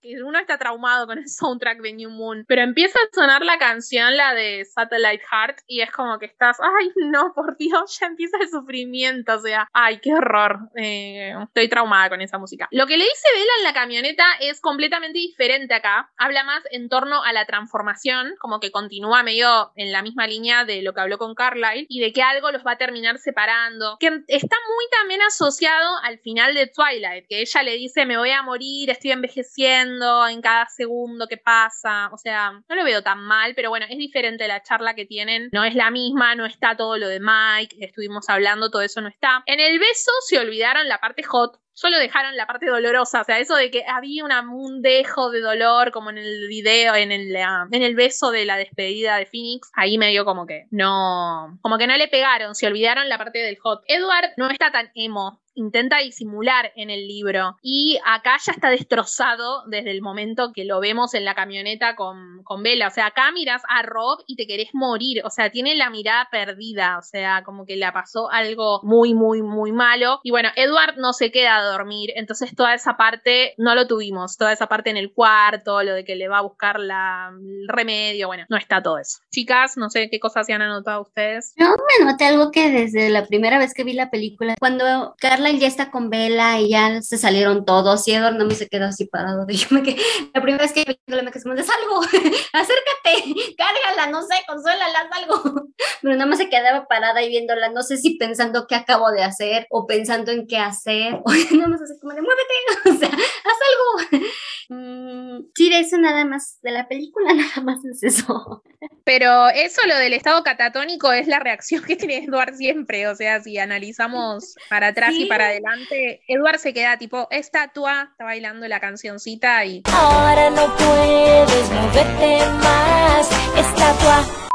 que 0.02 0.24
uno 0.24 0.40
está 0.40 0.58
traumado 0.58 1.08
con 1.08 1.18
el 1.18 1.28
soundtrack 1.28 1.82
de 1.82 1.94
New 1.94 2.10
Moon, 2.10 2.46
pero 2.48 2.62
empieza 2.62 3.00
a 3.00 3.14
sonar 3.14 3.44
la 3.44 3.58
canción, 3.58 4.16
la 4.16 4.34
de 4.34 4.66
Satellite 4.66 5.24
Heart, 5.30 5.60
y 5.68 5.82
es 5.82 5.92
como 5.92 6.18
que 6.20 6.26
estás, 6.26 6.58
ay 6.60 6.92
no, 6.96 7.34
por 7.34 7.58
Dios, 7.58 7.98
ya 8.00 8.08
empieza 8.08 8.38
el 8.40 8.50
sufrimiento, 8.50 9.36
o 9.36 9.40
sea, 9.40 9.68
ay, 9.74 10.00
qué 10.00 10.14
horror, 10.14 10.60
eh, 10.76 11.34
estoy 11.44 11.70
traumada 11.70 12.10
con 12.10 12.22
esa 12.22 12.38
música. 12.38 12.68
Lo 12.72 12.88
que 12.88 12.98
le 12.98 13.04
dice 13.04 13.28
Bella 13.34 13.52
en 13.60 13.64
la 13.64 13.74
camioneta 13.74 14.26
es 14.40 14.62
completamente 14.62 15.20
diferente 15.20 15.74
acá, 15.74 16.12
habla 16.18 16.44
más 16.44 16.64
en 16.72 16.90
torno 16.90 17.24
a 17.24 17.34
la 17.34 17.46
transformación, 17.46 18.11
como 18.40 18.60
que 18.60 18.72
continúa 18.72 19.24
medio 19.24 19.72
en 19.76 19.92
la 19.92 20.02
misma 20.02 20.28
línea 20.28 20.66
de 20.66 20.82
lo 20.82 20.94
que 20.94 21.02
habló 21.02 21.18
con 21.18 21.36
Carlyle, 21.36 21.86
y 21.90 22.00
de 22.00 22.12
que 22.14 22.22
algo 22.22 22.52
los 22.52 22.66
va 22.66 22.74
a 22.74 22.78
terminar 22.78 23.18
separando, 23.18 23.98
que 24.00 24.08
está 24.28 24.58
muy 24.68 24.86
también 24.92 25.22
asociado 25.22 25.98
al 26.04 26.20
final 26.20 26.54
de 26.54 26.68
Twilight, 26.68 27.26
que 27.28 27.42
ella 27.42 27.64
le 27.64 27.78
dice, 27.78 28.06
me 28.06 28.18
voy 28.18 28.32
a 28.32 28.44
morir, 28.44 28.90
estoy 28.90 29.12
envejeciendo 29.12 30.28
en 30.28 30.42
cada 30.42 30.68
segundo 30.68 31.28
que 31.28 31.38
pasa, 31.38 32.10
o 32.12 32.18
sea, 32.18 32.52
no 32.52 32.76
lo 32.76 32.84
veo 32.84 33.02
tan 33.04 33.20
mal, 33.20 33.54
pero 33.56 33.70
bueno, 33.70 33.86
es 33.90 33.98
diferente 33.98 34.48
la 34.48 34.64
charla 34.64 34.96
que 34.96 35.06
tienen, 35.06 35.50
no 35.52 35.64
es 35.64 35.76
la 35.76 35.92
misma, 35.92 36.36
no 36.36 36.46
está 36.46 36.76
todo 36.76 36.98
lo 36.98 37.08
de 37.08 37.20
Mike, 37.20 37.78
estuvimos 37.80 38.30
hablando, 38.30 38.70
todo 38.70 38.82
eso 38.82 39.02
no 39.02 39.08
está. 39.08 39.44
En 39.46 39.60
el 39.60 39.80
beso 39.80 40.12
se 40.28 40.40
olvidaron 40.40 40.88
la 40.88 41.00
parte 41.00 41.24
hot, 41.24 41.60
solo 41.82 41.98
dejaron 41.98 42.38
la 42.38 42.46
parte 42.46 42.68
dolorosa, 42.68 43.22
o 43.22 43.24
sea, 43.24 43.40
eso 43.40 43.56
de 43.56 43.72
que 43.72 43.84
había 43.88 44.24
un 44.24 44.84
dejo 44.84 45.32
de 45.32 45.40
dolor 45.40 45.92
como 45.92 46.12
en 46.12 46.20
el 46.20 46.48
video, 46.48 46.94
en 46.94 47.12
el, 47.12 47.36
en 47.36 47.82
el 47.82 47.96
beso 47.96 48.30
de 48.30 48.46
la 48.46 48.56
despedida 48.56 49.18
de 49.18 49.26
Phoenix, 49.26 49.72
ahí 49.74 49.98
medio 49.98 50.24
como 50.24 50.46
que 50.46 50.68
no, 50.70 51.58
como 51.64 51.80
que 51.80 51.88
no 51.88 51.98
le 51.98 52.08
pegaron, 52.08 52.54
se 52.54 52.68
olvidaron 52.68 53.10
la 53.10 53.18
parte 53.18 53.40
del 53.40 53.58
hot. 53.58 53.82
Edward 53.88 54.30
no 54.38 54.52
está 54.52 54.72
tan 54.72 54.92
emo, 54.94 55.41
intenta 55.54 55.98
disimular 55.98 56.72
en 56.76 56.90
el 56.90 57.08
libro. 57.08 57.58
Y 57.62 58.00
acá 58.06 58.38
ya 58.46 58.52
está 58.52 58.70
destrozado 58.70 59.64
desde 59.68 59.92
el 59.92 60.02
momento 60.02 60.52
que 60.54 60.66
lo 60.66 60.80
vemos 60.80 61.14
en 61.14 61.26
la 61.26 61.36
camioneta 61.36 61.96
con, 61.96 62.44
con 62.44 62.64
Bella. 62.64 62.88
O 62.88 62.92
sea, 62.92 63.08
acá 63.08 63.32
miras 63.32 63.62
a 63.68 63.82
Rob 63.84 64.20
y 64.28 64.36
te 64.36 64.48
querés 64.48 64.70
morir. 64.74 65.22
O 65.26 65.30
sea, 65.30 65.50
tiene 65.50 65.76
la 65.76 65.90
mirada 65.90 66.28
perdida. 66.32 66.98
O 66.98 67.02
sea, 67.02 67.44
como 67.44 67.66
que 67.66 67.76
le 67.76 67.92
pasó 67.92 68.30
algo 68.32 68.80
muy, 68.84 69.14
muy, 69.14 69.42
muy 69.42 69.72
malo. 69.72 70.20
Y 70.24 70.32
bueno, 70.32 70.50
Edward 70.56 70.98
no 70.98 71.14
se 71.14 71.32
queda 71.32 71.58
a 71.58 71.64
dormir. 71.64 72.12
Entonces 72.16 72.56
toda 72.56 72.74
esa 72.74 72.98
parte 72.98 73.54
no 73.58 73.76
lo 73.76 73.88
tuvimos. 73.88 74.38
Toda 74.38 74.54
esa 74.54 74.68
parte 74.68 74.90
en 74.90 74.98
el 74.98 75.14
cuarto, 75.14 75.84
lo 75.84 75.94
de 75.94 76.06
que 76.06 76.16
le 76.16 76.28
va 76.28 76.40
a 76.40 76.42
buscar 76.42 76.80
la, 76.80 77.32
el 77.32 77.68
remedio. 77.68 78.28
Bueno, 78.28 78.46
no 78.50 78.58
está 78.58 78.82
todo 78.82 78.98
eso. 78.98 79.20
Chicas, 79.32 79.78
no 79.78 79.90
sé 79.90 80.10
qué 80.10 80.20
cosas 80.20 80.46
se 80.46 80.54
han 80.54 80.62
anotado 80.62 81.02
ustedes. 81.02 81.54
Yo 81.58 81.66
me 82.00 82.06
noté 82.06 82.26
algo 82.26 82.52
que 82.52 82.70
desde 82.70 83.10
la 83.10 83.26
primera 83.26 83.58
vez 83.58 83.74
que 83.74 83.84
vi 83.84 83.94
la 83.94 84.10
película, 84.10 84.56
cuando 84.60 85.16
Carla 85.42 85.58
ya 85.58 85.68
está 85.68 85.90
con 85.90 86.12
Vela 86.12 86.60
y 86.60 86.70
ya 86.70 87.02
se 87.02 87.18
salieron 87.18 87.66
todos 87.66 88.08
y 88.08 88.14
Edward 88.14 88.36
no 88.36 88.46
me 88.46 88.54
se 88.54 88.70
quedó 88.70 88.86
así 88.86 89.06
parado. 89.06 89.46
De, 89.48 89.56
yo 89.56 89.68
me 89.72 89.82
quedé, 89.82 89.98
la 90.34 90.42
primera 90.42 90.64
vez 90.64 90.72
que 90.72 90.82
me 90.86 90.96
quedé 90.96 91.32
como, 91.42 91.54
algo, 91.54 92.02
acércate, 92.54 93.56
cárgala, 93.58 94.12
no 94.12 94.22
sé, 94.22 94.36
consuélala, 94.48 95.00
haz 95.00 95.18
algo. 95.18 95.68
Pero 96.02 96.14
nada 96.14 96.28
más 96.28 96.38
se 96.38 96.50
quedaba 96.50 96.88
parada 96.88 97.24
y 97.24 97.30
viéndola, 97.30 97.70
no 97.70 97.82
sé 97.82 97.98
si 97.98 98.18
pensando 98.18 98.68
qué 98.68 98.76
acabo 98.76 99.10
de 99.12 99.24
hacer 99.24 99.66
o 99.72 99.88
pensando 99.88 100.32
en 100.32 100.46
qué 100.46 100.58
hacer, 100.58 101.16
o 101.26 101.32
nada 101.56 101.68
más 101.68 101.82
así 101.82 102.00
como 102.00 102.14
de, 102.14 102.22
muévete, 102.22 102.90
o 102.90 102.98
sea, 102.98 103.10
haz 103.10 104.20
algo. 104.20 104.22
Mm, 104.70 105.50
sí, 105.56 105.70
de 105.70 105.80
eso 105.80 105.98
nada 105.98 106.24
más, 106.24 106.60
de 106.62 106.72
la 106.72 106.88
película 106.88 107.34
nada 107.34 107.62
más 107.62 107.84
es 107.84 108.04
eso. 108.04 108.64
Pero 109.04 109.50
eso, 109.50 109.82
lo 109.86 109.98
del 109.98 110.14
estado 110.14 110.44
catatónico, 110.44 111.12
es 111.12 111.28
la 111.28 111.40
reacción 111.40 111.84
que 111.84 111.96
tiene 111.96 112.24
Edward 112.26 112.56
siempre, 112.56 113.08
o 113.08 113.16
sea, 113.16 113.42
si 113.42 113.58
analizamos 113.58 114.56
para 114.70 114.88
atrás 114.88 115.14
y 115.14 115.26
para 115.32 115.46
adelante, 115.46 116.22
Edward 116.28 116.60
se 116.60 116.74
queda 116.74 116.98
tipo 116.98 117.30
estatua, 117.32 118.10
está 118.12 118.26
bailando 118.26 118.68
la 118.68 118.82
cancioncita 118.82 119.64
y... 119.64 119.82
Ahora 119.86 120.50
no 120.50 120.76
puedes 120.76 121.72
moverte 121.72 122.46
más, 122.62 123.30
estatua. 123.58 124.51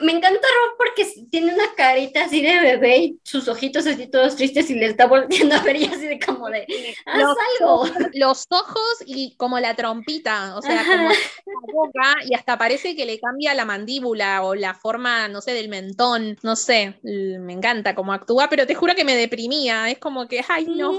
Me 0.00 0.12
encanta 0.12 0.40
Rob 0.40 0.76
porque 0.78 1.06
tiene 1.30 1.54
una 1.54 1.74
carita 1.76 2.24
así 2.24 2.40
de 2.40 2.58
bebé 2.58 2.96
y 2.98 3.20
sus 3.22 3.48
ojitos 3.48 3.86
así 3.86 4.06
todos 4.06 4.36
tristes 4.36 4.70
y 4.70 4.74
le 4.74 4.86
está 4.86 5.06
volviendo 5.06 5.54
a 5.56 5.62
ver 5.62 5.76
y 5.76 5.84
así 5.84 6.06
de 6.06 6.18
como 6.18 6.48
de, 6.48 6.66
haz 7.06 7.18
los, 7.18 7.36
algo. 7.60 7.84
Los 8.14 8.46
ojos 8.50 9.02
y 9.06 9.34
como 9.36 9.58
la 9.60 9.74
trompita, 9.74 10.56
o 10.56 10.62
sea, 10.62 10.82
como 10.84 11.08
la 11.08 11.72
boca 11.72 12.14
y 12.26 12.34
hasta 12.34 12.56
parece 12.56 12.96
que 12.96 13.06
le 13.06 13.18
cambia 13.18 13.54
la 13.54 13.64
mandíbula 13.64 14.42
o 14.42 14.54
la 14.54 14.74
forma, 14.74 15.28
no 15.28 15.40
sé, 15.40 15.52
del 15.52 15.68
mentón, 15.68 16.38
no 16.42 16.56
sé, 16.56 16.98
me 17.02 17.52
encanta 17.52 17.94
cómo 17.94 18.12
actúa, 18.12 18.48
pero 18.48 18.66
te 18.66 18.74
juro 18.74 18.94
que 18.94 19.04
me 19.04 19.16
deprimía, 19.16 19.90
es 19.90 19.98
como 19.98 20.28
que, 20.28 20.42
ay, 20.48 20.66
no. 20.66 20.92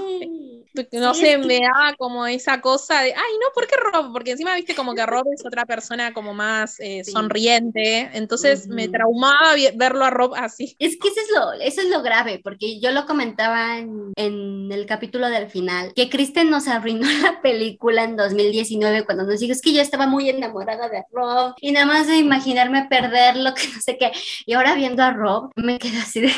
No 0.92 1.14
sé, 1.14 1.38
me 1.38 1.60
daba 1.60 1.94
como 1.96 2.26
esa 2.26 2.60
cosa 2.60 3.02
de, 3.02 3.14
ay, 3.14 3.32
no, 3.40 3.52
¿por 3.54 3.66
qué 3.66 3.76
Rob? 3.76 4.12
Porque 4.12 4.32
encima 4.32 4.54
viste 4.54 4.74
como 4.74 4.94
que 4.94 5.04
Rob 5.06 5.24
es 5.32 5.44
otra 5.44 5.66
persona 5.66 6.12
como 6.12 6.34
más 6.34 6.78
eh, 6.80 7.04
sonriente, 7.04 8.10
entonces 8.12 8.68
me 8.68 8.88
traumaba 8.88 9.54
verlo 9.74 10.04
a 10.04 10.10
Rob 10.10 10.34
así. 10.34 10.76
Es 10.78 10.96
que 11.00 11.08
eso 11.08 11.20
es 11.20 11.30
lo, 11.34 11.52
eso 11.54 11.80
es 11.80 11.88
lo 11.88 12.02
grave, 12.02 12.40
porque 12.42 12.80
yo 12.80 12.90
lo 12.92 13.06
comentaba 13.06 13.78
en, 13.78 14.12
el 14.16 14.86
capítulo 14.86 15.28
del 15.28 15.48
final, 15.48 15.92
que 15.94 16.08
Kristen 16.08 16.50
nos 16.50 16.68
arruinó 16.68 17.06
la 17.22 17.40
película 17.40 18.04
en 18.04 18.16
2019 18.16 19.04
cuando 19.04 19.24
nos 19.24 19.40
dijo, 19.40 19.52
es 19.52 19.62
que 19.62 19.72
yo 19.72 19.80
estaba 19.80 20.06
muy 20.06 20.28
enamorada 20.28 20.88
de 20.88 21.04
Rob 21.12 21.54
y 21.60 21.72
nada 21.72 21.86
más 21.86 22.06
de 22.06 22.16
imaginarme 22.16 22.86
perderlo, 22.88 23.54
que 23.54 23.68
no 23.68 23.80
sé 23.80 23.96
qué, 23.98 24.12
y 24.44 24.54
ahora 24.54 24.74
viendo 24.74 25.02
a 25.02 25.12
Rob 25.12 25.50
me 25.56 25.78
quedé 25.78 25.98
así 25.98 26.20
de, 26.20 26.32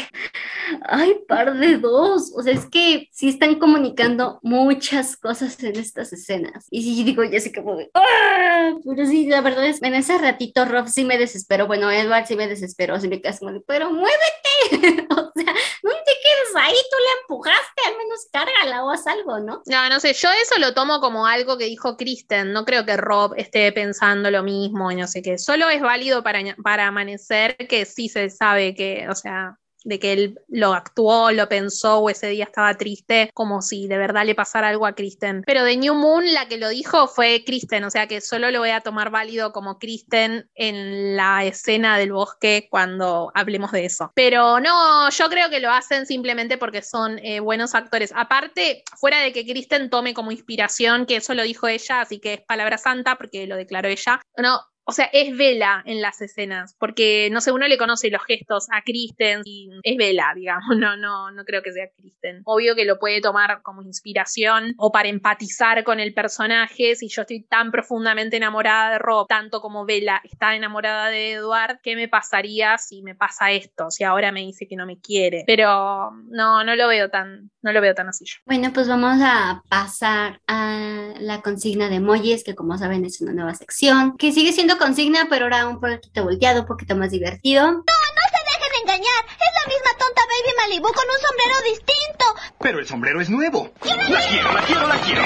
ay, 0.82 1.16
par 1.26 1.58
de 1.58 1.78
dos, 1.78 2.32
o 2.36 2.42
sea, 2.42 2.52
es 2.52 2.66
que 2.66 3.08
sí 3.12 3.28
están 3.28 3.56
comunicando 3.56 4.27
muchas 4.42 5.16
cosas 5.16 5.62
en 5.62 5.76
estas 5.76 6.12
escenas. 6.12 6.66
Y 6.70 6.82
sí 6.82 7.04
digo, 7.04 7.24
yo 7.24 7.36
así 7.36 7.52
como 7.52 7.78
¡Ah! 7.94 8.72
pero 8.84 9.06
sí, 9.06 9.26
la 9.26 9.40
verdad 9.40 9.66
es, 9.66 9.82
en 9.82 9.94
ese 9.94 10.18
ratito 10.18 10.64
Rob 10.64 10.88
sí 10.88 11.04
me 11.04 11.18
desesperó, 11.18 11.66
bueno, 11.66 11.90
Edward 11.90 12.26
sí 12.26 12.36
me 12.36 12.48
desesperó, 12.48 12.94
así 12.94 13.08
me 13.08 13.20
quedé 13.20 13.38
como 13.38 13.52
de, 13.52 13.60
pero 13.60 13.90
muévete, 13.90 15.06
o 15.10 15.32
sea, 15.34 15.52
no 15.82 15.92
te 16.04 16.12
quedes 16.12 16.56
ahí, 16.56 16.74
tú 16.74 16.96
la 16.98 17.20
empujaste, 17.22 17.82
al 17.86 17.96
menos 17.96 18.26
cárgala 18.32 18.84
o 18.84 18.90
haz 18.90 19.06
algo, 19.06 19.38
¿no? 19.40 19.62
No, 19.66 19.88
no 19.88 20.00
sé, 20.00 20.12
yo 20.12 20.28
eso 20.42 20.58
lo 20.58 20.74
tomo 20.74 21.00
como 21.00 21.26
algo 21.26 21.58
que 21.58 21.64
dijo 21.64 21.96
Kristen, 21.96 22.52
no 22.52 22.64
creo 22.64 22.84
que 22.84 22.96
Rob 22.96 23.34
esté 23.36 23.70
pensando 23.72 24.30
lo 24.30 24.42
mismo 24.42 24.90
y 24.90 24.96
no 24.96 25.06
sé 25.06 25.22
qué, 25.22 25.38
solo 25.38 25.68
es 25.70 25.80
válido 25.80 26.22
para, 26.22 26.40
para 26.62 26.86
amanecer 26.86 27.56
que 27.68 27.84
sí 27.84 28.08
se 28.08 28.30
sabe 28.30 28.74
que, 28.74 29.06
o 29.08 29.14
sea, 29.14 29.58
de 29.88 29.98
que 29.98 30.12
él 30.12 30.40
lo 30.48 30.74
actuó, 30.74 31.32
lo 31.32 31.48
pensó 31.48 31.98
o 31.98 32.10
ese 32.10 32.28
día 32.28 32.44
estaba 32.44 32.76
triste, 32.76 33.30
como 33.32 33.62
si 33.62 33.88
de 33.88 33.96
verdad 33.96 34.26
le 34.26 34.34
pasara 34.34 34.68
algo 34.68 34.86
a 34.86 34.94
Kristen. 34.94 35.42
Pero 35.46 35.64
de 35.64 35.76
New 35.76 35.94
Moon 35.94 36.32
la 36.34 36.46
que 36.46 36.58
lo 36.58 36.68
dijo 36.68 37.08
fue 37.08 37.42
Kristen, 37.44 37.84
o 37.84 37.90
sea 37.90 38.06
que 38.06 38.20
solo 38.20 38.50
lo 38.50 38.60
voy 38.60 38.70
a 38.70 38.82
tomar 38.82 39.10
válido 39.10 39.52
como 39.52 39.78
Kristen 39.78 40.48
en 40.54 41.16
la 41.16 41.44
escena 41.44 41.96
del 41.96 42.12
bosque 42.12 42.68
cuando 42.70 43.32
hablemos 43.34 43.72
de 43.72 43.86
eso. 43.86 44.12
Pero 44.14 44.60
no, 44.60 45.08
yo 45.08 45.28
creo 45.30 45.48
que 45.48 45.60
lo 45.60 45.70
hacen 45.70 46.04
simplemente 46.04 46.58
porque 46.58 46.82
son 46.82 47.18
eh, 47.20 47.40
buenos 47.40 47.74
actores. 47.74 48.12
Aparte, 48.14 48.82
fuera 49.00 49.20
de 49.20 49.32
que 49.32 49.46
Kristen 49.46 49.88
tome 49.88 50.12
como 50.12 50.32
inspiración, 50.32 51.06
que 51.06 51.16
eso 51.16 51.32
lo 51.32 51.42
dijo 51.42 51.66
ella, 51.66 52.02
así 52.02 52.20
que 52.20 52.34
es 52.34 52.40
palabra 52.42 52.76
santa 52.76 53.16
porque 53.16 53.46
lo 53.46 53.56
declaró 53.56 53.88
ella. 53.88 54.20
No, 54.36 54.60
o 54.88 54.92
sea, 54.92 55.04
es 55.12 55.36
Vela 55.36 55.82
en 55.84 56.00
las 56.00 56.22
escenas, 56.22 56.74
porque 56.78 57.28
no 57.30 57.42
sé, 57.42 57.52
uno 57.52 57.68
le 57.68 57.76
conoce 57.76 58.08
los 58.08 58.24
gestos 58.24 58.68
a 58.72 58.80
Kristen 58.80 59.42
y 59.44 59.68
es 59.82 59.98
Vela, 59.98 60.32
digamos, 60.34 60.64
no, 60.78 60.96
no, 60.96 61.30
no 61.30 61.44
creo 61.44 61.62
que 61.62 61.72
sea 61.72 61.90
Kristen. 61.94 62.40
Obvio 62.46 62.74
que 62.74 62.86
lo 62.86 62.98
puede 62.98 63.20
tomar 63.20 63.60
como 63.60 63.82
inspiración 63.82 64.72
o 64.78 64.90
para 64.90 65.10
empatizar 65.10 65.84
con 65.84 66.00
el 66.00 66.14
personaje, 66.14 66.96
si 66.96 67.08
yo 67.08 67.20
estoy 67.22 67.42
tan 67.42 67.70
profundamente 67.70 68.38
enamorada 68.38 68.92
de 68.92 68.98
Rob, 68.98 69.26
tanto 69.28 69.60
como 69.60 69.84
Vela 69.84 70.22
está 70.24 70.56
enamorada 70.56 71.10
de 71.10 71.32
Edward, 71.32 71.80
¿qué 71.82 71.94
me 71.94 72.08
pasaría 72.08 72.78
si 72.78 73.02
me 73.02 73.14
pasa 73.14 73.50
esto? 73.50 73.90
Si 73.90 74.04
ahora 74.04 74.32
me 74.32 74.40
dice 74.40 74.66
que 74.66 74.76
no 74.76 74.86
me 74.86 74.98
quiere. 74.98 75.44
Pero 75.46 76.12
no, 76.30 76.64
no 76.64 76.76
lo 76.76 76.88
veo 76.88 77.10
tan, 77.10 77.50
no 77.60 77.72
lo 77.72 77.82
veo 77.82 77.94
tan 77.94 78.08
así. 78.08 78.24
Bueno, 78.46 78.70
pues 78.72 78.88
vamos 78.88 79.18
a 79.20 79.62
pasar 79.68 80.40
a 80.46 81.12
la 81.20 81.42
consigna 81.42 81.90
de 81.90 81.96
emojis, 81.96 82.42
que 82.42 82.54
como 82.54 82.78
saben 82.78 83.04
es 83.04 83.20
una 83.20 83.34
nueva 83.34 83.54
sección, 83.54 84.16
que 84.16 84.32
sigue 84.32 84.52
siendo 84.52 84.77
consigna, 84.78 85.26
pero 85.28 85.44
ahora 85.44 85.66
un 85.66 85.80
poquito 85.80 86.24
volteado, 86.24 86.60
un 86.62 86.66
poquito 86.66 86.96
más 86.96 87.10
divertido. 87.10 87.66
No, 87.66 87.78
no 87.78 87.82
se 87.84 88.44
dejen 88.44 88.82
engañar. 88.82 89.24
Es 89.28 89.52
la 89.62 89.68
misma 89.68 89.90
tonta 89.98 90.22
Baby 90.22 90.56
Malibu 90.56 90.88
con 90.92 91.04
un 91.04 91.20
sombrero 91.26 91.62
distinto. 91.64 92.24
Pero 92.60 92.78
el 92.78 92.86
sombrero 92.86 93.20
es 93.20 93.30
nuevo. 93.30 93.70
La 93.84 94.26
quiero, 94.26 94.52
la 94.52 94.62
quiero, 94.62 94.86
la 94.86 95.00
quiero. 95.00 95.22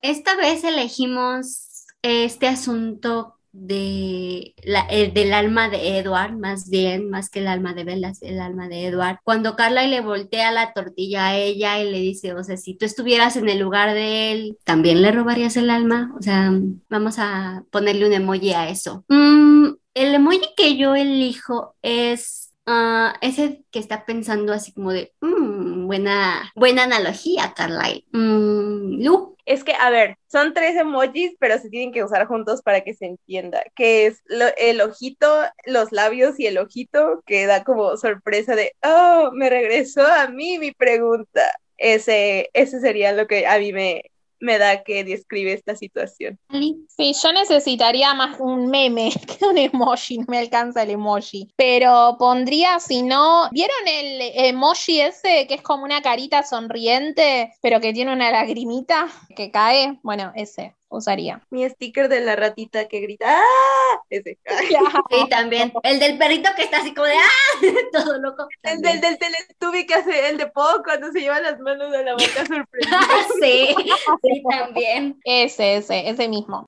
Esta 0.00 0.36
vez 0.36 0.64
elegimos 0.64 1.86
este 2.02 2.46
asunto 2.46 3.37
de 3.60 4.54
la, 4.64 4.86
eh, 4.90 5.10
del 5.12 5.32
alma 5.32 5.68
de 5.68 5.98
Edward, 5.98 6.32
más 6.36 6.68
bien, 6.70 7.10
más 7.10 7.30
que 7.30 7.40
el 7.40 7.48
alma 7.48 7.74
de 7.74 7.84
Bella, 7.84 8.12
el 8.20 8.40
alma 8.40 8.68
de 8.68 8.86
Edward. 8.86 9.18
Cuando 9.24 9.56
Carla 9.56 9.86
le 9.86 10.00
voltea 10.00 10.52
la 10.52 10.72
tortilla 10.72 11.28
a 11.28 11.36
ella 11.36 11.80
y 11.80 11.90
le 11.90 11.98
dice, 11.98 12.34
o 12.34 12.44
sea, 12.44 12.56
si 12.56 12.74
tú 12.74 12.84
estuvieras 12.86 13.36
en 13.36 13.48
el 13.48 13.58
lugar 13.58 13.94
de 13.94 14.32
él, 14.32 14.58
¿también 14.64 15.02
le 15.02 15.12
robarías 15.12 15.56
el 15.56 15.70
alma? 15.70 16.14
O 16.18 16.22
sea, 16.22 16.52
vamos 16.88 17.16
a 17.18 17.64
ponerle 17.70 18.06
un 18.06 18.12
emoji 18.12 18.52
a 18.52 18.68
eso. 18.68 19.04
Mm, 19.08 19.68
el 19.94 20.14
emoji 20.14 20.40
que 20.56 20.76
yo 20.76 20.94
elijo 20.94 21.74
es 21.82 22.44
Ah, 22.70 23.14
ese 23.22 23.64
que 23.70 23.78
está 23.78 24.04
pensando 24.04 24.52
así 24.52 24.74
como 24.74 24.92
de, 24.92 25.14
"Mm, 25.22 25.86
buena, 25.86 26.52
buena 26.54 26.82
analogía, 26.84 27.54
Carlyle. 27.56 28.04
Mm, 28.12 29.02
Lu, 29.02 29.37
Es 29.48 29.64
que, 29.64 29.72
a 29.72 29.88
ver, 29.90 30.16
son 30.30 30.52
tres 30.52 30.76
emojis, 30.76 31.34
pero 31.40 31.58
se 31.58 31.70
tienen 31.70 31.90
que 31.92 32.04
usar 32.04 32.26
juntos 32.26 32.60
para 32.62 32.82
que 32.82 32.92
se 32.94 33.06
entienda. 33.06 33.62
Que 33.74 34.04
es 34.06 34.20
lo- 34.26 34.44
el 34.58 34.80
ojito, 34.82 35.26
los 35.64 35.90
labios 35.92 36.38
y 36.38 36.46
el 36.46 36.58
ojito, 36.58 37.22
que 37.26 37.46
da 37.46 37.64
como 37.64 37.96
sorpresa 37.96 38.54
de, 38.56 38.72
oh, 38.82 39.30
me 39.32 39.48
regresó 39.48 40.06
a 40.06 40.28
mí 40.28 40.58
mi 40.58 40.72
pregunta. 40.72 41.40
Ese, 41.78 42.50
ese 42.52 42.80
sería 42.80 43.12
lo 43.12 43.26
que 43.26 43.46
a 43.46 43.58
mí 43.58 43.72
me, 43.72 44.02
me 44.40 44.58
da 44.58 44.82
que 44.82 45.04
describe 45.04 45.52
esta 45.52 45.74
situación. 45.74 46.38
Sí, 46.50 47.12
yo 47.22 47.32
necesitaría 47.32 48.14
más 48.14 48.38
un 48.40 48.68
meme 48.68 49.10
que 49.38 49.44
un 49.44 49.58
emoji, 49.58 50.18
no 50.18 50.26
me 50.28 50.38
alcanza 50.38 50.82
el 50.82 50.90
emoji. 50.90 51.48
Pero 51.56 52.16
pondría, 52.18 52.80
si 52.80 53.02
no, 53.02 53.48
¿vieron 53.52 53.86
el 53.86 54.20
emoji 54.46 55.00
ese 55.00 55.46
que 55.46 55.54
es 55.54 55.62
como 55.62 55.84
una 55.84 56.02
carita 56.02 56.42
sonriente, 56.42 57.52
pero 57.62 57.80
que 57.80 57.92
tiene 57.92 58.12
una 58.12 58.30
lagrimita 58.30 59.08
que 59.36 59.50
cae? 59.50 59.98
Bueno, 60.02 60.32
ese 60.34 60.77
usaría. 60.88 61.42
Mi 61.50 61.68
sticker 61.68 62.08
de 62.08 62.20
la 62.20 62.36
ratita 62.36 62.88
que 62.88 63.00
grita, 63.00 63.26
¡ah! 63.28 64.00
Ese. 64.10 64.38
sí, 65.10 65.28
también. 65.30 65.72
El 65.82 65.98
del 65.98 66.18
perrito 66.18 66.50
que 66.56 66.62
está 66.62 66.78
así 66.78 66.94
como 66.94 67.06
de, 67.06 67.14
¡ah! 67.14 67.60
Todo 67.92 68.18
loco. 68.18 68.48
El 68.62 68.80
del, 68.80 69.00
del 69.00 69.18
Teletubby 69.18 69.86
que 69.86 69.94
hace 69.94 70.28
el 70.28 70.38
de 70.38 70.46
Po 70.46 70.66
cuando 70.84 71.10
se 71.12 71.20
lleva 71.20 71.40
las 71.40 71.58
manos 71.60 71.92
a 71.94 72.02
la 72.02 72.12
boca 72.12 72.24
sorprendida. 72.46 73.00
sí, 73.40 73.74
sí, 74.22 74.42
también. 74.48 75.20
Ese, 75.24 75.76
ese, 75.76 76.08
ese 76.08 76.28
mismo. 76.28 76.66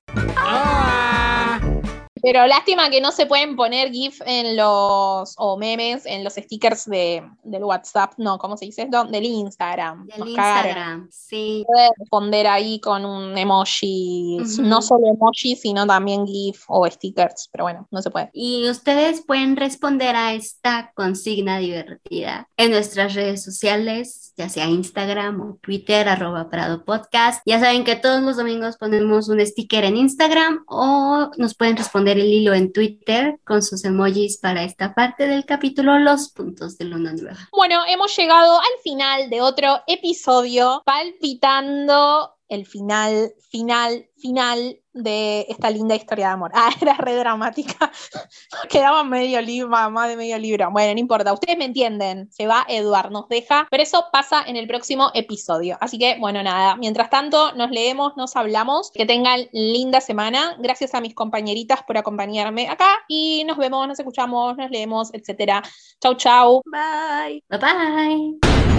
Pero 2.22 2.46
lástima 2.46 2.90
que 2.90 3.00
no 3.00 3.12
se 3.12 3.26
pueden 3.26 3.56
poner 3.56 3.90
GIF 3.90 4.20
en 4.26 4.56
los, 4.56 5.34
o 5.36 5.56
memes 5.58 6.06
en 6.06 6.24
los 6.24 6.34
stickers 6.34 6.86
de, 6.86 7.22
del 7.44 7.64
WhatsApp, 7.64 8.12
no, 8.18 8.38
¿cómo 8.38 8.56
se 8.56 8.66
dice 8.66 8.82
esto? 8.82 9.04
Del 9.04 9.24
Instagram. 9.24 10.06
Del 10.06 10.18
Nos 10.20 10.34
cagaron. 10.34 10.66
Instagram, 10.66 11.08
sí. 11.10 11.64
Puede 11.66 11.88
responder 11.98 12.46
ahí 12.46 12.80
con 12.80 13.04
un 13.04 13.36
emoji, 13.36 14.38
no 14.60 14.82
solo 14.82 15.06
emoji, 15.08 15.56
sino 15.56 15.86
también 15.86 16.26
GIF 16.26 16.64
o 16.68 16.86
stickers, 16.88 17.48
pero 17.52 17.64
bueno, 17.64 17.88
no 17.90 18.02
se 18.02 18.10
puede. 18.10 18.30
Y 18.32 18.68
ustedes 18.68 19.22
pueden 19.24 19.56
responder 19.56 20.16
a 20.16 20.34
esta 20.34 20.92
consigna 20.94 21.58
divertida 21.58 22.48
en 22.56 22.70
nuestras 22.70 23.14
redes 23.14 23.42
sociales, 23.42 24.32
ya 24.36 24.48
sea 24.48 24.66
Instagram 24.66 25.40
o 25.40 25.58
Twitter, 25.60 26.08
arroba 26.08 26.48
Prado 26.48 26.84
Podcast. 26.84 27.42
Ya 27.46 27.60
saben 27.60 27.84
que 27.84 27.96
todos 27.96 28.22
los 28.22 28.36
domingos 28.36 28.76
ponemos 28.76 29.28
un 29.28 29.44
sticker 29.44 29.84
en 29.84 29.96
Instagram 29.96 30.64
o 30.66 31.30
nos 31.36 31.54
pueden 31.54 31.76
responder 31.76 32.09
el 32.18 32.32
hilo 32.32 32.54
en 32.54 32.72
Twitter 32.72 33.38
con 33.44 33.62
sus 33.62 33.84
emojis 33.84 34.38
para 34.38 34.64
esta 34.64 34.94
parte 34.94 35.26
del 35.26 35.44
capítulo 35.44 35.98
Los 35.98 36.30
puntos 36.30 36.78
de 36.78 36.86
luna 36.86 37.12
nueva. 37.12 37.38
Bueno, 37.52 37.82
hemos 37.88 38.16
llegado 38.16 38.58
al 38.58 38.82
final 38.82 39.30
de 39.30 39.40
otro 39.40 39.80
episodio, 39.86 40.82
palpitando 40.84 42.39
el 42.50 42.66
final, 42.66 43.32
final, 43.48 44.06
final 44.18 44.80
de 44.92 45.46
esta 45.48 45.70
linda 45.70 45.94
historia 45.94 46.26
de 46.26 46.32
amor. 46.32 46.50
Ah, 46.60 46.70
era 46.78 46.94
re 46.94 47.14
dramática. 47.14 47.90
Quedaba 48.68 49.02
medio 49.02 49.40
libro, 49.40 49.68
más 49.68 50.08
de 50.08 50.16
medio 50.16 50.38
libro. 50.38 50.70
Bueno, 50.70 50.92
no 50.92 51.00
importa, 51.00 51.32
ustedes 51.32 51.56
me 51.56 51.64
entienden. 51.64 52.30
Se 52.30 52.46
va 52.46 52.66
Eduard, 52.68 53.10
nos 53.10 53.28
deja, 53.28 53.66
pero 53.70 53.82
eso 53.82 54.06
pasa 54.12 54.42
en 54.46 54.56
el 54.56 54.66
próximo 54.66 55.10
episodio. 55.14 55.78
Así 55.80 55.98
que, 55.98 56.18
bueno, 56.18 56.42
nada. 56.42 56.76
Mientras 56.76 57.08
tanto, 57.08 57.52
nos 57.52 57.70
leemos, 57.70 58.14
nos 58.16 58.36
hablamos. 58.36 58.90
Que 58.92 59.06
tengan 59.06 59.46
linda 59.52 60.02
semana. 60.02 60.56
Gracias 60.58 60.94
a 60.94 61.00
mis 61.00 61.14
compañeritas 61.14 61.82
por 61.84 61.96
acompañarme 61.96 62.68
acá. 62.68 62.98
Y 63.08 63.44
nos 63.46 63.56
vemos, 63.56 63.88
nos 63.88 63.98
escuchamos, 63.98 64.58
nos 64.58 64.70
leemos, 64.70 65.14
etcétera. 65.14 65.62
Chau, 66.00 66.14
chau. 66.16 66.62
Bye. 66.66 67.42
Bye 67.48 67.58
bye. 67.58 68.69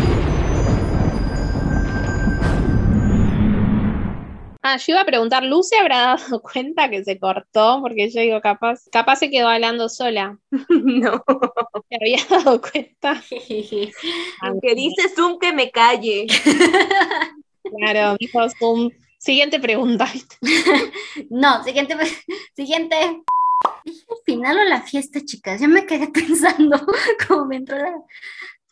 Ah, 4.64 4.78
yo 4.78 4.94
iba 4.94 5.02
a 5.02 5.06
preguntar, 5.06 5.44
¿Lu 5.44 5.64
se 5.64 5.78
habrá 5.78 6.16
dado 6.18 6.42
cuenta 6.54 6.90
que 6.90 7.04
se 7.04 7.18
cortó? 7.20 7.80
Porque 7.82 8.10
yo 8.10 8.22
digo, 8.22 8.42
capaz, 8.42 8.88
capaz 8.92 9.18
se 9.18 9.30
quedó 9.30 9.48
hablando 9.48 9.90
sola. 9.90 10.38
No. 10.70 11.24
¿Se 11.90 11.96
había 11.96 12.26
dado 12.30 12.62
cuenta? 12.62 13.22
Aunque 14.42 14.76
dice 14.76 15.10
Zoom 15.16 15.40
que 15.40 15.54
me 15.54 15.72
calle. 15.72 16.28
Claro, 17.78 18.16
dijo 18.20 18.40
Zoom. 18.60 18.92
Siguiente 19.18 19.60
pregunta. 19.60 20.08
No, 21.30 21.64
siguiente, 21.64 21.96
siguiente. 22.56 23.24
¿Dije 23.86 24.06
el 24.10 24.18
final 24.26 24.58
o 24.58 24.64
la 24.64 24.82
fiesta, 24.82 25.24
chicas? 25.24 25.62
Ya 25.62 25.68
me 25.68 25.86
quedé 25.86 26.08
pensando 26.08 26.84
cómo 27.28 27.46
me 27.46 27.58
entró 27.58 27.78
la... 27.78 27.94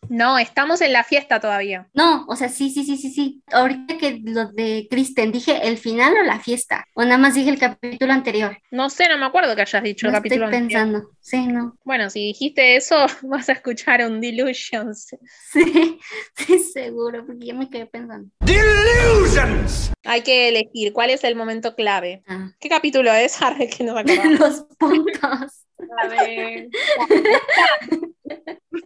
No, 0.10 0.38
estamos 0.40 0.82
en 0.82 0.92
la 0.92 1.04
fiesta 1.04 1.40
todavía. 1.40 1.88
No, 1.94 2.26
o 2.28 2.36
sea, 2.36 2.50
sí, 2.50 2.70
sí, 2.72 2.84
sí, 2.84 2.98
sí, 2.98 3.12
sí. 3.12 3.44
Ahorita 3.52 3.98
que 3.98 4.20
lo 4.24 4.48
de 4.52 4.88
Kristen, 4.90 5.32
¿dije 5.32 5.68
el 5.68 5.78
final 5.78 6.14
o 6.18 6.24
la 6.24 6.40
fiesta? 6.40 6.84
O 6.96 7.04
nada 7.04 7.18
más 7.18 7.36
dije 7.36 7.50
el 7.50 7.60
capítulo 7.60 8.12
anterior. 8.14 8.58
No 8.72 8.90
sé, 8.90 9.08
no 9.08 9.18
me 9.18 9.26
acuerdo 9.26 9.56
que 9.56 9.62
hayas 9.62 9.84
dicho 9.84 10.08
No 10.08 10.12
el 10.12 10.18
capítulo 10.18 10.46
estoy 10.46 10.58
anterior. 10.58 10.82
pensando. 10.84 11.12
Sí, 11.22 11.48
no. 11.48 11.78
Bueno, 11.84 12.10
si 12.10 12.20
dijiste 12.26 12.76
eso, 12.76 12.96
vas 13.24 13.50
a 13.50 13.54
escuchar 13.54 14.04
un 14.06 14.20
Delusions. 14.20 15.16
Sí, 15.52 16.00
sí, 16.36 16.60
seguro, 16.60 17.26
porque 17.26 17.46
ya 17.46 17.54
me 17.54 17.70
quedé 17.70 17.86
pensando. 17.86 18.30
Delusions. 18.40 19.92
Hay 20.04 20.22
que 20.24 20.50
elegir 20.50 20.92
cuál 20.92 21.12
es 21.12 21.24
el 21.24 21.36
momento 21.36 21.76
clave. 21.76 22.24
Ah. 22.28 22.50
¿Qué 22.60 22.68
capítulo 22.68 23.14
es? 23.14 23.40
Arre, 23.42 23.70
que 23.70 23.84
no 23.84 23.94
me 23.94 24.02
acuerdo. 24.02 24.30
Los 24.40 24.66
puntos. 24.80 25.66
A 26.02 26.08
ver. 26.08 26.68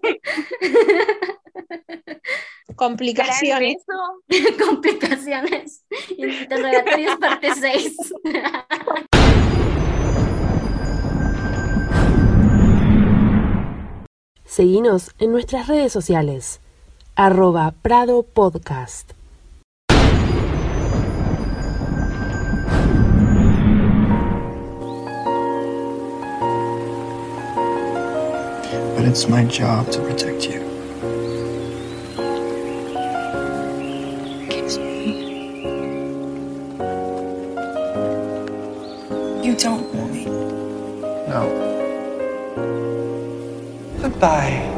Complicaciones. 2.76 3.78
Complicaciones. 4.66 5.86
Interrogatorios 6.18 7.18
parte 7.18 7.54
6. 7.56 7.96
Seguinos 14.46 15.12
en 15.20 15.32
nuestras 15.32 15.68
redes 15.68 15.92
sociales. 15.92 16.60
Arroba 17.16 17.74
Prado 17.82 18.24
Podcast. 18.24 19.14
But 29.04 29.10
it's 29.10 29.28
my 29.28 29.44
job 29.44 29.92
to 29.92 30.00
protect 30.00 30.46
you. 30.46 30.62
Kiss 34.50 34.78
me. 34.78 35.66
You 39.44 39.56
don't 39.58 39.94
want 39.94 40.14
me. 40.14 40.24
No. 41.28 41.44
Goodbye, 44.02 44.72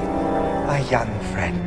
my 0.66 0.80
young 0.90 1.20
friend. 1.32 1.65